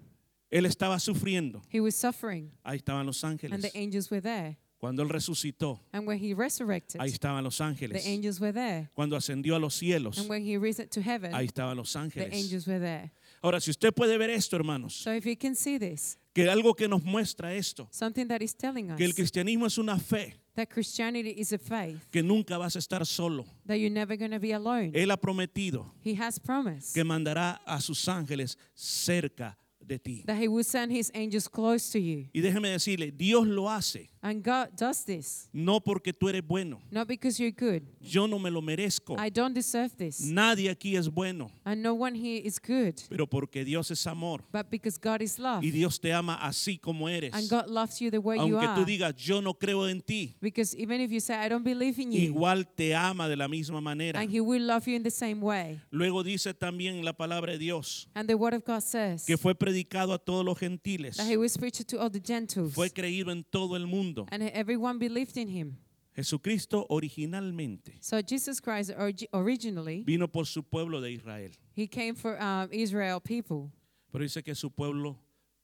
Él 0.52 0.66
estaba 0.66 1.00
sufriendo. 1.00 1.62
He 1.73 1.80
was 1.80 1.94
suffering, 1.97 2.52
Ahí 2.62 2.76
estaban 2.76 3.06
los 3.06 3.25
and 3.25 3.32
ángeles. 3.40 3.62
the 3.62 3.71
angels 3.78 4.11
were 4.11 4.21
there. 4.21 4.59
Cuando 4.78 5.02
Él 5.04 5.09
resucitó, 5.09 5.80
And 5.92 6.06
when 6.09 6.18
he 6.18 6.35
resurrected, 6.35 7.00
ahí 7.00 7.11
estaban 7.11 7.42
los 7.44 7.56
the 7.59 7.64
ángeles. 7.64 8.04
angels 8.04 8.40
were 8.40 8.52
there. 8.52 8.90
Cuando 8.94 9.16
ascendió 9.16 9.54
a 9.54 9.59
los 9.61 9.75
cielos, 9.75 10.18
And 10.18 10.28
when 10.28 10.42
he 10.44 10.59
risen 10.59 10.88
to 10.88 11.00
heaven, 11.00 11.32
ahí 11.35 11.47
estaban 11.47 11.76
los 11.76 11.92
the 11.92 11.99
ángeles. 12.00 12.32
angels 12.35 12.66
were 12.66 12.80
there. 12.80 13.12
Ahora, 13.40 13.61
si 13.61 13.71
usted 13.71 13.92
puede 13.94 14.18
ver 14.18 14.28
esto, 14.30 14.56
hermanos, 14.56 14.92
So 14.94 15.12
if 15.15 15.25
you 15.25 15.36
can 15.36 15.54
see 15.54 15.78
this, 15.78 16.19
que 16.34 16.49
algo 16.50 16.75
que 16.75 16.88
nos 16.88 17.02
muestra 17.04 17.54
esto, 17.54 17.88
something 17.93 18.26
that 18.26 18.43
is 18.43 18.54
telling 18.56 18.91
us 18.91 18.97
que 18.99 19.04
el 19.04 19.15
cristianismo 19.15 19.67
es 19.67 19.78
una 19.78 19.99
fe, 20.00 20.34
that 20.56 20.69
Christianity 20.69 21.32
is 21.41 21.52
a 21.52 21.58
faith, 21.58 22.04
que 22.10 22.23
nunca 22.23 22.58
vas 22.58 22.75
a 22.75 22.80
estar 22.80 23.06
solo. 23.06 23.47
that 23.67 23.76
you're 23.78 23.88
never 23.88 24.17
going 24.19 24.32
to 24.32 24.41
be 24.41 24.52
alone. 24.52 24.91
Él 24.95 25.12
ha 25.12 25.17
prometido 25.17 25.95
He 26.04 26.15
has 26.21 26.38
promised 26.41 26.93
que 26.93 27.04
mandará 27.04 27.60
a 27.65 27.80
sus 27.80 28.08
ángeles 28.08 28.58
cerca 28.75 29.56
de 29.86 29.99
ti. 29.99 30.23
that 30.26 30.38
he 30.40 30.49
will 30.49 30.64
send 30.64 30.92
his 30.92 31.10
angels 31.14 31.49
close 31.49 31.90
to 31.90 31.99
you. 31.99 32.28
Y 32.32 32.40
déjeme 32.40 32.68
decirle, 32.68 33.10
Dios 33.10 33.47
lo 33.47 33.68
hace, 33.68 34.10
And 34.25 34.41
God 34.45 34.69
does 34.76 35.04
this, 35.04 35.49
no 35.52 35.80
porque 35.80 36.13
tú 36.13 36.28
eres 36.28 36.47
bueno. 36.47 36.80
not 36.93 37.08
because 37.08 37.41
you're 37.43 37.50
good. 37.50 37.82
Yo 38.00 38.28
no 38.28 38.39
me 38.39 38.50
lo 38.52 38.63
merezco. 38.63 39.17
I 39.19 39.30
don't 39.30 39.52
deserve 39.52 39.97
this. 39.97 40.21
Nadie 40.21 40.71
aquí 40.71 40.97
es 40.97 41.08
bueno, 41.08 41.50
And 41.65 41.82
no 41.82 41.95
one 41.95 42.15
here 42.15 42.41
is 42.47 42.61
good. 42.61 42.95
pero 43.11 43.26
porque 43.26 43.65
Dios 43.65 43.91
es 43.91 44.06
amor 44.06 44.45
But 44.52 44.71
because 44.71 44.97
God 44.97 45.23
is 45.23 45.41
love. 45.41 45.65
y 45.65 45.73
Dios 45.73 45.99
te 46.00 46.13
ama 46.13 46.37
así 46.37 46.78
como 46.78 47.08
eres. 47.08 47.35
And 47.35 47.49
God 47.50 47.67
loves 47.69 48.00
you 48.00 48.13
the 48.13 48.19
way 48.21 48.37
you 48.37 48.43
Aunque 48.56 48.69
tú 48.69 48.82
are. 48.82 48.85
digas, 48.85 49.17
yo 49.17 49.41
no 49.41 49.54
creo 49.54 49.89
en 49.89 50.00
ti, 50.00 50.37
Because 50.41 50.76
even 50.76 51.00
if 51.00 51.11
you 51.11 51.19
say, 51.19 51.35
I 51.35 51.49
don't 51.49 51.65
believe 51.65 51.99
in 52.00 52.13
you, 52.13 52.21
igual 52.21 52.65
te 52.65 52.95
ama 52.95 53.28
de 53.28 53.35
la 53.35 53.49
misma 53.49 53.80
manera. 53.80 54.21
and 54.21 54.30
He 54.30 54.41
will 54.41 54.65
love 54.65 54.87
you 54.87 54.95
in 54.95 55.02
the 55.02 55.11
same 55.11 55.41
way. 55.41 55.80
Luego 55.91 56.23
dice 56.23 56.54
también 56.54 57.04
la 57.04 57.13
palabra 57.13 57.50
de 57.54 57.58
Dios 57.58 58.06
And 58.15 58.28
the 58.28 58.37
Word 58.37 58.54
of 58.54 58.65
God 58.65 58.82
says 58.85 59.25
que 59.26 59.37
fue 59.37 59.56
predicado 59.56 60.13
a 60.15 60.19
todos 60.19 60.45
los 60.45 60.56
gentiles, 60.61 61.17
that 61.17 61.26
He 61.28 61.37
was 61.37 61.58
preached 61.58 61.89
to 61.89 61.99
all 62.00 62.08
the 62.08 62.21
Gentiles. 62.25 62.73
fue 62.73 62.89
creído 62.91 63.32
en 63.32 63.43
todo 63.43 63.75
el 63.75 63.89
mundo. 63.89 64.11
And 64.30 64.42
everyone 64.52 64.98
believed 64.98 65.36
in 65.36 65.48
Him. 65.48 65.76
Jesucristo 66.14 66.84
originalmente 66.90 67.96
So 68.00 68.20
Jesus 68.20 68.60
Christ 68.60 68.90
origi- 68.98 69.28
originally, 69.32 70.02
vino 70.04 70.28
por 70.28 70.44
su 70.46 70.62
pueblo 70.62 71.00
de 71.00 71.10
Israel, 71.12 71.50
He 71.75 71.86
came 71.86 72.14
for 72.14 72.36
um, 72.40 72.68
Israel 72.70 73.20
people. 73.20 73.70
pero 74.10 74.22
dice 74.22 74.42
que 74.42 74.54
su 74.54 74.70
pueblo 74.70 75.16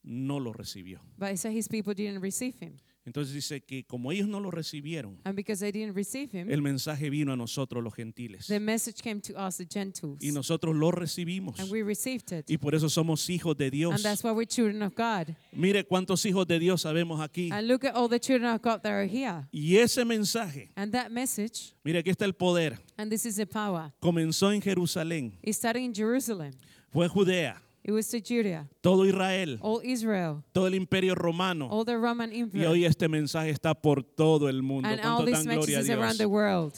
no 0.02 0.38
lo 0.38 0.52
recibió. 0.54 1.00
But 1.18 1.30
He 1.32 1.37
said 1.37 1.52
His 1.52 1.68
people 1.68 1.92
didn't 1.92 2.22
receive 2.22 2.54
Him. 2.58 2.78
Entonces 3.09 3.33
dice 3.35 3.62
que 3.62 3.85
como 3.85 4.12
ellos 4.12 4.29
no 4.29 4.38
lo 4.38 4.51
recibieron, 4.51 5.18
And 5.25 5.35
because 5.35 5.61
they 5.61 5.73
didn't 5.73 5.97
receive 5.97 6.29
Him, 6.33 6.51
el 6.51 6.61
mensaje 6.62 7.09
vino 7.11 7.33
a 7.33 7.37
nosotros 7.37 7.83
los 7.83 7.94
gentiles 7.94 8.47
the 8.47 8.61
message 8.61 9.03
came 9.03 9.21
to 9.21 9.33
us, 9.35 9.57
the 9.57 9.66
Gentiles. 9.66 10.18
y 10.23 10.31
nosotros 10.31 10.77
lo 10.77 10.90
recibimos 10.90 11.59
And 11.59 11.71
we 11.71 11.83
received 11.83 12.31
it. 12.33 12.49
y 12.51 12.59
por 12.59 12.75
eso 12.75 12.88
somos 12.88 13.29
hijos 13.31 13.57
de 13.57 13.64
And 13.66 13.73
Dios. 13.73 14.03
that's 14.03 14.23
why 14.23 14.31
we're 14.33 14.47
children 14.47 14.83
of 14.83 14.94
God. 14.94 15.35
Mire 15.53 15.85
cuántos 15.85 16.25
hijos 16.27 16.47
de 16.47 16.59
Dios 16.59 16.83
sabemos 16.83 17.21
aquí. 17.21 17.51
And 17.51 17.66
look 17.66 17.85
at 17.85 17.94
all 17.97 18.09
the 18.09 18.21
children 18.21 18.53
of 18.53 18.61
God 18.62 18.83
that 18.83 18.92
are 18.92 19.07
here. 19.07 19.47
Y 19.51 19.77
ese 19.77 20.05
mensaje, 20.05 20.71
And 20.77 20.92
that 20.92 21.11
message, 21.11 21.75
mire 21.83 21.99
aquí 22.01 22.11
está 22.11 22.25
el 22.27 22.35
poder, 22.35 22.79
and 22.99 23.11
this 23.11 23.25
is 23.25 23.37
the 23.37 23.47
power, 23.47 23.92
comenzó 24.01 24.53
en 24.53 24.61
Jerusalén, 24.61 25.33
it 25.42 25.55
started 25.55 25.81
in 25.83 25.94
Jerusalem. 25.94 26.53
fue 26.92 27.09
Judea, 27.09 27.62
It 27.88 27.92
was 27.92 28.07
to 28.09 28.20
Judea, 28.20 28.68
todo 28.83 29.05
Israel, 29.05 29.57
all 29.62 29.81
Israel, 29.83 30.44
todo 30.53 30.66
el 30.66 30.74
imperio 30.74 31.14
romano. 31.14 31.70
all 31.70 31.87
the 31.87 31.96
Roman 31.96 32.31
Y 32.31 32.40
Empire, 32.40 32.66
hoy 32.66 32.85
este 32.85 33.09
mensaje 33.09 33.48
está 33.48 33.72
por 33.72 34.03
todo 34.03 34.46
el 34.51 34.61
mundo. 34.61 34.87
and 34.90 35.01
all 35.01 35.22
¿Cuánto 35.22 35.24
these 35.24 35.44
dan 35.46 35.57
gloria 35.57 35.79
a 35.79 35.81
messages 35.81 35.98
around 35.98 36.18
the 36.18 36.27
world. 36.27 36.74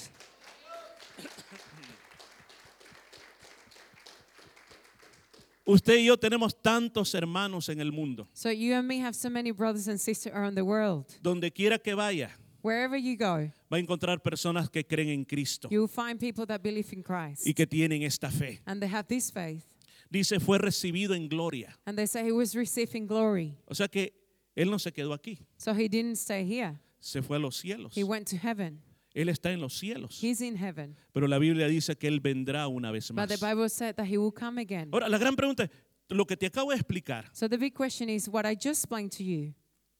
Usted 5.64 5.98
y 5.98 6.04
yo 6.04 6.16
tenemos 6.16 6.54
tantos 6.54 7.12
hermanos 7.12 7.68
en 7.68 7.80
el 7.80 7.90
mundo. 7.90 8.28
So 8.32 8.52
you 8.52 8.74
and 8.74 8.86
me 8.86 9.00
have 9.00 9.16
so 9.16 9.28
many 9.28 9.50
brothers 9.50 9.88
and 9.88 9.98
sisters 9.98 10.32
around 10.32 10.54
the 10.54 10.62
world. 10.64 11.06
Donde 11.20 11.50
quiera 11.50 11.80
que 11.80 11.96
vaya, 11.96 12.30
Wherever 12.62 12.96
you 12.96 13.16
go, 13.16 13.50
va 13.68 13.78
a 13.78 13.80
encontrar 13.80 14.22
personas 14.22 14.70
que 14.70 14.84
creen 14.84 15.08
en 15.08 15.24
Cristo 15.24 15.68
you 15.72 15.80
will 15.80 15.88
find 15.88 16.20
people 16.20 16.46
that 16.46 16.62
believe 16.62 16.92
in 16.92 17.02
Christ. 17.02 17.48
y 17.48 17.52
que 17.52 17.66
tienen 17.66 18.02
esta 18.04 18.30
fe. 18.30 18.60
And 18.64 18.80
they 18.80 18.88
have 18.88 19.08
this 19.08 19.32
faith. 19.32 19.64
Dice, 20.10 20.40
fue 20.40 20.58
recibido 20.58 21.14
en 21.14 21.28
gloria. 21.28 21.78
And 21.86 21.96
they 21.96 22.06
say 22.06 22.24
he 22.26 22.32
was 22.32 22.54
receiving 22.54 23.06
glory. 23.06 23.56
O 23.66 23.74
sea 23.74 23.86
que 23.88 24.12
él 24.56 24.68
no 24.70 24.78
se 24.78 24.90
quedó 24.92 25.12
aquí, 25.14 25.38
So 25.56 25.72
he 25.72 25.88
didn't 25.88 26.16
stay 26.16 26.44
here. 26.44 26.78
se 26.98 27.22
fue 27.22 27.36
a 27.36 27.40
los 27.40 27.56
cielos. 27.56 27.96
He 27.96 28.02
went 28.02 28.28
to 28.28 28.36
heaven. 28.36 28.82
Él 29.14 29.28
está 29.28 29.52
en 29.52 29.60
los 29.60 29.72
cielos. 29.78 30.22
He's 30.22 30.40
in 30.40 30.56
heaven. 30.56 30.96
Pero 31.12 31.26
la 31.26 31.38
Biblia 31.38 31.66
dice 31.68 31.96
que 31.96 32.08
él 32.08 32.20
vendrá 32.20 32.68
una 32.68 32.90
vez 32.90 33.10
más. 33.12 33.28
But 33.28 33.38
the 33.38 33.44
Bible 33.44 33.68
said 33.68 33.94
that 33.96 34.06
he 34.06 34.18
will 34.18 34.32
come 34.32 34.60
again. 34.60 34.88
Ahora, 34.92 35.08
la 35.08 35.18
gran 35.18 35.36
pregunta 35.36 35.64
es, 35.64 35.70
lo 36.08 36.26
que 36.26 36.36
te 36.36 36.46
acabo 36.46 36.70
de 36.70 36.76
explicar, 36.76 37.28
So 37.32 37.48
the 37.48 37.56
big 37.56 37.74
question 37.74 38.08
is 38.08 38.28
what 38.28 38.44
I 38.44 38.54
just 38.54 38.82
explained 38.84 39.12
to 39.12 39.22
you. 39.22 39.54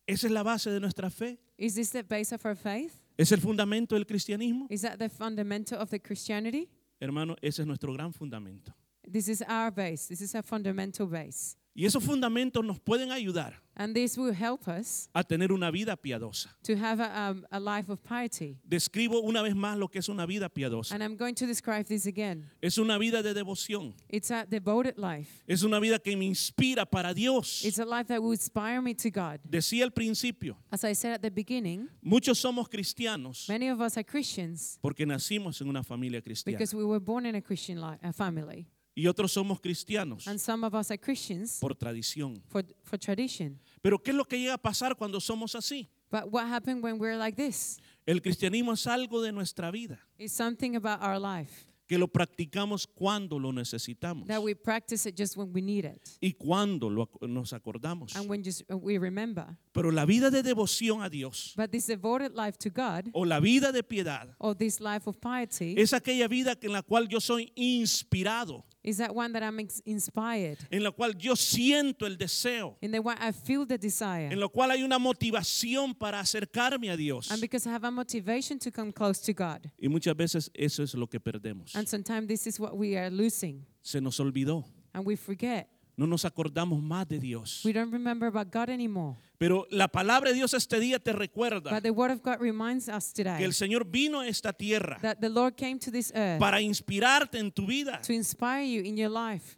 ¿esa 0.06 0.26
es 0.26 0.32
la 0.32 0.42
base 0.42 0.70
de 0.70 0.80
nuestra 0.80 1.08
fe? 1.10 1.38
Is 1.56 1.74
this 1.74 1.90
the 1.90 2.02
base 2.02 2.32
of 2.34 2.44
our 2.44 2.56
faith? 2.56 2.92
¿Es 3.16 3.30
el 3.32 3.40
fundamento 3.40 3.94
del 3.94 4.06
cristianismo? 4.06 4.66
Is 4.70 4.82
that 4.82 4.98
the 4.98 5.08
fundamental 5.08 5.78
of 5.78 5.90
the 5.90 6.00
Christianity? 6.00 6.68
Hermano, 7.00 7.36
ese 7.42 7.60
es 7.62 7.66
nuestro 7.66 7.92
gran 7.92 8.12
fundamento. 8.12 8.74
This 9.10 9.28
is 9.28 9.42
our 9.48 9.70
base. 9.70 10.06
This 10.08 10.20
is 10.20 10.34
our 10.34 10.42
fundamental 10.42 11.06
base. 11.06 11.56
Y 11.72 11.86
esos 11.86 12.02
fundamentos 12.02 12.64
nos 12.64 12.80
pueden 12.80 13.12
ayudar 13.12 13.54
And 13.76 13.94
this 13.94 14.18
will 14.18 14.34
help 14.34 14.66
us 14.68 15.08
a 15.14 15.22
tener 15.22 15.52
una 15.52 15.70
vida 15.70 15.96
piadosa. 15.96 16.50
to 16.64 16.76
have 16.76 17.00
a, 17.00 17.30
um, 17.30 17.46
a 17.50 17.60
life 17.60 17.88
of 17.88 18.02
piety. 18.02 18.58
Describo 18.68 19.20
una 19.22 19.40
vez 19.40 19.54
más 19.54 19.78
lo 19.78 19.88
que 19.88 20.00
es 20.00 20.08
una 20.08 20.26
vida 20.26 20.48
piadosa. 20.48 20.92
And 20.94 21.02
I'm 21.02 21.16
going 21.16 21.34
to 21.36 21.46
describe 21.46 21.86
this 21.86 22.06
again. 22.06 22.50
Es 22.60 22.76
una 22.76 22.98
vida 22.98 23.22
de 23.22 23.32
devoción. 23.32 23.94
It's 24.08 24.30
a 24.32 24.44
devoted 24.44 24.98
life. 24.98 25.42
Es 25.46 25.62
una 25.62 25.78
vida 25.80 25.98
que 26.00 26.14
me 26.16 26.26
inspira 26.26 26.84
para 26.84 27.14
Dios. 27.14 27.64
It's 27.64 27.78
a 27.78 27.84
life 27.86 28.08
that 28.08 28.20
will 28.20 28.32
inspire 28.32 28.82
me 28.82 28.92
to 28.94 29.08
God. 29.10 29.38
Decía 29.48 29.84
al 29.84 29.92
principio, 29.92 30.56
As 30.72 30.84
I 30.84 30.92
said 30.92 31.12
at 31.14 31.22
the 31.22 31.30
beginning, 31.30 31.88
muchos 32.02 32.38
somos 32.40 32.68
cristianos 32.68 33.48
many 33.48 33.68
of 33.70 33.80
us 33.80 33.96
are 33.96 34.04
Christians 34.04 34.76
porque 34.82 35.06
nacimos 35.06 35.60
en 35.60 35.68
una 35.68 35.84
familia 35.84 36.20
cristiana. 36.20 36.58
because 36.58 36.74
we 36.74 36.84
were 36.84 37.00
born 37.00 37.24
in 37.26 37.36
a 37.36 37.40
Christian 37.40 37.80
li- 37.80 37.96
a 38.02 38.12
family. 38.12 38.66
Y 39.00 39.06
otros 39.06 39.32
somos 39.32 39.60
cristianos 39.60 40.26
And 40.28 40.38
some 40.38 40.66
of 40.66 40.74
us 40.74 40.90
are 40.90 40.98
Christians 40.98 41.58
por 41.58 41.74
tradición. 41.74 42.42
for, 42.48 42.62
for 42.82 42.98
tradition. 42.98 43.58
Pero 43.80 43.98
¿qué 44.02 44.10
es 44.10 44.16
lo 44.16 44.24
que 44.26 44.38
llega 44.38 44.54
a 44.54 44.58
pasar 44.58 44.94
cuando 44.96 45.20
somos 45.20 45.54
así? 45.54 45.88
But 46.10 46.24
what 46.30 46.46
happened 46.48 46.82
when 46.84 46.98
we're 46.98 47.16
like 47.16 47.34
this? 47.36 47.78
El 48.04 48.20
cristianismo 48.20 48.72
es 48.74 48.86
algo 48.86 49.22
de 49.22 49.32
nuestra 49.32 49.70
vida, 49.70 49.98
It's 50.18 50.32
something 50.34 50.76
about 50.76 51.00
our 51.02 51.18
life 51.18 51.66
que 51.86 51.98
lo 51.98 52.06
practicamos 52.06 52.86
cuando 52.86 53.36
lo 53.38 53.50
necesitamos 53.52 54.28
that 54.28 54.40
we 54.40 54.54
practice 54.54 55.08
it 55.08 55.16
just 55.18 55.36
when 55.36 55.52
we 55.52 55.60
need 55.60 55.84
it 55.84 56.00
y 56.20 56.32
cuando 56.34 56.88
lo 56.88 57.06
ac- 57.06 57.26
nos 57.28 57.52
acordamos. 57.52 58.14
and 58.14 58.28
when 58.30 58.44
just 58.44 58.62
uh, 58.70 58.76
we 58.76 58.96
remember. 58.98 59.44
Pero 59.72 59.90
la 59.90 60.04
vida 60.04 60.30
de 60.30 60.42
devoción 60.44 61.02
a 61.02 61.08
Dios 61.08 61.52
But 61.56 61.70
this 61.72 61.86
devoted 61.86 62.34
life 62.36 62.56
to 62.58 62.70
God 62.70 63.08
o 63.12 63.24
la 63.24 63.40
vida 63.40 63.72
de 63.72 63.82
piedad 63.82 64.28
or 64.38 64.54
this 64.54 64.78
life 64.80 65.08
of 65.08 65.16
piety 65.20 65.74
es 65.80 65.92
aquella 65.92 66.28
vida 66.28 66.54
que- 66.54 66.66
en 66.68 66.74
la 66.74 66.82
cual 66.82 67.08
yo 67.08 67.18
soy 67.20 67.50
inspirado, 67.56 68.64
is 68.82 68.96
that 68.98 69.14
one 69.14 69.32
that 69.32 69.42
I'm 69.42 69.58
inspired, 69.84 70.58
en 70.70 70.82
la 70.82 70.90
cual 70.90 71.14
yo 71.18 71.34
siento 71.36 72.06
el 72.06 72.16
deseo, 72.16 72.76
in 72.80 72.90
the 72.92 72.98
one 73.00 73.16
I 73.20 73.32
feel 73.32 73.66
the 73.66 73.76
desire, 73.78 74.28
en 74.32 74.40
la 74.40 74.48
cual 74.48 74.70
hay 74.70 74.82
una 74.82 74.98
motivación 74.98 75.94
para 75.94 76.20
acercarme 76.20 76.90
a 76.90 76.96
Dios. 76.96 77.30
and 77.30 77.40
because 77.40 77.66
I 77.66 77.70
have 77.72 77.84
a 77.84 77.90
motivation 77.90 78.58
to 78.60 78.70
come 78.70 78.92
close 78.92 79.20
to 79.22 79.32
God. 79.32 79.70
Y 79.78 79.88
muchas 79.88 80.14
veces 80.16 80.50
eso 80.54 80.82
es 80.82 80.94
lo 80.94 81.06
que 81.06 81.20
perdemos. 81.20 81.74
And 81.76 81.86
sometimes 81.86 82.26
this 82.28 82.46
is 82.46 82.58
what 82.58 82.76
we 82.76 82.96
are 82.96 83.10
losing, 83.10 83.64
Se 83.82 84.00
nos 84.00 84.18
olvidó. 84.18 84.64
and 84.94 85.04
we 85.04 85.16
forget. 85.16 85.68
No 85.96 86.06
nos 86.06 86.24
acordamos 86.24 86.80
más 86.82 87.06
de 87.06 87.18
Dios. 87.18 87.62
We 87.64 87.72
don't 87.74 87.92
remember 87.92 88.26
about 88.26 88.50
God 88.50 88.70
anymore. 88.70 89.16
Pero 89.40 89.66
la 89.70 89.88
palabra 89.88 90.28
de 90.28 90.36
Dios 90.36 90.52
este 90.52 90.78
día 90.78 90.98
te 90.98 91.14
recuerda 91.14 91.70
But 91.70 91.82
the 91.82 91.90
Word 91.90 92.10
of 92.10 92.20
God 92.22 92.40
reminds 92.40 92.88
us 92.88 93.10
que 93.14 93.22
el 93.42 93.54
Señor 93.54 93.86
vino 93.86 94.20
a 94.20 94.28
esta 94.28 94.52
tierra 94.52 94.98
that 95.00 95.16
the 95.18 95.30
Lord 95.30 95.54
came 95.56 95.78
to 95.78 95.90
this 95.90 96.12
earth 96.14 96.38
para 96.38 96.60
inspirarte 96.60 97.38
en 97.38 97.50
tu 97.50 97.66
vida. 97.66 98.02
to 98.06 98.12
inspire 98.12 98.62
you 98.62 98.82
in 98.82 98.98
your 98.98 99.10
life. 99.10 99.56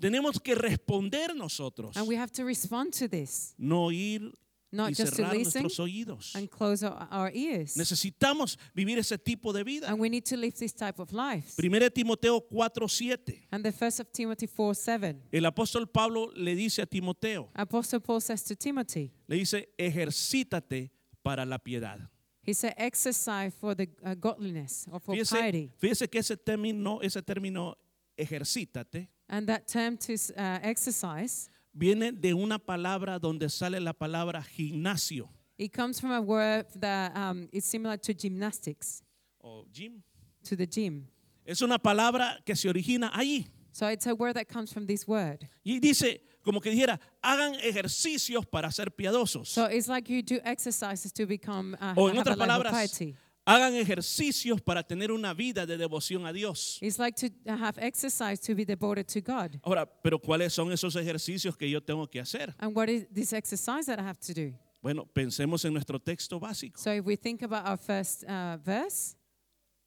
Tenemos 0.00 0.40
que 0.40 0.54
responder 0.54 1.36
nosotros, 1.36 1.94
And 1.94 2.08
we 2.08 2.16
have 2.16 2.32
to 2.32 2.44
respond 2.44 2.94
to 2.98 3.06
this, 3.06 3.54
no 3.58 3.92
ir 3.92 4.32
not 4.70 4.90
y 4.90 4.94
just 4.94 5.16
to 5.16 5.22
cerrar 5.22 5.34
listen 5.34 5.62
nuestros 5.62 5.78
oídos. 5.88 6.34
and 6.34 6.50
close 6.50 6.82
our, 6.82 7.08
our 7.10 7.30
ears. 7.34 7.76
Necesitamos 7.76 8.58
vivir 8.74 8.98
ese 8.98 9.16
tipo 9.18 9.52
de 9.52 9.64
vida. 9.64 9.88
And 9.88 9.98
we 9.98 10.08
need 10.08 10.24
to 10.26 10.36
live 10.36 10.54
this 10.56 10.72
type 10.72 10.98
of 11.00 11.12
life. 11.12 11.54
1 11.58 11.90
Timoteo 11.94 12.40
4:7. 12.40 13.46
And 13.50 13.64
the 13.64 13.72
first 13.72 14.00
of 14.00 14.12
Timothy 14.12 14.46
4 14.46 14.74
7. 14.74 15.22
El 15.32 15.44
apóstol 15.46 15.86
Pablo 15.90 16.30
le 16.34 16.54
dice 16.54 16.80
a 16.82 16.86
Timoteo, 16.86 17.48
Apostle 17.54 18.00
Paul 18.00 18.20
says 18.20 18.42
to 18.44 18.54
Timothy, 18.54 19.12
le 19.26 19.36
dice, 19.36 19.68
ejercítate 19.78 20.90
para 21.22 21.44
la 21.44 21.58
piedad. 21.58 22.08
he 22.42 22.54
said, 22.54 22.72
exercise 22.78 23.52
for 23.54 23.74
the 23.74 23.86
uh, 24.04 24.14
godliness 24.14 24.86
or 24.90 24.98
for 25.00 25.14
Fíjese, 25.14 25.32
piety. 25.38 25.70
fíjese 25.78 26.08
que 26.08 26.18
ese 26.20 26.36
término, 26.36 26.98
ese 27.02 27.20
término 27.22 27.74
ejercítate 28.16 29.08
And 29.30 29.46
that 29.48 29.66
term 29.68 29.98
to 29.98 30.14
uh, 30.36 30.58
exercise, 30.62 31.50
viene 31.72 32.12
de 32.12 32.34
una 32.34 32.58
palabra 32.58 33.18
donde 33.18 33.48
sale 33.48 33.80
la 33.80 33.92
palabra 33.92 34.42
gimnasio 34.42 35.30
it 35.58 35.72
comes 35.72 36.00
from 36.00 36.12
a 36.12 36.20
word 36.20 36.66
that 36.76 37.14
um, 37.16 37.48
is 37.52 37.64
similar 37.64 37.96
to 37.96 38.14
gymnastics, 38.14 39.02
o 39.42 39.66
gym. 39.72 40.02
to 40.44 40.56
the 40.56 40.66
gym. 40.66 41.08
Es 41.44 41.60
una 41.62 41.78
palabra 41.78 42.38
que 42.44 42.54
se 42.54 42.68
origina 42.68 43.10
allí. 43.12 43.46
So 43.72 43.86
it's 43.88 44.06
a 44.06 44.14
word 44.14 44.34
that 44.34 44.48
comes 44.48 44.72
from 44.72 44.86
this 44.86 45.06
word. 45.06 45.48
Y 45.64 45.78
dice, 45.80 46.20
como 46.44 46.60
que 46.60 46.70
dijera, 46.70 46.98
hagan 47.22 47.54
ejercicios 47.56 48.46
para 48.46 48.70
ser 48.70 48.86
piadosos. 48.90 49.48
So 49.48 49.66
it's 49.66 49.88
like 49.88 50.08
you 50.08 50.22
do 50.22 50.40
exercises 50.44 51.12
to 51.12 51.26
become 51.26 51.76
uh, 51.80 51.94
o 51.96 52.08
en 52.08 52.18
otras 52.18 52.36
palabras, 52.36 52.72
piety. 52.72 53.16
Hagan 53.48 53.74
ejercicios 53.74 54.60
para 54.60 54.82
tener 54.82 55.10
una 55.10 55.32
vida 55.32 55.64
de 55.64 55.78
devoción 55.78 56.26
a 56.26 56.32
Dios. 56.32 56.78
It's 56.82 56.98
like 56.98 57.16
to 57.16 57.32
have 57.50 57.78
exercise 57.78 58.38
to 58.46 58.54
be 58.54 58.64
devoted 58.64 59.06
to 59.06 59.20
God. 59.20 59.58
Ahora, 59.62 59.86
pero 59.86 60.18
¿cuáles 60.18 60.52
son 60.52 60.70
esos 60.70 60.94
ejercicios 60.96 61.56
que 61.56 61.68
yo 61.68 61.80
tengo 61.80 62.06
que 62.06 62.20
hacer? 62.20 62.54
And 62.58 62.76
what 62.76 62.88
is 62.88 63.06
this 63.12 63.32
exercise 63.32 63.86
that 63.86 63.98
I 63.98 64.02
have 64.02 64.18
to 64.20 64.34
do? 64.34 64.54
Bueno, 64.82 65.06
pensemos 65.06 65.64
en 65.64 65.72
nuestro 65.72 65.98
texto 65.98 66.38
básico. 66.38 66.78
So 66.78 66.92
if 66.92 67.04
we 67.04 67.16
think 67.16 67.42
about 67.42 67.66
our 67.66 67.78
first 67.78 68.24
uh, 68.24 68.58
verse, 68.58 69.16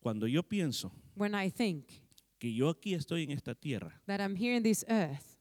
Cuando 0.01 0.25
yo 0.25 0.41
pienso 0.41 0.91
when 1.15 1.35
I 1.35 1.51
think 1.51 1.85
que 2.39 2.51
yo 2.51 2.69
aquí 2.69 2.95
estoy 2.95 3.23
en 3.23 3.31
esta 3.31 3.53
tierra, 3.53 4.01
that 4.07 4.19
I'm 4.19 4.35
here 4.35 4.55
in 4.55 4.63
this 4.63 4.83
earth, 4.89 5.37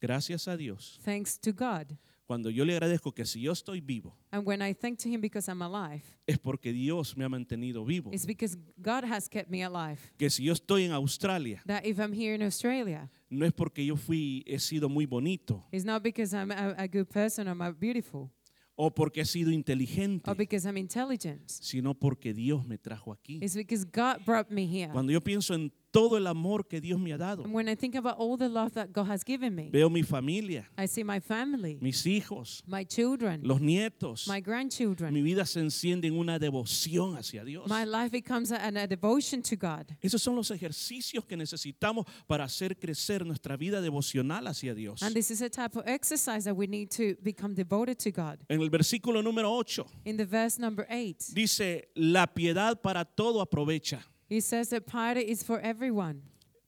gracias 0.00 0.48
a 0.48 0.56
Dios, 0.56 0.98
thanks 1.04 1.38
to 1.40 1.52
God, 1.52 1.98
cuando 2.26 2.50
yo 2.50 2.64
le 2.64 2.74
agradezco 2.74 3.12
que 3.12 3.24
si 3.24 3.40
yo 3.40 3.52
estoy 3.52 3.80
vivo, 3.80 4.16
and 4.30 4.46
when 4.46 4.62
I 4.62 4.74
thank 4.74 4.98
to 5.00 5.08
Him 5.08 5.20
because 5.20 5.50
I'm 5.50 5.62
alive, 5.62 6.02
es 6.26 6.38
porque 6.38 6.72
Dios 6.72 7.16
me 7.16 7.24
ha 7.24 7.28
mantenido 7.28 7.84
vivo. 7.84 8.10
it's 8.12 8.26
because 8.26 8.56
God 8.80 9.04
has 9.04 9.28
kept 9.28 9.50
me 9.50 9.62
alive. 9.62 9.98
Que 10.18 10.30
si 10.30 10.44
yo 10.44 10.52
estoy 10.52 10.84
en 10.84 10.92
Australia, 10.92 11.62
That 11.66 11.84
if 11.84 11.98
I'm 11.98 12.12
here 12.12 12.34
in 12.34 12.42
Australia, 12.42 13.10
no 13.30 13.46
es 13.46 13.52
porque 13.52 13.84
yo 13.84 13.96
fui, 13.96 14.42
he 14.46 14.58
sido 14.58 14.88
muy 14.88 15.06
bonito, 15.06 15.64
it's 15.72 15.84
not 15.84 16.02
because 16.02 16.34
I'm 16.34 16.50
a, 16.50 16.74
a 16.78 16.86
good 16.86 17.08
person 17.08 17.48
or 17.48 17.52
I'm 17.52 17.74
beautiful 17.78 18.30
o 18.74 18.90
porque 18.90 19.20
he 19.20 19.24
sido 19.24 19.50
inteligente, 19.50 20.30
or 20.30 20.36
because 20.36 20.66
I'm 20.66 20.76
intelligent. 20.76 21.48
sino 21.48 21.94
porque 21.94 22.32
Dios 22.34 22.66
me 22.66 22.78
trajo 22.78 23.12
aquí. 23.12 23.38
It's 23.42 23.54
because 23.54 23.84
God 23.84 24.24
brought 24.24 24.50
me 24.50 24.66
here. 24.66 24.92
Cuando 24.92 25.12
yo 25.12 25.20
pienso 25.20 25.54
en 25.54 25.72
todo 25.92 26.16
el 26.16 26.26
amor 26.26 26.66
que 26.66 26.80
Dios 26.80 26.98
me 26.98 27.12
ha 27.12 27.18
dado, 27.18 27.44
And 27.44 27.54
when 27.54 27.68
I 27.68 27.76
think 27.76 27.94
about 27.94 28.16
all 28.18 28.36
the 28.36 28.48
love 28.48 28.72
that 28.72 28.92
God 28.92 29.08
has 29.08 29.22
given 29.24 29.54
me, 29.54 29.68
veo 29.70 29.88
mi 29.88 30.02
familia, 30.02 30.68
I 30.76 30.86
see 30.88 31.04
my 31.04 31.20
family, 31.20 31.78
mis 31.80 32.04
hijos, 32.06 32.64
my 32.66 32.84
children, 32.84 33.42
los 33.44 33.60
nietos, 33.60 34.26
my 34.26 34.36
mi 34.36 34.40
grandchildren. 34.40 35.12
vida 35.22 35.44
se 35.46 35.60
enciende 35.60 36.08
en 36.08 36.14
una 36.18 36.38
devoción 36.38 37.16
hacia 37.16 37.44
Dios. 37.44 37.68
My 37.68 37.84
life 37.84 38.10
becomes 38.10 38.50
a, 38.50 38.66
a 38.66 38.86
devotion 38.86 39.42
to 39.42 39.56
God. 39.56 39.86
Esos 40.00 40.22
son 40.22 40.34
los 40.34 40.50
ejercicios 40.50 41.24
que 41.26 41.36
necesitamos 41.36 42.06
para 42.26 42.44
hacer 42.44 42.78
crecer 42.78 43.24
nuestra 43.26 43.56
vida 43.56 43.80
devocional 43.80 44.46
hacia 44.46 44.74
Dios. 44.74 45.02
And 45.02 45.14
this 45.14 45.30
is 45.30 45.42
a 45.42 45.50
type 45.50 45.78
of 45.78 45.86
exercise 45.86 46.44
that 46.44 46.56
we 46.56 46.66
need 46.66 46.90
to 46.90 47.14
become 47.22 47.54
devoted 47.54 47.98
to 47.98 48.10
God. 48.10 48.38
En 48.48 48.62
el 48.62 48.70
versículo 48.70 49.22
número 49.22 49.50
8 49.52 49.86
In 50.06 50.16
the 50.16 50.24
verse 50.24 50.58
number 50.58 50.86
8, 50.88 51.34
dice, 51.34 51.90
la 51.94 52.26
piedad 52.26 52.80
para 52.80 53.04
todo 53.04 53.40
aprovecha. 53.42 54.00
He 54.32 54.40
says 54.40 54.70
that 54.70 54.86
piety 54.86 55.20
is 55.30 55.42
for 55.42 55.60
everyone. 55.60 56.22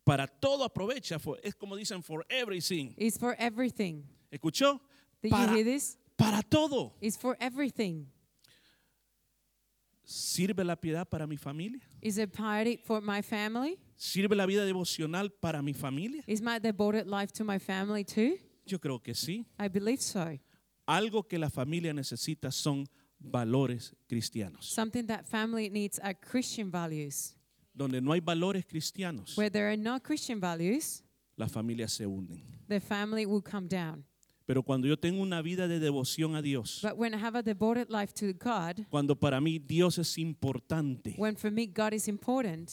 Para 0.05 0.27
todo 0.41 0.65
aprovecha. 0.69 1.19
for- 1.19 1.39
es 1.43 1.55
como 1.55 1.77
dicen, 1.77 2.03
for 2.03 2.25
everything. 2.29 2.95
It's 2.99 3.17
for 3.19 3.35
everything. 3.39 4.05
¿Escuchó? 4.33 4.79
Did 5.23 5.31
Para, 5.31 5.51
you 5.53 5.57
hear 5.57 5.65
this? 5.65 5.97
para 6.19 6.43
todo. 6.43 6.93
It's 7.01 7.17
for 7.17 7.37
everything. 7.41 8.07
¿Sirve 10.07 10.63
la 10.65 10.77
piedad 10.77 11.09
para 11.09 11.27
mi 11.27 11.37
familia? 11.39 11.81
Is 12.03 12.19
it 12.19 12.31
piety 12.35 12.77
for 12.77 13.01
my 13.01 13.23
family? 13.23 13.79
¿Sirve 13.97 14.37
la 14.37 14.45
vida 14.45 14.67
devocional 14.67 15.31
para 15.41 15.63
mi 15.63 15.73
familia? 15.73 16.23
Is 16.27 16.43
my 16.43 16.59
devoted 16.59 17.07
life 17.07 17.33
to 17.33 17.45
my 17.45 17.59
family 17.59 18.05
too? 18.05 18.37
Yo 18.67 18.79
creo 18.79 19.03
que 19.03 19.15
sí. 19.15 19.47
I 19.59 19.69
believe 19.69 20.03
so. 20.03 20.39
Algo 20.87 21.27
que 21.27 21.39
la 21.39 21.49
familia 21.49 21.95
necesita 21.95 22.53
son 22.53 22.87
valores 23.19 23.95
cristianos. 24.07 24.67
Something 24.67 25.07
that 25.07 25.27
family 25.27 25.71
needs 25.71 25.99
are 25.99 26.13
Christian 26.13 26.71
values. 26.71 27.35
Donde 27.75 28.01
no 28.01 28.13
hay 28.13 28.21
valores 28.21 28.65
cristianos, 28.65 29.37
Where 29.37 29.51
there 29.51 29.67
are 29.69 29.77
no 29.77 29.99
Christian 30.01 30.39
values, 30.41 31.03
las 31.37 31.51
familias 31.51 31.93
se 31.93 32.07
hunden. 32.07 32.43
the 32.69 32.81
family 32.81 33.27
will 33.27 33.43
come 33.43 33.67
down. 33.69 34.05
Pero 34.47 34.63
cuando 34.63 34.87
yo 34.87 34.97
tengo 34.99 35.23
una 35.23 35.41
vida 35.43 35.67
de 35.67 35.81
devoción 35.81 36.37
a 36.37 36.43
Dios, 36.43 36.81
But 36.83 36.97
when 36.99 37.15
I 37.15 37.17
have 37.19 37.37
a 37.37 37.43
devoted 37.43 37.89
life 37.91 38.13
to 38.15 38.33
God, 38.35 38.85
cuando 38.91 39.15
para 39.19 39.41
mí 39.41 39.59
Dios 39.59 39.99
es 39.99 40.19
importante, 40.19 41.15
when 41.19 41.35
for 41.37 41.51
me 41.51 41.67
God 41.67 41.95
is 41.95 42.07
important, 42.09 42.71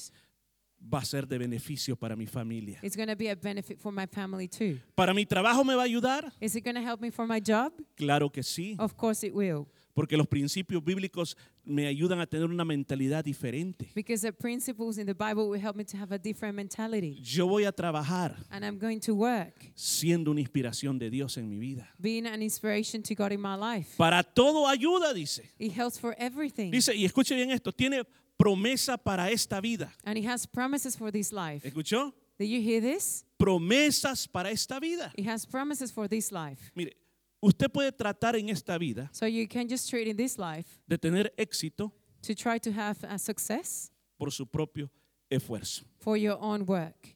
va 0.81 0.99
a 0.99 1.05
ser 1.05 1.25
de 1.27 1.37
beneficio 1.37 1.95
para 1.95 2.15
mi 2.15 2.25
familia. 2.27 2.79
it's 2.83 2.95
going 2.97 3.07
to 3.07 3.15
be 3.15 3.29
a 3.29 3.35
benefit 3.35 3.79
for 3.79 3.91
my 3.91 4.05
family 4.05 4.47
too. 4.47 4.79
¿Para 4.95 5.13
mi 5.13 5.25
trabajo 5.25 5.63
me 5.63 5.73
va 5.73 5.83
a 5.83 5.85
ayudar? 5.85 6.31
Is 6.41 6.55
it 6.55 6.63
going 6.63 6.75
to 6.75 6.81
help 6.81 6.99
me 7.01 7.09
for 7.09 7.25
my 7.25 7.39
job? 7.39 7.71
Claro 7.95 8.29
que 8.29 8.43
sí, 8.43 8.75
Of 8.77 8.95
course 8.97 9.25
it 9.25 9.33
will. 9.33 9.65
Porque 9.93 10.17
los 10.17 10.27
principios 10.27 10.83
bíblicos 10.83 11.37
me 11.63 11.87
ayudan 11.87 12.19
a 12.19 12.25
tener 12.27 12.47
una 12.47 12.65
mentalidad 12.65 13.23
diferente. 13.23 13.89
Because 13.93 14.25
the 14.25 14.33
principles 14.33 14.97
in 14.97 15.05
the 15.05 15.13
Bible 15.13 15.47
will 15.49 15.61
help 15.61 15.75
me 15.75 15.83
to 15.85 15.97
have 15.97 16.13
a 16.13 16.17
different 16.17 16.55
mentality. 16.55 17.19
Yo 17.21 17.47
voy 17.47 17.65
a 17.65 17.71
trabajar 17.71 18.35
And 18.49 18.65
I'm 18.65 18.77
going 18.77 18.99
to 19.01 19.13
work, 19.13 19.71
siendo 19.75 20.31
una 20.31 20.41
inspiración 20.41 20.97
de 20.97 21.09
Dios 21.09 21.37
en 21.37 21.49
mi 21.49 21.57
vida. 21.57 21.87
being 21.99 22.25
an 22.25 22.41
inspiration 22.41 23.01
to 23.03 23.15
God 23.15 23.31
in 23.31 23.41
my 23.41 23.55
life. 23.55 23.95
Para 23.97 24.23
todo 24.23 24.67
ayuda, 24.67 25.13
dice. 25.13 25.43
It 25.59 25.71
helps 25.71 25.99
for 25.99 26.15
everything. 26.17 26.71
Dice, 26.71 26.95
y 26.95 27.05
escuche 27.05 27.35
bien 27.35 27.51
esto, 27.51 27.71
tiene 27.71 28.03
promesa 28.37 28.97
para 28.97 29.29
esta 29.29 29.61
vida. 29.61 29.91
And 30.03 30.17
He 30.17 30.25
has 30.25 30.47
promises 30.47 30.95
for 30.95 31.11
this 31.11 31.31
life. 31.31 31.63
¿Escuchó? 31.67 32.13
Do 32.39 32.45
you 32.45 32.59
hear 32.59 32.81
this? 32.81 33.23
Promesas 33.37 34.27
para 34.27 34.49
esta 34.49 34.79
vida. 34.79 35.11
He 35.15 35.23
has 35.27 35.45
promises 35.45 35.91
for 35.91 36.07
this 36.07 36.31
life. 36.31 36.71
Mire, 36.73 36.93
usted 37.41 37.69
puede 37.71 37.91
tratar 37.91 38.35
en 38.35 38.49
esta 38.49 38.77
vida 38.77 39.09
So 39.13 39.25
you 39.27 39.47
can 39.47 39.67
just 39.67 39.89
treat 39.89 40.07
in 40.07 40.15
this 40.15 40.37
life 40.37 40.79
de 40.87 40.97
tener 40.97 41.33
éxito 41.37 41.91
to 42.21 42.33
try 42.35 42.59
to 42.59 42.71
have 42.71 42.97
a 43.07 43.17
success 43.17 43.91
por 44.17 44.31
su 44.31 44.45
propio 44.45 44.89
esfuerzo. 45.29 45.83
for 45.99 46.17
your 46.17 46.37
own 46.39 46.63
work. 46.67 47.15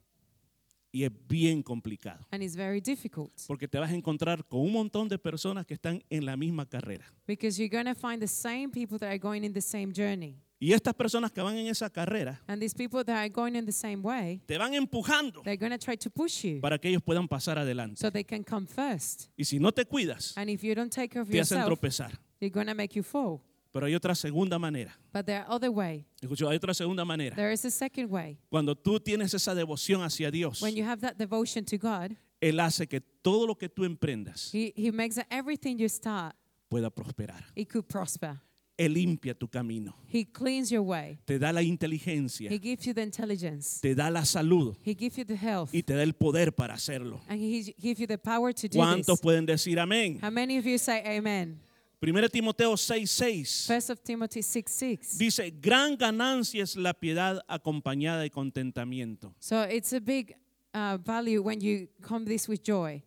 Y 0.92 1.04
es 1.04 1.12
bien 1.28 1.62
complicado. 1.62 2.26
And 2.32 2.42
it's 2.42 2.56
very 2.56 2.80
difficult 2.80 3.34
Porque 3.48 3.68
te 3.68 3.78
vas 3.78 3.92
a 3.92 3.94
encontrar 3.96 4.46
con 4.48 4.62
un 4.62 4.72
montón 4.72 5.10
de 5.10 5.18
personas 5.20 5.66
que 5.66 5.74
están 5.74 6.02
en 6.10 6.26
la 6.26 6.38
misma 6.38 6.66
carrera. 6.66 7.06
because 7.28 7.60
you're 7.60 7.68
going 7.70 7.86
to 7.86 7.94
find 8.00 8.22
the 8.22 8.28
same 8.28 8.70
people 8.72 8.98
that 8.98 9.10
are 9.10 9.20
going 9.20 9.44
in 9.44 9.52
the 9.54 9.62
same 9.62 9.92
journey. 9.94 10.38
Y 10.66 10.74
estas 10.74 10.96
personas 10.96 11.32
que 11.32 11.42
van 11.44 11.56
en 11.58 11.68
esa 11.68 11.92
carrera 11.92 12.42
And 12.48 12.60
these 12.60 12.74
people 12.74 13.04
that 13.04 13.18
are 13.18 13.30
going 13.30 13.56
in 13.56 13.68
the 13.68 13.72
same 13.72 13.98
way, 14.02 14.42
te 14.48 14.58
van 14.58 14.74
empujando 14.74 15.44
they're 15.44 15.58
going 15.58 15.72
to 15.72 15.78
try 15.78 15.96
to 15.96 16.10
push 16.10 16.44
you 16.44 16.60
para 16.60 16.80
que 16.80 16.90
ellos 16.90 17.04
puedan 17.04 17.28
pasar 17.28 17.60
adelante. 17.60 17.98
so 18.00 18.10
they 18.10 18.24
can 18.24 18.44
come 18.44 18.66
first. 18.66 19.30
Y 19.38 19.44
si 19.44 19.60
no 19.60 19.72
te 19.72 19.86
cuidas, 19.86 20.34
And 20.36 20.50
if 20.50 20.64
you 20.64 20.74
don't 20.74 20.92
take 20.92 21.10
care 21.10 21.22
of 21.22 21.30
te 21.30 21.38
hacen 21.38 21.60
yourself, 21.60 21.68
tropezar. 21.68 22.20
they're 22.40 22.50
going 22.50 22.66
to 22.66 22.74
make 22.74 22.96
you 22.96 23.04
fall. 23.04 23.44
Pero 23.72 23.86
hay 23.86 23.94
otra 23.94 24.16
segunda 24.16 24.58
manera. 24.58 24.98
But 25.14 25.28
there 25.28 25.42
are 25.42 25.54
other 25.54 25.70
way. 25.70 26.08
Escucho, 26.20 26.50
hay 26.50 26.56
otra 26.56 26.74
segunda 26.74 27.06
manera. 27.06 27.36
There 27.36 27.52
is 27.52 27.64
a 27.64 27.70
second 27.70 28.10
way. 28.10 28.40
Cuando 28.50 28.74
tú 28.74 29.00
tienes 29.00 29.36
esa 29.36 29.54
devoción 29.54 30.02
hacia 30.02 30.32
Dios, 30.32 30.64
When 30.64 30.76
you 30.76 30.84
have 30.84 31.00
that 31.02 31.18
devotion 31.20 31.64
to 31.66 31.78
God, 31.78 32.16
Él 32.42 32.60
hace 32.60 32.88
que 32.88 33.02
todo 33.02 33.46
lo 33.46 33.54
que 33.56 33.70
tú 33.70 33.86
emprendas 33.86 34.52
He, 34.52 34.74
he 34.76 34.92
makes 34.92 35.14
that 35.18 35.28
everything 35.30 35.78
you 35.78 35.90
start, 35.90 36.36
pueda 36.70 36.90
prosperar. 36.90 37.44
it 37.56 37.70
could 37.70 37.88
prosper. 37.88 38.40
Él 38.78 38.94
limpia 38.94 39.34
tu 39.34 39.48
camino. 39.48 39.96
He 40.12 40.26
cleans 40.26 40.70
your 40.70 40.82
way. 40.84 41.18
Te 41.26 41.40
da 41.40 41.52
la 41.54 41.62
inteligencia. 41.62 42.50
He 42.50 42.60
gives 42.60 42.86
you 42.86 42.94
the 42.94 43.02
intelligence. 43.02 43.80
Te 43.82 43.96
da 43.96 44.10
la 44.10 44.22
salud. 44.26 44.76
He 44.84 44.94
gives 44.94 45.18
you 45.18 45.24
the 45.24 45.36
health. 45.38 45.74
Y 45.74 45.82
te 45.82 45.94
da 45.94 46.04
el 46.04 46.14
poder 46.14 46.52
para 46.52 46.74
hacerlo. 46.74 47.22
And 47.30 47.40
he 47.40 47.74
gives 47.80 48.00
you 48.00 48.08
the 48.08 48.18
power 48.18 48.54
to 48.54 48.68
do 48.68 48.78
¿Cuántos 48.78 49.18
this. 49.18 49.22
pueden 49.22 49.46
decir 49.46 49.80
amén? 49.80 50.20
How 50.22 50.30
many 50.30 50.58
of 50.58 50.66
you 50.66 50.78
say 50.78 51.02
amen? 51.06 51.60
1 52.02 52.30
Timoteo 52.30 52.74
6:6 52.76 53.66
First 53.68 53.90
of 53.90 54.04
Timothy 54.04 54.42
6 54.42 54.70
6. 54.72 55.18
dice, 55.18 55.50
gran 55.50 55.96
ganancia 55.96 56.62
es 56.64 56.76
la 56.76 56.94
piedad 56.94 57.42
acompañada 57.48 58.22
de 58.22 58.30
contentamiento. 58.30 59.34
So 59.40 59.64
it's 59.64 59.94
a 59.94 60.02
big 60.02 60.36
uh, 60.74 60.98
value 60.98 61.42
when 61.42 61.62
you 61.62 61.88
come 62.02 62.26
this 62.26 62.50
with 62.50 62.62
joy. 62.62 63.02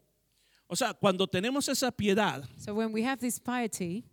O 0.66 0.74
sea, 0.74 0.94
cuando 0.94 1.26
tenemos 1.26 1.68
esa 1.68 1.90
piedad, 1.92 2.42
So 2.56 2.74
when 2.74 2.92
we 2.92 3.02
have 3.04 3.20
this 3.20 3.38
piety, 3.38 4.04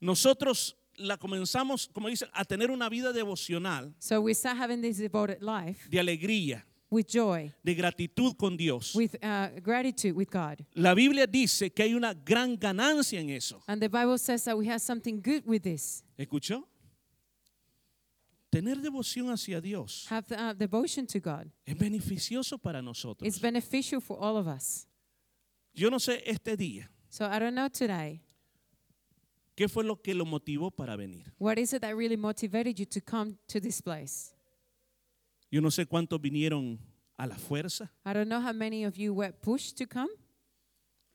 nosotros 0.00 0.76
la 1.00 1.16
comenzamos, 1.16 1.88
como 1.92 2.08
dicen, 2.08 2.28
a 2.32 2.44
tener 2.44 2.70
una 2.70 2.88
vida 2.88 3.12
devocional 3.12 3.94
so 3.98 4.20
we 4.20 4.34
start 4.34 4.56
having 4.58 4.80
this 4.80 4.98
devoted 4.98 5.40
life 5.42 5.88
de 5.90 5.98
alegría, 5.98 6.64
with 6.90 7.06
joy, 7.06 7.52
de 7.62 7.74
gratitud 7.74 8.36
con 8.36 8.56
Dios. 8.56 8.94
with 8.94 9.14
uh, 9.22 9.48
gratitude 9.62 10.12
with 10.14 10.28
God. 10.30 10.64
La 10.74 10.94
Biblia 10.94 11.26
dice 11.26 11.70
que 11.70 11.82
hay 11.84 11.94
una 11.94 12.12
gran 12.14 12.56
ganancia 12.56 13.20
en 13.20 13.30
eso. 13.30 13.62
And 13.66 13.80
the 13.80 13.88
Bible 13.88 14.18
says 14.18 14.44
that 14.44 14.56
we 14.56 14.66
have 14.68 14.80
something 14.80 15.20
good 15.22 15.42
with 15.46 15.62
this. 15.62 16.02
¿Escuchó? 16.18 16.64
Tener 18.50 18.78
devoción 18.82 19.30
hacia 19.30 19.60
Dios 19.60 20.06
Have 20.10 20.24
uh, 20.32 20.52
devotion 20.52 21.06
to 21.06 21.20
God. 21.20 21.46
es 21.64 21.76
beneficioso 21.78 22.58
para 22.58 22.82
nosotros. 22.82 23.26
It's 23.26 23.40
beneficial 23.40 24.00
for 24.00 24.18
all 24.20 24.36
of 24.36 24.48
us. 24.48 24.86
Yo 25.72 25.88
no 25.88 25.98
sé 25.98 26.20
este 26.26 26.56
día 26.56 26.90
So 27.08 27.24
I 27.26 27.38
don't 27.38 27.54
know 27.54 27.68
today, 27.68 28.22
qué 29.56 29.68
fue 29.68 29.84
lo 29.84 29.96
que 30.00 30.14
lo 30.14 30.24
motivó 30.24 30.70
para 30.70 30.96
venir. 30.96 31.32
what 31.38 31.58
is 31.58 31.72
it 31.72 31.82
that 31.82 31.94
really 31.96 32.16
motivated 32.16 32.78
you 32.78 32.86
to 32.86 33.00
come 33.00 33.36
to 33.46 33.60
this 33.60 33.80
place? 33.82 34.32
Yo 35.50 35.60
no 35.60 35.68
sé 35.70 35.86
cuántos 35.86 36.20
vinieron 36.20 36.78
a 37.16 37.26
la 37.26 37.36
fuerza 37.36 37.90
I 38.04 38.12
don't 38.12 38.28
know 38.28 38.40
how 38.40 38.52
many 38.52 38.84
of 38.84 38.96
you 38.96 39.12
were 39.12 39.32
pushed 39.32 39.76
to 39.78 39.86
come, 39.86 40.08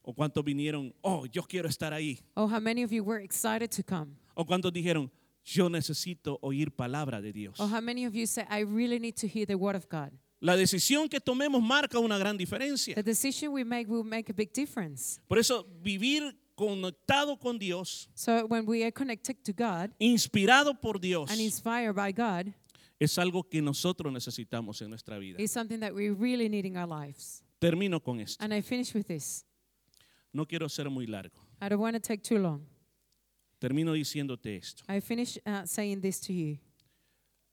o 0.04 0.14
cuántos 0.14 0.44
vinieron, 0.44 0.94
oh, 1.04 1.26
yo 1.32 1.42
quiero 1.44 1.68
estar 1.70 1.94
ahí. 1.94 2.20
or 2.36 2.48
how 2.50 2.60
many 2.60 2.84
of 2.84 2.92
you 2.92 3.04
were 3.04 3.24
excited 3.24 3.70
to 3.72 3.84
come, 3.84 4.18
O 4.36 4.46
cuántos 4.46 4.72
dijeron, 4.74 5.10
yo 5.44 5.70
necesito 5.70 6.38
oír 6.42 6.76
palabra 6.76 7.22
de 7.22 7.32
Dios. 7.32 7.60
or 7.60 7.68
how 7.70 7.80
many 7.82 8.06
of 8.06 8.14
you 8.14 8.26
say, 8.28 8.46
I 8.50 8.60
really 8.64 9.00
need 9.00 9.16
to 9.18 9.28
hear 9.28 9.46
the 9.46 9.56
word 9.58 9.76
of 9.76 9.88
God. 9.90 10.12
La 10.42 10.56
decisión 10.58 11.10
que 11.10 11.20
tomemos 11.22 11.64
marca 11.64 11.98
una 11.98 12.18
gran 12.20 12.38
diferencia. 12.38 12.94
The 12.94 13.02
decision 13.04 13.52
we 13.54 13.64
make 13.64 13.88
will 13.90 14.04
make 14.04 14.30
a 14.30 14.34
big 14.34 14.52
difference. 14.54 15.20
Por 15.28 15.40
eso 15.40 15.66
vivir 15.82 16.36
conectado 16.56 17.38
con 17.38 17.58
Dios, 17.60 18.08
So 18.16 18.46
when 18.48 18.66
we 18.66 18.84
are 18.84 18.92
connected 18.92 19.44
to 19.44 19.54
God 19.54 19.92
inspirado 20.00 20.80
por 20.80 21.00
Dios, 21.00 21.30
and 21.32 21.40
inspired 21.40 21.94
by 21.94 22.12
God, 22.12 22.54
es 23.00 23.18
algo 23.18 23.44
que 23.50 23.62
nosotros 23.62 24.12
necesitamos 24.12 24.82
en 24.82 24.90
nuestra 24.90 25.18
vida. 25.20 25.38
is 25.40 25.52
something 25.52 25.80
that 25.80 25.94
we 25.94 26.10
really 26.10 26.48
need 26.50 26.66
in 26.66 26.78
our 26.78 26.88
lives. 26.88 27.44
Termino 27.60 28.02
con 28.02 28.20
esto. 28.20 28.44
And 28.44 28.54
I 28.54 28.62
finish 28.62 28.94
with 28.94 29.08
this. 29.08 29.44
No 30.34 30.46
quiero 30.46 30.68
ser 30.68 30.90
muy 30.90 31.06
largo. 31.06 31.40
I 31.62 31.70
don't 31.70 31.80
want 31.82 31.96
to 31.96 32.00
take 32.00 32.22
too 32.22 32.40
long. 32.40 32.66
Termino 33.60 33.94
diciéndote 33.94 34.58
esto. 34.58 34.84
I 34.88 35.00
finish 35.00 35.38
uh, 35.46 35.66
saying 35.66 36.02
this 36.02 36.20
to 36.22 36.34
you. 36.34 36.58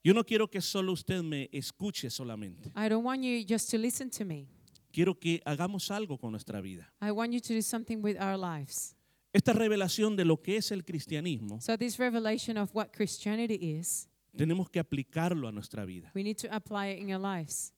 Yo 0.04 0.12
no 0.12 0.24
quiero 0.24 0.48
que 0.48 0.60
solo 0.60 0.92
usted 0.92 1.22
me 1.22 1.48
escuche 1.52 2.10
solamente. 2.10 2.72
I 2.74 2.88
don't 2.88 3.04
want 3.04 3.22
you 3.22 3.44
just 3.44 3.70
to 3.70 3.78
listen 3.78 4.10
to 4.10 4.24
me. 4.24 4.48
Quiero 4.92 5.18
que 5.18 5.40
hagamos 5.44 5.90
algo 5.90 6.18
con 6.18 6.30
nuestra 6.32 6.60
vida. 6.60 6.92
I 7.00 7.10
want 7.10 7.32
you 7.32 7.40
to 7.40 7.54
do 7.54 7.62
something 7.62 7.98
with 8.02 8.16
our 8.20 8.36
lives. 8.38 8.94
Esta 9.32 9.52
revelación 9.54 10.14
de 10.16 10.24
lo 10.26 10.42
que 10.42 10.58
es 10.58 10.70
el 10.72 10.84
cristianismo, 10.84 11.60
So, 11.60 11.78
this 11.78 11.98
revelation 11.98 12.58
of 12.58 12.70
what 12.74 12.88
Christianity 12.94 13.54
is, 13.78 14.08
tenemos 14.36 14.68
que 14.70 14.78
aplicarlo 14.78 15.48
a 15.48 15.52
nuestra 15.52 15.86
vida. 15.86 16.10
we 16.14 16.22
need 16.22 16.36
to 16.36 16.48
apply 16.54 16.88
it 16.92 16.98
in 17.00 17.10
our 17.14 17.20
lives. 17.20 17.72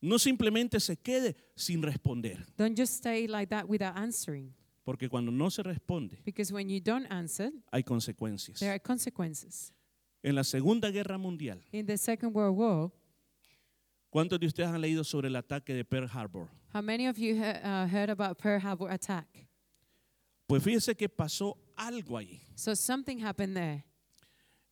No 0.00 0.18
simplemente 0.20 0.78
se 0.78 0.96
quede 0.96 1.36
sin 1.56 1.82
responder, 1.82 2.46
Don't 2.56 2.78
just 2.78 2.94
stay 2.94 3.26
like 3.26 3.48
that 3.50 3.68
without 3.68 3.96
answering. 3.96 4.54
porque 4.84 5.08
cuando 5.08 5.32
no 5.32 5.50
se 5.50 5.62
responde 5.64 6.22
Because 6.24 6.52
when 6.52 6.68
you 6.68 6.78
don't 6.80 7.10
answer, 7.10 7.50
hay 7.72 7.82
consecuencias. 7.82 8.60
there 8.60 8.70
are 8.70 8.78
consequences. 8.80 9.72
En 10.22 10.36
la 10.36 10.44
Segunda 10.44 10.90
Guerra 10.92 11.18
Mundial, 11.18 11.60
In 11.72 11.86
the 11.86 11.98
Second 11.98 12.32
World 12.34 12.56
War, 12.56 12.92
¿cuántos 14.10 14.38
de 14.40 14.46
ustedes 14.46 14.68
han 14.68 14.80
leído 14.80 15.04
sobre 15.04 15.28
el 15.28 15.36
ataque 15.36 15.74
de 15.74 15.84
Pearl 15.84 16.08
Harbor? 16.12 16.48
how 16.74 16.82
many 16.82 17.06
of 17.08 17.16
you 17.18 17.34
he- 17.34 17.40
uh, 17.64 17.86
heard 17.86 18.10
about 18.10 18.38
Pearl 18.38 18.60
Harbor 18.60 18.90
attack? 18.90 19.26
Pues 20.46 20.62
fíjese 20.62 20.96
que 20.96 21.08
pasó 21.08 21.56
algo 21.76 22.16
ahí. 22.16 22.40
So, 22.56 22.74
something 22.74 23.18
happened 23.22 23.54
there. 23.54 23.84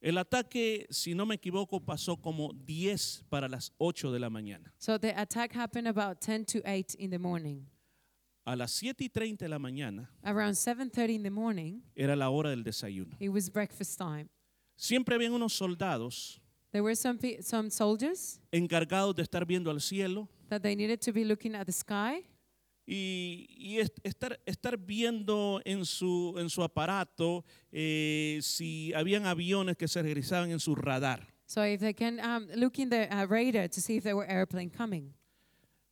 El 0.00 0.18
ataque, 0.18 0.86
si 0.90 1.14
no 1.14 1.26
me 1.26 1.34
equivoco, 1.36 1.80
pasó 1.84 2.16
como 2.20 2.52
10 2.52 3.24
para 3.28 3.48
las 3.48 3.72
8 3.78 4.12
de 4.12 4.18
la 4.20 4.30
mañana. 4.30 4.72
So, 4.78 4.98
the 4.98 5.12
attack 5.18 5.52
happened 5.54 5.88
about 5.88 6.20
10 6.20 6.44
to 6.46 6.60
8 6.64 6.94
in 6.98 7.10
the 7.10 7.18
morning. 7.18 7.66
A 8.44 8.54
las 8.54 8.70
7 8.72 9.02
y 9.04 9.08
30 9.08 9.44
de 9.46 9.48
la 9.48 9.58
mañana 9.58 10.08
Around 10.22 10.54
7:30 10.54 11.10
in 11.14 11.22
the 11.24 11.30
morning, 11.30 11.80
era 11.96 12.14
la 12.14 12.30
hora 12.30 12.50
del 12.50 12.62
desayuno. 12.62 13.16
it 13.18 13.28
was 13.30 13.50
breakfast 13.50 13.98
time. 13.98 14.28
Siempre 14.76 15.14
habían 15.16 15.32
unos 15.32 15.52
soldados 15.52 16.40
There 16.76 16.82
were 16.82 16.94
some 16.94 17.18
some 17.40 17.70
soldiers 17.70 18.38
encargados 18.52 19.16
de 19.16 19.22
estar 19.22 19.46
viendo 19.46 19.70
al 19.70 19.80
cielo 19.80 20.28
that 20.50 20.60
they 20.60 20.76
needed 20.76 21.00
to 21.00 21.10
be 21.10 21.24
looking 21.24 21.54
at 21.54 21.64
the 21.64 21.72
sky 21.72 22.22
y, 22.86 23.46
y 23.58 23.78
est- 23.80 23.98
estar, 24.04 24.38
estar 24.44 24.76
viendo 24.76 25.62
en 25.64 25.86
su, 25.86 26.34
en 26.36 26.50
su 26.50 26.62
aparato 26.62 27.46
eh, 27.72 28.40
si 28.42 28.92
habían 28.92 29.24
aviones 29.24 29.78
que 29.78 29.88
se 29.88 30.02
regresaban 30.02 30.50
en 30.50 30.60
su 30.60 30.74
radar. 30.74 31.26
So 31.46 31.62
if 31.64 31.80
they 31.80 31.94
can 31.94 32.20
um, 32.20 32.46
look 32.54 32.78
in 32.78 32.90
the 32.90 33.08
uh, 33.10 33.24
radar 33.26 33.68
to 33.68 33.80
see 33.80 33.96
if 33.96 34.02
there 34.04 34.14
were 34.14 34.26
airplane 34.28 34.68
coming. 34.68 35.14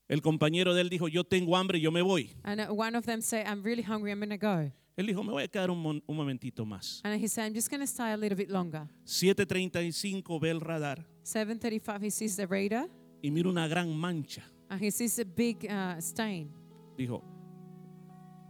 El 0.06 0.20
compañero 0.20 0.74
de 0.74 0.82
él 0.82 0.90
dijo, 0.90 1.08
yo 1.08 1.24
tengo 1.24 1.56
hambre, 1.56 1.80
yo 1.80 1.90
me 1.90 2.02
voy. 2.02 2.36
And 2.44 2.60
uh, 2.60 2.66
one 2.74 2.94
of 2.94 3.06
them 3.06 3.22
said, 3.22 3.46
I'm 3.46 3.62
really 3.62 3.82
hungry, 3.82 4.12
I'm 4.12 4.18
going 4.20 4.28
to 4.28 4.36
go. 4.36 4.70
Él 4.96 5.06
dijo, 5.06 5.24
me 5.24 5.32
voy 5.32 5.42
a 5.42 5.48
quedar 5.48 5.70
un, 5.70 6.02
un 6.06 6.16
momentito 6.16 6.64
más. 6.64 7.00
And 7.04 7.20
he 7.20 7.26
said, 7.28 7.46
I'm 7.46 7.54
just 7.54 7.68
going 7.68 7.80
to 7.80 7.86
stay 7.86 8.12
a 8.12 8.16
little 8.16 8.36
bit 8.36 8.48
longer. 8.50 8.86
7.35 9.06 10.40
ve 10.40 10.50
el 10.50 10.60
radar 10.60 11.04
7.35, 11.24 12.02
he 12.02 12.10
sees 12.10 12.36
the 12.36 12.46
radar 12.46 12.88
y 13.22 13.30
mira 13.30 13.48
una 13.48 13.66
gran 13.66 13.94
mancha. 13.96 14.42
and 14.70 14.80
he 14.80 14.90
sees 14.90 15.18
a 15.18 15.24
big 15.24 15.66
uh, 15.70 16.00
stain. 16.00 16.50
Dijo, 16.96 17.22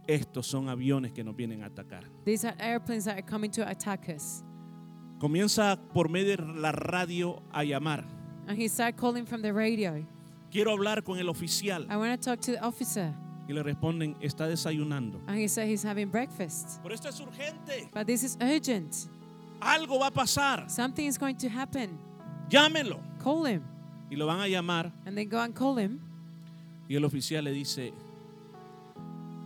estos 0.07 0.45
son 0.45 0.69
aviones 0.69 1.11
que 1.13 1.23
nos 1.23 1.35
vienen 1.35 1.63
a 1.63 1.67
atacar. 1.67 2.03
These 2.25 2.45
are 2.45 2.55
airplanes 2.59 3.05
that 3.05 3.17
are 3.17 3.25
coming 3.25 3.49
to 3.51 3.67
attack 3.67 4.07
us. 4.09 4.43
Comienza 5.19 5.79
por 5.93 6.09
medio 6.09 6.35
de 6.37 6.43
la 6.59 6.71
radio 6.71 7.41
a 7.51 7.63
llamar. 7.63 8.05
And 8.47 8.57
he 8.57 8.67
started 8.67 8.97
calling 8.99 9.25
from 9.25 9.41
the 9.41 9.51
radio. 9.51 10.05
Quiero 10.51 10.71
hablar 10.71 11.03
con 11.03 11.17
el 11.17 11.27
oficial. 11.29 11.87
I 11.89 11.97
want 11.97 12.21
to 12.21 12.29
talk 12.29 12.39
to 12.41 12.51
the 12.51 12.63
officer. 12.63 13.13
Y 13.47 13.53
le 13.53 13.61
responden, 13.61 14.15
está 14.21 14.47
desayunando. 14.47 15.21
And 15.27 15.37
he 15.37 15.47
said 15.47 15.67
he's 15.67 15.83
having 15.83 16.09
breakfast. 16.09 16.79
Pero 16.81 16.95
esto 16.95 17.09
es 17.09 17.19
urgente. 17.19 17.89
But 17.93 18.07
this 18.07 18.23
is 18.23 18.37
urgent. 18.41 19.07
Algo 19.59 19.99
va 19.99 20.07
a 20.07 20.11
pasar. 20.11 20.69
Something 20.69 21.05
is 21.05 21.17
going 21.17 21.35
to 21.37 21.49
happen. 21.49 21.97
Llámelo. 22.49 22.99
Call 23.23 23.45
him. 23.45 23.63
Y 24.09 24.15
lo 24.15 24.25
van 24.27 24.39
a 24.39 24.47
llamar. 24.47 24.91
And 25.05 25.17
then 25.17 25.27
go 25.29 25.39
and 25.39 25.53
call 25.53 25.77
him. 25.77 25.99
Y 26.89 26.95
el 26.95 27.03
oficial 27.05 27.43
le 27.43 27.51
dice, 27.51 27.93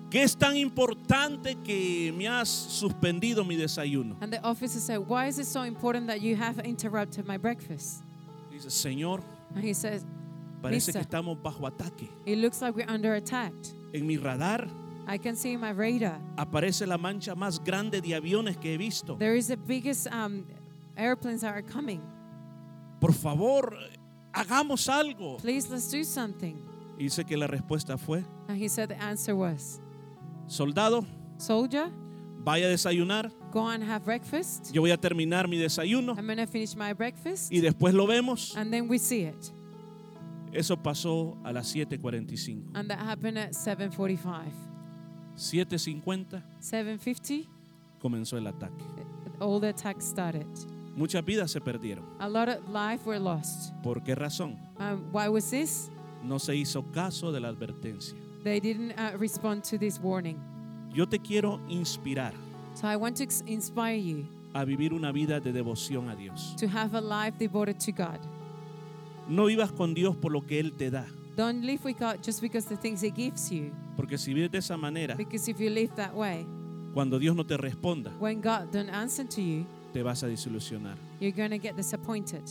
¿qué 0.10 0.24
es 0.24 0.36
tan 0.36 0.58
importante 0.58 1.56
que 1.64 2.14
me 2.16 2.28
has 2.28 2.50
suspendido 2.50 3.46
mi 3.46 3.56
desayuno? 3.56 4.18
And 4.22 4.32
the 4.34 4.42
officer 4.44 4.80
said, 4.80 5.00
Why 5.00 5.28
is 5.28 5.40
it 5.40 5.46
so 5.46 5.64
important 5.64 6.08
that 6.08 6.22
you 6.22 6.36
have 6.36 6.60
interrupted 6.60 7.26
my 7.26 7.38
breakfast? 7.38 8.04
Dice, 8.52 8.66
Señor, 8.68 9.22
And 9.56 9.64
he 9.64 9.74
says, 9.74 10.06
Parece 10.62 10.92
que 10.92 11.02
estamos 11.02 11.42
bajo 11.42 11.66
ataque. 11.66 12.10
It 12.26 12.38
looks 12.38 12.62
like 12.62 12.76
we're 12.76 12.90
under 12.90 13.16
attack. 13.16 13.54
En 13.94 14.06
mi 14.06 14.18
radar 14.18 14.68
I 15.08 15.18
can 15.18 15.36
see 15.36 15.58
my 15.58 15.72
radar 15.72 16.20
aparece 16.38 16.86
la 16.86 16.98
mancha 16.98 17.34
más 17.36 17.60
grande 17.64 18.00
de 18.02 18.14
aviones 18.16 18.58
que 18.58 18.74
he 18.74 18.78
visto. 18.78 19.16
there 19.18 19.36
is 19.36 19.48
the 19.48 19.58
biggest 19.58 20.08
um, 20.14 20.46
airplanes 20.96 21.42
that 21.42 21.54
are 21.54 21.64
coming. 21.64 22.02
Por 23.00 23.14
favor, 23.14 23.76
hagamos 24.34 24.88
algo. 24.90 25.38
Please, 25.38 25.70
let's 25.70 25.90
do 25.90 26.04
something. 26.04 26.58
Y 26.98 27.04
dice 27.06 27.24
que 27.26 27.38
la 27.38 27.48
respuesta 27.48 27.98
fue, 27.98 28.24
And 28.48 28.58
he 28.62 28.68
said 28.68 28.90
the 28.90 29.02
answer 29.02 29.34
was, 29.36 29.80
soldado, 30.48 31.06
Soldier, 31.38 31.90
vaya 32.44 32.68
a 32.68 32.70
desayunar. 32.70 33.32
go 33.52 33.68
and 33.70 33.84
have 33.84 34.04
breakfast. 34.04 34.72
Yo 34.74 34.82
voy 34.82 34.92
a 34.92 34.98
terminar 34.98 35.48
mi 35.48 35.58
desayuno 35.58 36.16
I'm 36.18 36.26
going 36.28 36.38
to 36.38 36.46
finish 36.46 36.76
my 36.76 36.94
breakfast. 36.94 37.52
y 37.52 37.62
después 37.62 37.94
lo 37.94 38.06
vemos. 38.06 38.54
And 38.58 38.72
then 38.72 38.88
we 38.90 39.00
see 39.00 39.22
it. 39.24 39.52
Eso 40.52 40.78
pasó 40.78 41.38
a 41.44 41.52
las 41.54 41.68
7:45. 41.74 42.72
And 42.74 42.90
that 42.90 43.00
happened 43.00 43.38
at 43.38 43.52
7.45. 43.54 44.52
7:50 45.36 46.44
7.50, 46.60 47.48
comenzó 48.00 48.38
el 48.38 48.48
ataque. 48.48 48.84
all 49.40 49.60
the 49.60 49.70
attacks 49.70 50.06
started. 50.06 50.46
Muchas 50.96 51.24
vidas 51.24 51.52
se 51.52 51.62
perdieron. 51.62 52.04
A 52.20 52.28
lot 52.28 52.50
of 52.50 52.68
life 52.70 53.06
were 53.06 53.20
lost. 53.20 53.74
¿Por 53.84 54.02
qué 54.04 54.16
razón? 54.16 54.58
Um, 54.80 55.04
why 55.14 55.30
was 55.30 55.50
this? 55.50 55.90
No 56.24 56.40
se 56.40 56.56
hizo 56.56 56.84
caso 56.92 57.32
de 57.32 57.40
la 57.40 57.48
advertencia. 57.50 58.18
They 58.44 58.60
didn't 58.60 58.92
uh, 59.00 59.18
respond 59.18 59.64
to 59.66 59.78
this 59.78 60.00
warning. 60.00 60.38
Yo 60.94 61.06
te 61.06 61.20
quiero 61.20 61.62
inspirar 61.70 62.34
So 62.74 62.88
I 62.88 62.96
want 62.98 63.16
to 63.18 63.26
inspire 63.46 63.98
you 63.98 64.26
a 64.54 64.66
vivir 64.66 64.92
una 64.94 65.12
vida 65.12 65.40
de 65.40 65.54
devoción 65.54 66.10
a 66.10 66.16
Dios. 66.16 66.56
to 66.58 66.68
have 66.68 66.96
a 66.96 67.02
life 67.02 67.38
devoted 67.38 67.80
to 67.80 67.92
God. 67.94 68.20
No 69.30 69.46
vivas 69.46 69.72
con 69.72 69.94
Dios 69.94 70.16
por 70.16 70.32
lo 70.32 70.46
que 70.46 70.60
Él 70.60 70.74
te 70.74 70.90
da, 70.90 71.06
Don't 71.36 71.64
live 71.64 71.82
with 71.86 71.98
God 71.98 72.18
just 72.22 72.42
because 72.42 72.68
the 72.68 72.76
things 72.76 73.02
He 73.02 73.12
gives 73.12 73.50
you. 73.50 73.72
porque 73.96 74.18
si 74.18 74.34
vives 74.34 74.52
de 74.52 74.58
esa 74.58 74.76
manera, 74.76 75.16
Because 75.16 75.50
if 75.50 75.60
you 75.60 75.70
live 75.70 75.92
that 75.96 76.14
way, 76.14 76.46
cuando 76.94 77.18
Dios 77.20 77.36
no 77.36 77.44
te 77.46 77.56
responda, 77.56 78.12
when 78.20 78.42
God 78.42 78.72
don't 78.72 78.90
answer 78.90 79.26
to 79.26 79.42
you, 79.42 79.66
te 79.94 80.02
vas 80.02 80.24
a 80.24 80.28
desilusionar. 80.28 80.96
you're 81.20 81.32
going 81.36 81.52
to 81.52 81.58
get 81.60 81.76
disappointed. 81.78 82.42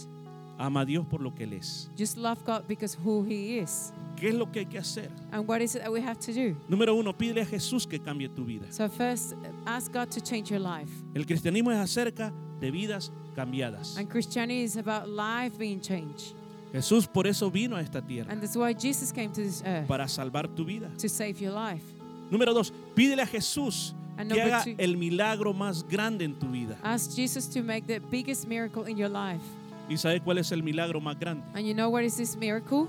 Ama 0.60 0.80
a 0.80 0.84
Dios 0.84 1.06
por 1.06 1.20
lo 1.20 1.32
que 1.34 1.44
Él 1.44 1.52
es. 1.52 1.88
Just 1.96 2.16
love 2.16 2.38
God 2.44 2.66
because 2.66 2.94
who 2.94 3.22
He 3.24 3.58
is. 3.58 3.92
¿Qué 4.16 4.30
es 4.30 4.34
lo 4.34 4.46
que 4.50 4.60
hay 4.60 4.66
que 4.66 4.78
hacer? 4.78 5.08
And 5.30 5.46
what 5.46 5.60
is 5.60 5.76
it 5.76 5.82
that 5.82 5.92
we 5.92 6.00
have 6.00 6.18
to 6.20 6.32
do? 6.32 6.56
Número 6.68 6.94
uno, 6.96 7.12
pídele 7.12 7.42
a 7.42 7.46
Jesús 7.46 7.86
que 7.86 8.00
cambie 8.00 8.28
tu 8.28 8.44
vida. 8.44 8.66
So 8.72 8.88
first, 8.88 9.34
ask 9.66 9.92
God 9.92 10.10
to 10.10 10.20
change 10.20 10.50
your 10.50 10.58
life. 10.60 10.90
El 11.14 11.24
cristianismo 11.26 11.70
es 11.70 11.78
acerca 11.78 12.32
de 12.60 12.70
vidas 12.72 13.12
cambiadas. 13.36 13.96
And 13.96 14.08
Christianity 14.08 14.62
is 14.62 14.76
about 14.76 15.08
life 15.08 15.56
being 15.58 15.80
changed. 15.80 16.34
Jesús 16.72 17.06
por 17.06 17.26
eso 17.26 17.50
vino 17.50 17.76
a 17.76 17.80
esta 17.80 18.02
tierra, 18.02 18.30
And 18.32 18.40
that's 18.42 18.56
why 18.56 18.74
Jesus 18.74 19.10
came 19.12 19.28
to 19.32 19.40
this 19.42 19.62
earth 19.64 19.86
para 19.86 20.06
salvar 20.08 20.48
tu 20.48 20.64
vida. 20.64 20.90
to 20.98 21.08
save 21.08 21.40
your 21.40 21.52
life. 21.54 21.82
Número 22.30 22.52
dos, 22.52 22.72
pídele 22.94 23.22
a 23.22 23.26
Jesús 23.26 23.94
And 24.18 24.30
que 24.32 24.42
haga 24.42 24.64
two- 24.64 24.74
el 24.78 24.96
milagro 24.96 25.54
más 25.54 25.82
grande 25.88 26.24
en 26.24 26.34
tu 26.38 26.46
vida. 26.50 26.76
Ask 26.82 27.14
Jesus 27.16 27.48
to 27.48 27.62
make 27.62 27.86
the 27.86 28.00
biggest 28.00 28.46
miracle 28.46 28.86
in 28.90 28.96
your 28.98 29.08
life. 29.10 29.42
¿Y 29.88 29.96
sabe 29.96 30.20
cuál 30.20 30.36
es 30.38 30.52
el 30.52 30.62
milagro 30.62 31.00
más 31.00 31.18
grande? 31.18 31.42
And 31.54 31.64
you 31.66 31.72
know 31.72 31.88
what 31.88 32.02
is 32.02 32.16
this 32.16 32.36
miracle? 32.36 32.86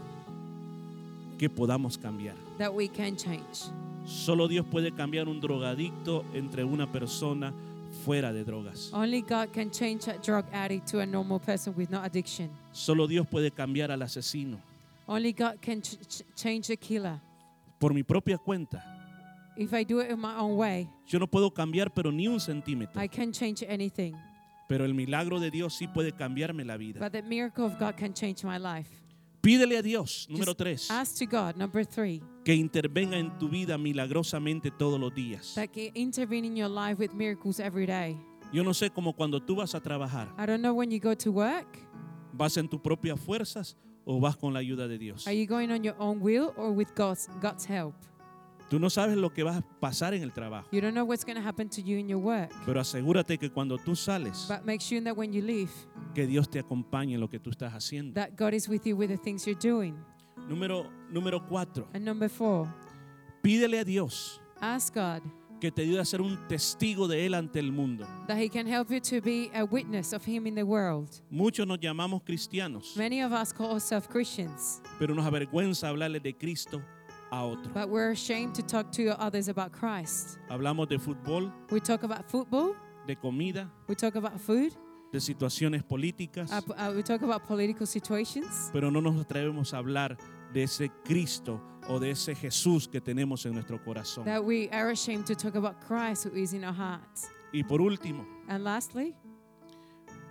Que 1.38 1.50
podamos 1.50 1.98
cambiar. 1.98 2.36
That 2.58 2.74
we 2.74 2.90
can 2.90 3.16
change. 3.16 3.70
Solo 4.06 4.48
Dios 4.50 4.66
puede 4.70 4.92
cambiar 4.92 5.30
un 5.30 5.40
drogadicto 5.40 6.26
entre 6.34 6.66
una 6.66 6.92
persona 6.92 7.54
fuera 8.04 8.34
de 8.34 8.44
drogas. 8.44 8.92
Only 8.94 9.22
God 9.22 9.50
can 9.54 9.72
change 9.72 10.08
a 10.10 10.18
drug 10.18 10.46
addict 10.52 10.88
to 10.92 11.00
a 11.00 11.06
normal 11.06 11.40
person 11.40 11.74
with 11.78 11.90
no 11.90 12.02
addiction. 12.02 12.50
Solo 12.72 13.08
Dios 13.08 13.28
puede 13.28 13.52
cambiar 13.52 13.92
al 13.92 14.02
asesino. 14.02 14.60
Only 15.08 15.34
God 15.34 15.60
can 15.62 15.82
ch- 15.82 15.98
ch- 16.08 16.24
change 16.36 16.72
a 16.72 16.76
killer. 16.78 17.20
Por 17.80 17.94
mi 17.94 18.04
propia 18.04 18.38
cuenta, 18.38 18.84
If 19.58 19.74
I 19.74 19.84
do 19.84 20.00
it 20.00 20.10
in 20.12 20.20
my 20.20 20.36
own 20.38 20.58
way, 20.58 20.88
yo 21.08 21.20
no 21.20 21.28
puedo 21.28 21.52
cambiar 21.54 21.94
pero 21.94 22.12
ni 22.12 22.28
un 22.28 22.40
centímetro. 22.40 23.02
I 23.02 23.08
can 23.10 23.32
change 23.32 23.64
anything. 23.68 24.14
Pero 24.70 24.86
el 24.86 24.94
milagro 24.94 25.40
de 25.40 25.50
Dios 25.50 25.74
sí 25.74 25.88
puede 25.88 26.12
cambiarme 26.14 26.64
la 26.64 26.78
vida. 26.78 27.00
But 27.00 27.12
the 27.12 27.24
miracle 27.24 27.66
of 27.66 27.78
God 27.80 27.96
can 27.98 28.14
change 28.14 28.44
my 28.46 28.58
life. 28.60 28.90
Pídele 29.42 29.78
a 29.78 29.82
Dios, 29.82 30.28
número 30.30 30.52
Just 30.52 30.58
tres, 30.58 30.92
Ask 30.92 31.18
to 31.18 31.26
God, 31.26 31.56
number 31.56 31.86
three, 31.86 32.22
que 32.46 32.54
intervenga 32.54 33.18
en 33.18 33.38
tu 33.40 33.48
vida 33.50 33.78
milagrosamente 33.78 34.70
todos 34.70 35.00
los 35.00 35.14
días. 35.16 35.56
that 35.56 35.70
can 35.74 35.90
intervene 35.96 36.46
in 36.46 36.56
your 36.56 36.70
life 36.70 37.00
with 37.00 37.14
miracles 37.14 37.60
every 37.60 37.86
day. 37.86 38.18
Yo 38.52 38.64
no 38.64 38.74
sé 38.74 38.90
cómo 38.92 39.16
cuando 39.16 39.42
tú 39.42 39.56
vas 39.56 39.74
a 39.76 39.80
trabajar, 39.80 40.28
I 40.38 40.46
don't 40.46 40.62
know 40.62 40.74
when 40.74 40.92
you 40.92 41.00
go 41.00 41.16
to 41.16 41.32
work, 41.32 41.80
vas 42.40 42.58
en 42.58 42.68
tus 42.68 42.80
propias 42.82 43.20
fuerzas 43.20 43.78
o 44.06 44.20
vas 44.20 44.36
con 44.38 44.54
la 44.54 44.60
ayuda 44.60 44.88
de 44.88 44.98
Dios. 44.98 45.28
are 45.28 45.36
you 45.38 45.46
going 45.46 45.70
on 45.70 45.84
your 45.84 45.96
own 46.00 46.20
will 46.22 46.54
or 46.58 46.72
with 46.72 46.88
God's, 46.96 47.30
God's 47.42 47.70
help? 47.70 47.94
Tú 48.70 48.80
no 48.80 48.90
sabes 48.92 49.18
lo 49.18 49.32
que 49.34 49.42
va 49.44 49.58
a 49.58 49.62
pasar 49.80 50.14
en 50.14 50.22
el 50.24 50.32
trabajo, 50.32 50.68
You 50.72 50.80
don't 50.80 50.94
know 50.94 51.04
what's 51.04 51.26
going 51.26 51.36
to 51.38 51.42
happen 51.48 51.70
to 51.70 51.82
you 51.82 51.98
in 51.98 52.08
your 52.08 52.20
work. 52.22 52.52
pero 52.66 52.80
asegúrate 52.80 53.38
que 53.38 53.50
cuando 53.52 53.78
tú 53.78 53.96
sales, 53.96 54.46
But 54.48 54.64
make 54.66 54.80
sure 54.82 55.02
that 55.02 55.16
when 55.18 55.34
you 55.34 55.42
leave, 55.42 55.72
que 56.16 56.26
Dios 56.28 56.50
te 56.50 56.60
acompañe 56.60 57.16
en 57.16 57.20
lo 57.20 57.28
que 57.30 57.40
tú 57.40 57.50
estás 57.50 57.74
haciendo. 57.74 58.14
that 58.14 58.32
God 58.38 58.54
is 58.54 58.70
with 58.70 58.86
you 58.86 58.96
with 58.96 59.10
the 59.10 59.18
things 59.18 59.46
you're 59.46 59.60
doing. 59.60 59.96
Número, 60.48 60.86
número 61.12 61.46
cuatro, 61.48 61.88
And 61.94 62.06
number 62.06 62.30
four, 62.30 62.68
pídele 63.42 63.80
a 63.80 63.84
Dios 63.84 64.40
ask 64.62 64.94
God 64.94 65.22
que 65.60 65.72
te 65.72 65.82
ayude 65.84 66.00
a 66.00 66.06
ser 66.06 66.22
un 66.22 66.38
testigo 66.48 67.08
de 67.08 67.26
Él 67.26 67.34
ante 67.34 67.60
el 67.60 67.72
mundo. 67.72 68.06
that 68.28 68.38
He 68.38 68.50
can 68.50 68.66
help 68.68 68.90
you 68.92 69.00
to 69.00 69.22
be 69.22 69.50
a 69.54 69.64
witness 69.66 70.14
of 70.14 70.24
Him 70.26 70.48
in 70.48 70.56
the 70.56 70.64
world. 70.64 71.10
Muchos 71.30 71.66
nos 71.68 71.78
llamamos 71.80 72.22
cristianos, 72.24 72.96
Many 72.96 73.22
of 73.22 73.32
us 73.34 73.52
call 73.52 73.72
ourselves 73.74 74.08
Christians, 74.08 74.82
pero 75.00 75.14
nos 75.14 75.26
avergüenza 75.26 75.88
hablarle 75.90 76.20
de 76.22 76.34
Cristo 76.34 76.82
a 77.32 77.44
otro. 77.46 77.72
but 77.74 77.90
we're 77.90 78.12
ashamed 78.12 78.56
to 78.56 78.62
talk 78.64 78.92
to 78.92 79.10
others 79.20 79.50
about 79.50 79.72
Christ. 79.72 80.38
Hablamos 80.50 80.88
de 80.90 80.98
fútbol, 80.98 81.52
We 81.72 81.80
talk 81.80 82.04
about 82.04 82.30
football, 82.30 82.76
de 83.06 83.16
comida, 83.16 83.70
we 83.88 83.96
talk 83.96 84.16
about 84.16 84.40
food, 84.40 84.74
de 85.12 85.20
situaciones 85.20 85.84
políticas, 85.84 86.52
uh, 86.52 86.62
uh, 86.74 86.94
we 86.96 87.04
talk 87.04 87.22
about 87.24 87.48
political 87.48 87.86
situations, 87.86 88.70
pero 88.72 88.90
no 88.92 89.02
nos 89.02 89.20
atrevemos 89.20 89.74
a 89.74 89.78
hablar 89.80 90.18
de 90.54 90.64
ese 90.64 90.90
Cristo 91.04 91.62
o 91.90 92.00
de 92.00 92.12
ese 92.12 92.36
Jesús 92.36 92.88
que 92.88 93.02
tenemos 93.02 93.46
en 93.46 93.54
nuestro 93.54 93.78
corazón. 93.84 94.24
that 94.26 94.42
we 94.44 94.70
are 94.72 94.92
ashamed 94.92 95.26
to 95.26 95.36
talk 95.36 95.56
about 95.56 95.76
Christ 95.86 96.26
who 96.26 96.36
is 96.38 96.54
in 96.54 96.64
our 96.64 96.74
hearts. 96.74 97.28
Y 97.52 97.64
por 97.64 97.82
último, 97.82 98.26
And 98.48 98.64
lastly, 98.64 99.16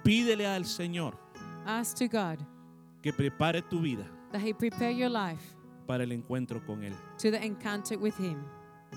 pídele 0.04 0.46
al 0.46 0.64
Señor 0.64 1.14
ask 1.66 1.96
to 1.98 2.06
God 2.08 2.38
que 3.02 3.12
prepare 3.12 3.62
tu 3.62 3.80
vida 3.80 4.06
that 4.32 4.40
He 4.40 4.52
prepare 4.54 4.92
your 4.92 5.10
life 5.10 5.42
para 5.86 6.04
el 6.04 6.10
encuentro 6.12 6.64
con 6.64 6.82
Él. 6.84 6.94
to 7.18 7.30
the 7.30 7.44
encounter 7.44 7.98
with 7.98 8.14
Him. 8.18 8.44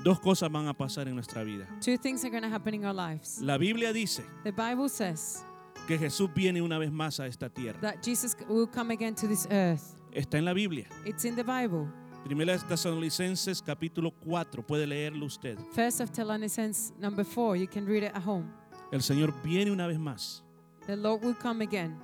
Dos 0.03 0.19
cosas 0.19 0.49
van 0.49 0.67
a 0.67 0.73
pasar 0.73 1.07
en 1.07 1.15
nuestra 1.15 1.43
vida. 1.43 1.67
Two 1.81 1.97
things 1.97 2.23
are 2.23 2.29
going 2.29 2.43
to 2.43 2.49
happen 2.49 2.73
in 2.73 2.85
our 2.85 2.93
lives. 2.93 3.41
La 3.41 3.57
Biblia 3.57 3.91
dice 3.91 4.23
The 4.43 4.51
Bible 4.53 4.87
says 4.87 5.43
que 5.87 5.97
Jesús 5.97 6.29
viene 6.33 6.61
una 6.61 6.77
vez 6.79 6.91
más 6.91 7.19
a 7.19 7.27
esta 7.27 7.49
tierra. 7.49 7.79
that 7.81 8.01
Jesus 8.03 8.35
will 8.47 8.67
come 8.67 8.91
again 8.91 9.15
to 9.15 9.27
this 9.27 9.47
earth. 9.51 9.95
Está 10.13 10.35
en 10.37 10.45
la 10.45 10.53
Biblia. 10.53 10.85
It's 11.05 11.25
in 11.25 11.35
the 11.35 11.43
Bible. 11.43 11.87
Primera 12.23 12.53
de 12.57 12.59
Tesalonicenses 12.59 13.61
capítulo 13.61 14.11
4, 14.11 14.65
puede 14.65 14.85
leerlo 14.85 15.25
usted. 15.25 15.57
First 15.73 16.01
of 16.01 16.11
Thessalonians 16.11 16.93
number 16.99 17.25
four, 17.25 17.55
you 17.57 17.67
can 17.67 17.85
read 17.85 18.03
it 18.03 18.11
at 18.15 18.23
home. 18.23 18.45
El 18.91 19.01
Señor 19.01 19.33
viene 19.43 19.71
una 19.71 19.87
vez 19.87 19.97
más 19.99 20.43
The 20.85 20.95
Lord 20.95 21.23
will 21.23 21.35
come 21.35 21.63
again 21.63 21.97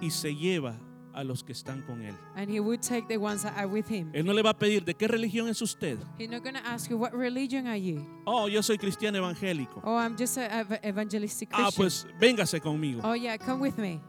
y 0.00 0.10
se 0.10 0.34
lleva 0.34 0.76
a 1.14 1.22
los 1.24 1.42
que 1.42 1.52
están 1.52 1.82
con 1.86 2.02
Él. 2.02 2.14
and 2.36 2.50
He 2.50 2.60
will 2.60 2.78
take 2.78 3.06
the 3.08 3.16
ones 3.16 3.42
that 3.44 3.54
are 3.56 3.66
with 3.66 3.86
Him. 3.88 4.10
Él 4.12 4.24
no 4.26 4.32
le 4.32 4.42
va 4.42 4.50
a 4.50 4.58
pedir 4.58 4.84
de 4.84 4.94
qué 4.94 5.08
religión 5.08 5.48
es 5.48 5.62
usted. 5.62 5.98
He's 6.18 6.28
not 6.28 6.42
going 6.42 6.54
to 6.54 6.66
ask 6.66 6.90
you, 6.90 6.98
What 6.98 7.12
religion 7.14 7.66
are 7.66 7.78
you? 7.78 8.04
Oh, 8.26 8.48
yo 8.48 8.60
soy 8.62 8.76
cristiano 8.78 9.18
evangélico. 9.18 9.80
Oh, 9.84 9.96
I'm 9.96 10.16
just 10.18 10.36
an 10.38 10.66
evangelistic 10.82 11.48
Ah, 11.52 11.70
Christian. 11.74 11.82
pues 11.82 12.06
véngase 12.20 12.60
conmigo. 12.60 13.00
Oh, 13.04 13.14
yeah, 13.14 13.36
come 13.38 13.60
with 13.60 13.78
me. 13.78 14.00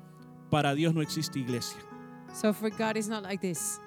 Para 0.50 0.76
Dios 0.76 0.94
no 0.94 1.02
existe 1.02 1.40
iglesia. 1.40 1.78
So 2.34 2.52
for 2.54 2.70
God, 2.70 2.98
it's 2.98 3.08
not 3.08 3.24
like 3.24 3.40
this. 3.42 3.80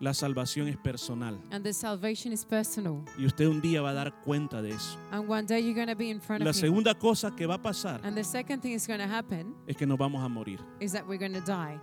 La 0.00 0.14
salvación 0.14 0.68
es 0.68 0.76
personal. 0.76 1.40
And 1.50 1.64
the 1.64 1.72
salvation 1.72 2.32
is 2.32 2.44
personal. 2.44 3.04
Y 3.18 3.26
usted 3.26 3.46
un 3.48 3.60
día 3.60 3.82
va 3.82 3.90
a 3.90 3.94
dar 3.94 4.12
cuenta 4.22 4.62
de 4.62 4.70
eso. 4.70 4.96
And 5.10 5.28
one 5.28 5.44
day 5.46 5.60
you're 5.60 5.74
going 5.74 5.88
to 5.88 5.96
be 5.96 6.08
in 6.10 6.20
front 6.20 6.44
La 6.44 6.50
of 6.50 6.56
Him. 6.56 6.60
segunda 6.60 6.94
cosa 6.94 7.32
que 7.34 7.46
va 7.46 7.54
a 7.54 7.58
pasar 7.62 8.00
And 8.04 8.16
the 8.16 8.22
second 8.22 8.60
thing 8.62 8.74
is 8.74 8.86
going 8.86 9.00
to 9.00 9.08
happen 9.08 9.54
es 9.66 9.76
que 9.76 9.86
nos 9.86 9.98
vamos 9.98 10.22
a 10.22 10.28
morir. 10.28 10.60
is 10.80 10.92
that 10.92 11.04
we're 11.06 11.18
going 11.18 11.32
to 11.34 11.40
die. 11.44 11.80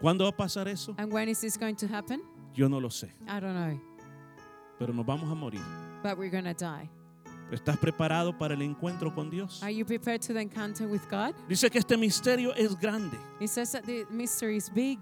¿Cuándo 0.00 0.24
va 0.24 0.30
a 0.30 0.36
pasar 0.36 0.68
eso? 0.68 0.94
And 0.96 1.12
when 1.12 1.28
is 1.28 1.40
this 1.42 1.58
going 1.58 1.76
to 1.76 1.86
happen? 1.86 2.22
Yo 2.54 2.66
no 2.68 2.78
lo 2.80 2.88
sé. 2.88 3.10
I 3.28 3.40
don't 3.40 3.54
know. 3.54 3.78
Pero 4.78 4.94
nos 4.94 5.04
vamos 5.04 5.30
a 5.30 5.34
morir. 5.34 5.60
But 6.02 6.16
we're 6.16 6.30
going 6.30 6.44
to 6.44 6.54
die. 6.54 6.88
¿Estás 7.52 7.76
preparado 7.78 8.38
para 8.38 8.54
el 8.54 8.62
encuentro 8.62 9.12
con 9.14 9.28
Dios? 9.28 9.60
Are 9.62 9.72
you 9.74 9.84
prepared 9.84 10.22
to 10.22 10.32
the 10.32 10.40
encounter 10.40 10.86
with 10.88 11.02
God? 11.10 11.34
Dice 11.48 11.68
que 11.68 11.78
este 11.80 11.96
misterio 11.98 12.54
es 12.56 12.74
grande 12.78 13.18
It 13.40 13.48
says 13.50 13.72
that 13.72 13.84
the 13.84 14.06
mystery 14.08 14.56
is 14.56 14.70
big. 14.70 14.98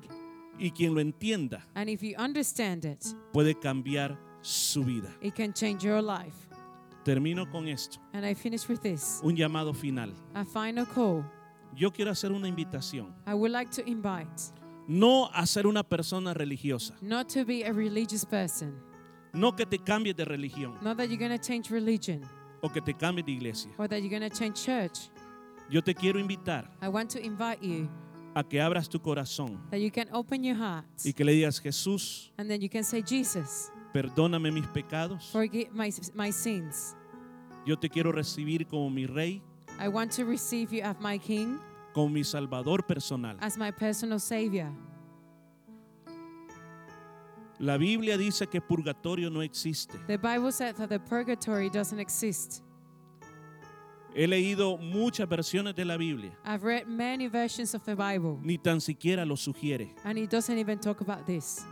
Y 0.58 0.70
quien 0.70 0.94
lo 0.94 1.00
entienda 1.00 1.64
And 1.74 1.88
if 1.88 2.02
you 2.02 2.14
understand 2.18 2.84
it, 2.84 3.04
puede 3.32 3.54
cambiar 3.58 4.18
su 4.42 4.84
vida. 4.84 5.08
it 5.20 5.34
can 5.34 5.52
change 5.52 5.84
your 5.84 6.02
life. 6.02 6.34
Termino 7.04 7.50
con 7.50 7.68
esto. 7.68 7.98
And 8.12 8.24
I 8.26 8.34
finish 8.34 8.68
with 8.68 8.80
this. 8.82 9.20
Un 9.22 9.34
llamado 9.36 9.72
final. 9.74 10.12
A 10.34 10.44
final 10.44 10.86
call. 10.86 11.24
Yo 11.74 11.90
quiero 11.90 12.10
hacer 12.10 12.32
una 12.32 12.48
invitación 12.48 13.14
I 13.26 13.34
would 13.34 13.52
like 13.52 13.70
to 13.70 13.82
invite 13.88 14.52
No 14.88 15.28
a 15.34 15.46
ser 15.46 15.66
una 15.66 15.82
persona 15.82 16.34
religiosa. 16.34 16.94
not 17.02 17.28
to 17.28 17.44
be 17.44 17.62
a 17.64 17.72
religious 17.72 18.24
person, 18.24 18.74
No 19.34 19.52
que 19.54 19.64
te 19.66 19.78
cambies 19.78 20.16
de 20.16 20.24
religión 20.24 20.74
not 20.82 20.96
that 20.96 21.08
you're 21.08 21.18
going 21.18 21.30
to 21.30 21.38
change 21.38 21.70
religion 21.70 22.22
o 22.62 22.68
que 22.70 22.80
te 22.80 22.94
cambies 22.94 23.26
de 23.26 23.32
iglesia. 23.32 23.70
or 23.78 23.86
that 23.86 24.00
you're 24.02 24.08
going 24.10 24.28
to 24.28 24.34
change 24.36 24.64
church. 24.64 25.10
Yo 25.70 25.82
te 25.82 25.94
quiero 25.94 26.18
invitar 26.18 26.68
I 26.82 26.88
want 26.88 27.10
to 27.10 27.20
invite 27.22 27.62
you 27.62 27.88
a 28.38 28.44
que 28.44 28.60
abras 28.60 28.88
tu 28.88 29.00
corazón 29.00 29.60
that 29.68 29.80
you 29.80 29.90
can 29.90 30.06
open 30.12 30.44
your 30.44 30.56
heart 30.56 30.86
y 31.04 31.12
que 31.12 31.24
le 31.24 31.32
digas, 31.32 31.60
Jesús, 31.60 32.30
and 32.38 32.48
then 32.48 32.60
you 32.60 32.68
can 32.68 32.84
say, 32.84 33.02
Jesus, 33.02 33.72
perdóname 33.92 34.52
mis 34.52 34.66
pecados. 34.68 35.24
forgive 35.32 35.72
my, 35.72 35.90
my 36.14 36.30
sins. 36.30 36.94
Yo 37.66 37.76
te 37.76 37.88
quiero 37.88 38.12
recibir 38.12 38.68
como 38.68 38.88
mi 38.90 39.06
rey, 39.06 39.42
I 39.80 39.88
want 39.88 40.12
to 40.12 40.24
receive 40.24 40.72
you 40.72 40.82
as 40.84 40.94
my 41.00 41.18
King, 41.18 41.58
como 41.92 42.08
mi 42.08 42.22
salvador 42.22 42.86
personal. 42.86 43.36
as 43.40 43.58
my 43.58 43.72
personal 43.72 44.20
Savior. 44.20 44.70
La 47.58 47.76
Biblia 47.76 48.16
dice 48.16 48.46
que 48.46 48.60
purgatorio 48.60 49.30
no 49.30 49.42
existe. 49.42 49.98
The 50.06 50.16
Bible 50.16 50.52
says 50.52 50.76
that 50.76 50.90
the 50.90 51.00
purgatory 51.00 51.68
doesn't 51.68 51.98
exist. 51.98 52.62
He 54.14 54.26
leído 54.26 54.78
muchas 54.78 55.28
versiones 55.28 55.74
de 55.76 55.84
la 55.84 55.96
Biblia, 55.96 56.32
I've 56.44 56.64
read 56.64 56.86
many 56.86 57.28
versions 57.28 57.74
of 57.74 57.82
the 57.84 57.94
Bible, 57.94 58.38
ni 58.42 58.58
tan 58.58 58.80
siquiera 58.80 59.24
lo 59.24 59.36
sugiere. 59.36 59.94
and 60.04 60.18
it 60.18 60.30
doesn't 60.30 60.58
even 60.58 60.78
talk 60.78 61.00
about 61.00 61.26
this. 61.26 61.64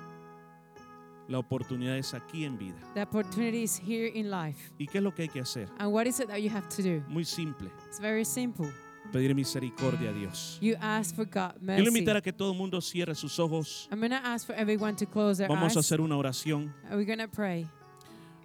La 1.28 1.38
oportunidad 1.38 1.96
es 1.98 2.14
aquí 2.14 2.44
en 2.44 2.56
vida. 2.56 2.76
The 2.94 3.02
opportunity 3.02 3.62
is 3.64 3.76
here 3.80 4.06
in 4.06 4.30
life. 4.30 4.70
¿Y 4.78 4.86
qué 4.86 4.98
es 4.98 5.02
lo 5.04 5.12
que 5.12 5.22
hay 5.22 5.28
que 5.28 5.40
hacer? 5.40 5.68
And 5.78 5.92
what 5.92 6.06
is 6.06 6.20
it 6.20 6.28
that 6.28 6.38
you 6.40 6.50
have 6.50 6.68
to 6.76 6.82
do? 6.82 7.02
Muy 7.08 7.24
simple, 7.24 7.68
It's 7.88 7.98
very 7.98 8.24
simple. 8.24 8.66
pedir 9.12 9.34
misericordia 9.34 10.10
a 10.10 10.12
Dios. 10.12 10.58
You 10.60 10.76
ask 10.80 11.16
for 11.16 11.24
God 11.24 11.60
mercy. 11.60 11.84
invitar 11.88 12.16
a 12.16 12.20
que 12.22 12.32
todo 12.32 12.52
el 12.52 12.58
mundo 12.58 12.80
cierre 12.80 13.14
sus 13.16 13.40
ojos. 13.40 13.88
I'm 13.90 13.98
going 13.98 14.10
to 14.10 14.16
ask 14.24 14.46
for 14.46 14.54
everyone 14.54 14.94
to 14.96 15.06
close 15.06 15.38
their 15.38 15.48
Vamos 15.48 15.74
a 15.74 15.78
eyes. 15.80 15.86
hacer 15.86 16.00
una 16.00 16.16
oración. 16.16 16.72
And 16.84 16.94
we're 16.96 17.04
going 17.06 17.18
to 17.18 17.28
pray. 17.28 17.66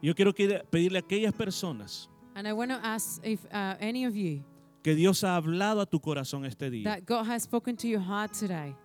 Yo 0.02 0.16
quiero 0.16 0.34
que- 0.34 0.64
pedirle 0.72 0.98
a 0.98 1.02
aquellas 1.02 1.34
personas 1.34 2.10
And 2.36 2.48
I 2.48 2.54
want 2.54 2.72
to 2.72 2.80
ask 2.84 3.20
if 3.26 3.44
uh, 3.54 3.76
any 3.80 4.06
of 4.06 4.16
you 4.16 4.44
que 4.84 4.96
Dios 4.96 5.22
ha 5.24 5.36
hablado 5.40 5.82
a 5.82 5.86
tu 5.86 6.00
corazón 6.00 6.46
este 6.46 6.70
día 6.72 6.84
that 6.86 7.06
God 7.06 7.26
has 7.28 7.44
spoken 7.44 7.76
to 7.78 7.88
your 7.88 8.00
heart 8.02 8.34
today 8.34 8.76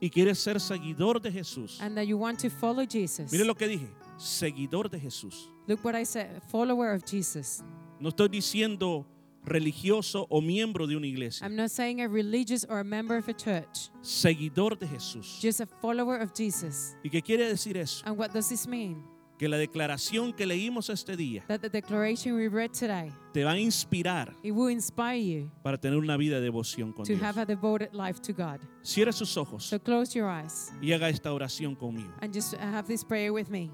y 0.00 0.08
quieres 0.10 0.38
ser 0.38 0.54
seguidor 0.60 1.20
de 1.20 1.30
Jesús. 1.30 1.78
and 1.80 1.96
that 1.96 2.06
you 2.06 2.16
want 2.16 2.38
to 2.40 2.50
follow 2.50 2.84
Jesus. 2.86 3.30
Mire 3.32 3.44
lo 3.44 3.54
que 3.54 3.66
dije, 3.68 3.88
seguidor 4.16 4.90
de 4.90 4.98
Jesús. 4.98 5.48
Look 5.66 5.84
what 5.84 5.94
I 5.94 6.04
said, 6.04 6.42
follower 6.50 6.92
of 6.92 7.04
Jesus. 7.04 7.62
No 8.00 8.10
estoy 8.10 8.28
diciendo 8.28 9.06
religioso 9.44 10.26
o 10.30 10.40
miembro 10.40 10.86
de 10.86 10.96
una 10.96 11.06
iglesia. 11.06 11.44
I'm 11.46 11.56
not 11.56 11.70
saying 11.70 12.00
a 12.00 12.08
religious 12.08 12.64
or 12.68 12.80
a 12.80 12.84
member 12.84 13.16
of 13.16 13.28
a 13.28 13.34
church, 13.34 13.90
Seguidor 14.02 14.78
de 14.78 14.86
Jesús. 14.86 15.40
just 15.40 15.60
a 15.60 15.66
follower 15.66 16.16
of 16.16 16.32
Jesus. 16.34 16.96
¿Y 17.02 17.10
qué 17.10 17.22
quiere 17.22 17.46
decir 17.48 17.76
eso? 17.76 18.02
And 18.06 18.16
what 18.16 18.32
does 18.32 18.48
this 18.48 18.66
mean? 18.66 19.02
Que 19.38 19.48
la 19.48 19.56
declaración 19.56 20.32
que 20.32 20.46
leímos 20.46 20.88
este 20.90 21.16
día 21.16 21.44
That 21.48 21.60
the 21.60 21.68
declaration 21.68 22.36
we 22.36 22.48
read 22.48 22.70
today, 22.70 23.12
te 23.32 23.42
va 23.42 23.52
a 23.52 23.58
inspirar 23.58 24.32
it 24.44 24.52
will 24.52 24.70
inspire 24.70 25.16
you 25.20 25.50
para 25.62 25.76
tener 25.76 25.98
una 25.98 26.16
vida 26.16 26.36
de 26.36 26.42
devoción 26.42 26.92
con 26.92 27.04
to 27.04 27.12
Dios. 27.14 27.20
have 27.22 27.40
a 27.40 27.44
devoted 27.44 27.92
life 27.92 28.20
to 28.20 28.32
God. 28.32 28.60
Cierre 28.82 29.12
sus 29.12 29.36
ojos 29.36 29.64
So 29.64 29.80
close 29.80 30.14
your 30.16 30.28
eyes 30.30 30.70
y 30.80 30.92
haga 30.92 31.08
esta 31.08 31.32
oración 31.32 31.74
conmigo. 31.74 32.12
and 32.22 32.32
just 32.32 32.54
have 32.54 32.86
this 32.86 33.02
prayer 33.04 33.32
with 33.32 33.48
me. 33.48 33.70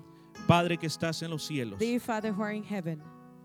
Padre 0.46 0.78
que 0.78 0.86
estás 0.86 1.22
en 1.22 1.30
los 1.30 1.44
cielos, 1.46 1.78
Dear 1.78 2.00
Father 2.00 2.32
who 2.32 2.42
are 2.42 2.54
in 2.56 2.64
heaven, 2.64 3.02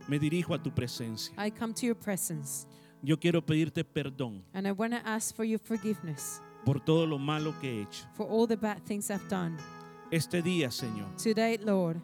me 0.08 0.18
dirijo 0.18 0.54
a 0.56 0.64
tu 0.64 0.72
presencia. 0.72 1.34
I 1.38 1.52
come 1.52 1.74
to 1.74 1.86
your 1.86 1.96
presence 1.98 2.66
Yo 3.04 3.18
quiero 3.20 3.46
pedirte 3.46 3.84
perdón 3.84 4.42
and 4.54 4.66
I 4.66 4.72
want 4.72 4.94
to 4.94 5.02
ask 5.06 5.36
for 5.36 5.44
your 5.44 5.60
forgiveness 5.60 6.40
por 6.64 6.80
todo 6.80 7.06
lo 7.06 7.20
malo 7.20 7.54
que 7.60 7.70
he 7.70 7.82
hecho. 7.82 8.06
for 8.14 8.26
all 8.26 8.48
the 8.48 8.56
bad 8.56 8.82
things 8.86 9.12
I've 9.12 9.28
done. 9.28 9.58
Este 10.12 10.42
día, 10.42 10.70
Señor, 10.72 11.08
Today, 11.18 11.58
Lord, 11.58 11.98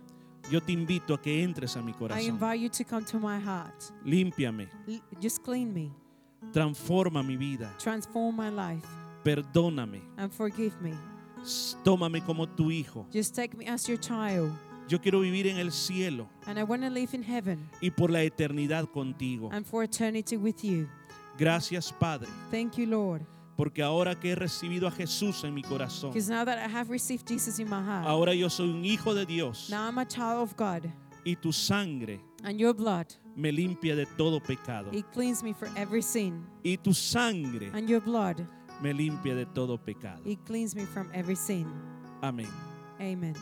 yo 0.50 0.60
te 0.62 0.72
invito 0.72 1.14
a 1.14 1.22
que 1.22 1.44
entres 1.44 1.76
a 1.78 1.82
mi 1.82 1.92
I 1.92 1.94
corazón. 1.96 2.26
invite 2.26 2.60
you 2.60 2.70
to 2.70 2.84
come 2.84 3.06
to 3.06 3.20
my 3.20 3.40
heart. 3.40 3.76
Límpiame, 4.04 4.68
L- 4.88 5.02
just 5.22 5.44
clean 5.44 5.74
me, 5.74 5.92
transforma 6.52 7.24
mi 7.24 7.38
vida, 7.38 7.74
transform 7.78 8.36
my 8.36 8.50
life, 8.50 8.86
perdóname, 9.24 10.02
and 10.18 10.32
forgive 10.32 10.74
me. 10.82 10.94
s- 11.44 11.78
tómame 11.84 12.22
como 12.26 12.48
tu 12.48 12.72
hijo. 12.72 13.06
Just 13.14 13.36
take 13.36 13.56
me 13.56 13.68
as 13.68 13.88
your 13.88 14.00
child. 14.00 14.52
Yo 14.90 15.00
quiero 15.00 15.22
vivir 15.22 15.48
en 15.48 15.58
el 15.58 15.72
cielo 15.72 16.28
And 16.48 16.60
I 16.60 16.64
want 16.64 16.82
to 16.84 16.90
live 16.90 17.14
in 17.16 17.24
heaven 17.24 17.70
y 17.82 17.92
por 17.92 18.10
la 18.10 18.24
eternidad 18.24 18.90
contigo. 18.92 19.50
and 19.54 19.66
for 19.66 19.84
eternity 19.84 20.36
with 20.38 20.64
you. 20.64 20.88
Gracias, 21.38 21.94
Padre, 21.94 22.28
Thank 22.50 22.74
you, 22.78 22.88
Lord. 22.88 23.22
Porque 23.62 23.84
ahora 23.84 24.20
que 24.20 24.32
he 24.32 24.36
recibido 24.36 24.88
a 24.88 24.92
Jesús 24.92 25.44
en 25.44 25.54
mi 25.54 25.62
corazón, 25.62 26.10
Because 26.10 26.28
now 26.32 26.44
that 26.44 26.58
I 26.58 26.68
have 26.68 26.90
received 26.90 27.28
Jesus 27.28 27.60
in 27.60 27.70
my 27.70 27.80
heart, 27.80 28.08
ahora 28.08 28.34
yo 28.34 28.50
soy 28.50 28.68
un 28.72 28.84
hijo 28.84 29.14
de 29.14 29.24
Dios 29.24 29.70
now 29.70 29.88
I'm 29.88 30.00
a 30.00 30.06
child 30.06 30.42
of 30.42 30.56
God, 30.58 30.92
y 31.24 31.36
tu 31.36 31.52
sangre 31.54 32.20
and 32.44 32.60
your 32.60 32.74
blood, 32.74 33.06
me 33.36 33.52
limpia 33.52 33.96
de 33.96 34.08
todo 34.18 34.40
pecado. 34.40 34.90
it 34.92 35.06
cleans 35.14 35.44
me 35.44 35.54
from 35.54 35.78
every 35.78 36.02
sin, 36.02 36.44
Y 36.64 36.76
tu 36.78 36.92
sangre 36.92 37.70
and 37.72 37.88
your 37.88 38.02
blood, 38.02 38.42
me 38.82 38.94
limpia 38.94 39.36
de 39.36 39.46
todo 39.46 39.78
pecado. 39.78 40.24
it 40.26 40.44
cleans 40.44 40.76
me 40.76 40.86
from 40.86 41.12
every 41.14 41.36
sin. 41.36 41.68
Amén. 42.24 42.50
Amen. 43.00 43.36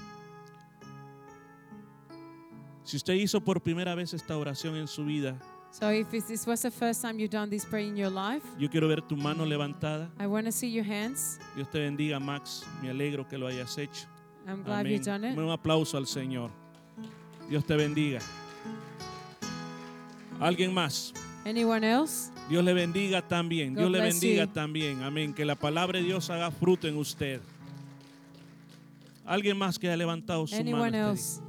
Si 2.84 2.98
usted 2.98 3.14
hizo 3.14 3.40
por 3.40 3.62
primera 3.62 3.96
vez 3.96 4.14
esta 4.14 4.36
oración 4.38 4.76
en 4.76 4.90
su 4.90 5.06
vida, 5.06 5.40
So 5.72 5.90
if 5.90 6.10
this 6.10 6.46
was 6.48 6.62
the 6.64 6.72
first 6.72 7.02
time 7.02 7.20
you've 7.20 7.30
done 7.30 7.50
this 7.50 7.64
prayer 7.64 7.86
in 7.86 7.96
your 7.96 8.10
life, 8.10 8.44
yo 8.58 8.68
quiero 8.70 8.88
ver 8.88 9.02
tu 9.02 9.16
mano 9.16 9.46
levantada. 9.46 10.10
I 10.20 10.28
want 10.28 10.46
to 10.46 10.52
see 10.52 10.68
your 10.68 10.84
hands. 10.84 11.40
Dios 11.56 11.68
te 11.72 11.80
bendiga, 11.80 12.20
Max. 12.20 12.66
Me 12.82 12.90
alegro 12.90 13.28
que 13.28 13.38
lo 13.38 13.48
hayas 13.48 13.78
hecho. 13.78 14.08
I'm 14.48 14.64
glad 14.64 14.80
Amén. 14.86 14.94
you've 14.94 15.06
done 15.06 15.24
it. 15.26 15.38
Un 15.38 15.50
aplauso 15.52 15.98
al 15.98 16.06
Señor. 16.08 16.50
Dios 17.50 17.64
te 17.66 17.76
bendiga. 17.76 18.20
¿Alguien 20.40 20.74
más? 20.74 21.14
Anyone 21.46 21.84
else? 21.84 22.32
Dios 22.50 22.64
le 22.64 22.74
bendiga 22.74 23.22
también. 23.22 23.74
God 23.74 23.82
Dios 23.82 23.92
le 23.92 24.02
bendiga 24.02 24.46
you. 24.46 24.52
también. 24.52 25.04
Amén. 25.04 25.34
Que 25.34 25.46
la 25.46 25.56
palabra 25.56 26.00
de 26.00 26.06
Dios 26.06 26.30
haga 26.30 26.50
fruto 26.52 26.88
en 26.88 26.98
usted. 26.98 27.42
Alguien 29.26 29.58
más 29.58 29.78
que 29.78 29.88
haya 29.88 29.98
levantado 29.98 30.48
su 30.48 30.56
mano. 30.56 30.70
Anyone 30.70 30.98
este 30.98 31.10
else? 31.12 31.42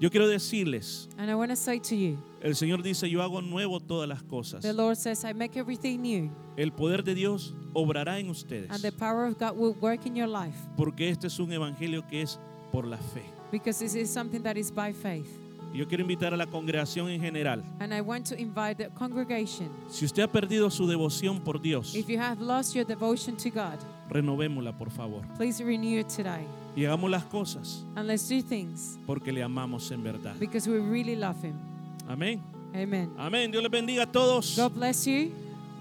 Yo 0.00 0.10
quiero 0.10 0.26
decirles, 0.26 1.08
And 1.18 1.30
I 1.30 1.34
want 1.34 1.50
to 1.50 1.56
say 1.56 1.78
to 1.78 1.94
you, 1.94 2.18
el 2.42 2.54
Señor 2.56 2.82
dice, 2.82 3.08
yo 3.08 3.22
hago 3.22 3.40
nuevo 3.40 3.80
todas 3.80 4.08
las 4.08 4.22
cosas. 4.22 4.62
the 4.62 4.72
Lord 4.72 4.96
says, 4.96 5.24
I 5.24 5.32
make 5.32 5.56
everything 5.58 5.98
new, 6.02 6.30
El 6.56 6.72
poder 6.72 7.02
de 7.04 7.14
Dios 7.14 7.54
obrará 7.72 8.18
en 8.18 8.28
ustedes. 8.30 8.68
and 8.70 8.82
the 8.82 8.92
power 8.92 9.26
of 9.26 9.38
God 9.38 9.56
will 9.56 9.74
work 9.80 10.04
in 10.06 10.14
your 10.16 10.28
life. 10.28 10.56
Porque 10.76 11.08
este 11.08 11.26
es 11.28 11.38
un 11.38 11.52
evangelio 11.52 12.06
que 12.08 12.22
es 12.22 12.38
por 12.70 12.84
la 12.86 12.98
fe. 12.98 13.22
Because 13.50 13.78
this 13.78 13.94
is 13.94 14.10
something 14.10 14.42
that 14.42 14.56
is 14.56 14.70
by 14.70 14.92
faith. 14.92 15.26
Yo 15.74 15.86
quiero 15.86 16.02
invitar 16.02 16.34
a 16.34 16.36
la 16.36 16.44
congregación 16.44 17.08
en 17.08 17.20
general. 17.20 17.62
And 17.80 17.94
I 17.94 18.02
want 18.02 18.26
to 18.28 18.34
invite 18.38 18.76
the 18.76 18.90
congregation. 18.90 19.70
Si 19.88 20.04
usted 20.04 20.22
ha 20.22 20.28
perdido 20.30 20.70
su 20.70 20.86
devoción 20.86 21.40
por 21.42 21.60
Dios, 21.62 21.94
If 21.94 22.08
you 22.08 22.18
have 22.18 22.42
lost 22.42 22.74
your 22.74 22.84
devotion 22.84 23.36
to 23.38 23.48
God, 23.50 23.78
renovémosla, 24.10 24.76
por 24.76 24.90
favor. 24.90 25.22
please 25.38 25.62
renew 25.64 25.98
it 26.00 26.08
today. 26.08 26.44
Y 26.76 26.84
hagamos 26.84 27.10
las 27.10 27.24
cosas 27.24 27.84
And 27.96 28.06
let's 28.06 28.28
do 28.28 28.42
things 28.42 28.98
porque 29.06 29.32
le 29.32 29.42
amamos 29.42 29.90
en 29.92 30.02
verdad. 30.02 30.34
because 30.38 30.68
we 30.68 30.78
really 30.78 31.16
love 31.16 31.36
Him. 31.42 31.54
Amén. 32.12 32.42
Amen. 32.74 33.10
Amén. 33.16 33.50
Dios 33.50 33.62
les 33.62 33.70
bendiga 33.70 34.02
a 34.02 34.06
todos. 34.06 34.56
God 34.56 34.72
bless 34.74 35.06
you. 35.06 35.32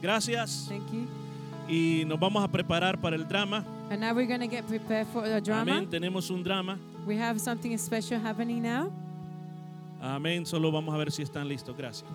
Gracias. 0.01 0.67
Thank 0.69 0.89
you. 0.91 1.07
Y 1.67 2.05
nos 2.05 2.17
vamos 2.17 2.41
a 2.41 2.47
preparar 2.47 2.99
para 2.99 3.17
el 3.17 3.27
drama. 3.27 3.65
And 3.89 3.99
now 3.99 4.13
we're 4.13 4.27
going 4.27 4.39
to 4.39 4.47
get 4.47 4.65
prepared 4.65 5.07
for 5.07 5.27
the 5.27 5.41
drama. 5.41 5.71
Amén. 5.73 5.89
Tenemos 5.89 6.31
un 6.31 6.41
drama. 6.41 6.79
We 7.05 7.17
have 7.17 7.41
something 7.41 7.77
special 7.77 8.19
happening 8.19 8.61
now. 8.61 8.91
Amén. 10.01 10.45
Solo 10.45 10.71
vamos 10.71 10.95
a 10.95 10.97
ver 10.97 11.11
si 11.11 11.21
están 11.21 11.49
listos. 11.49 11.75
Gracias. 11.75 12.09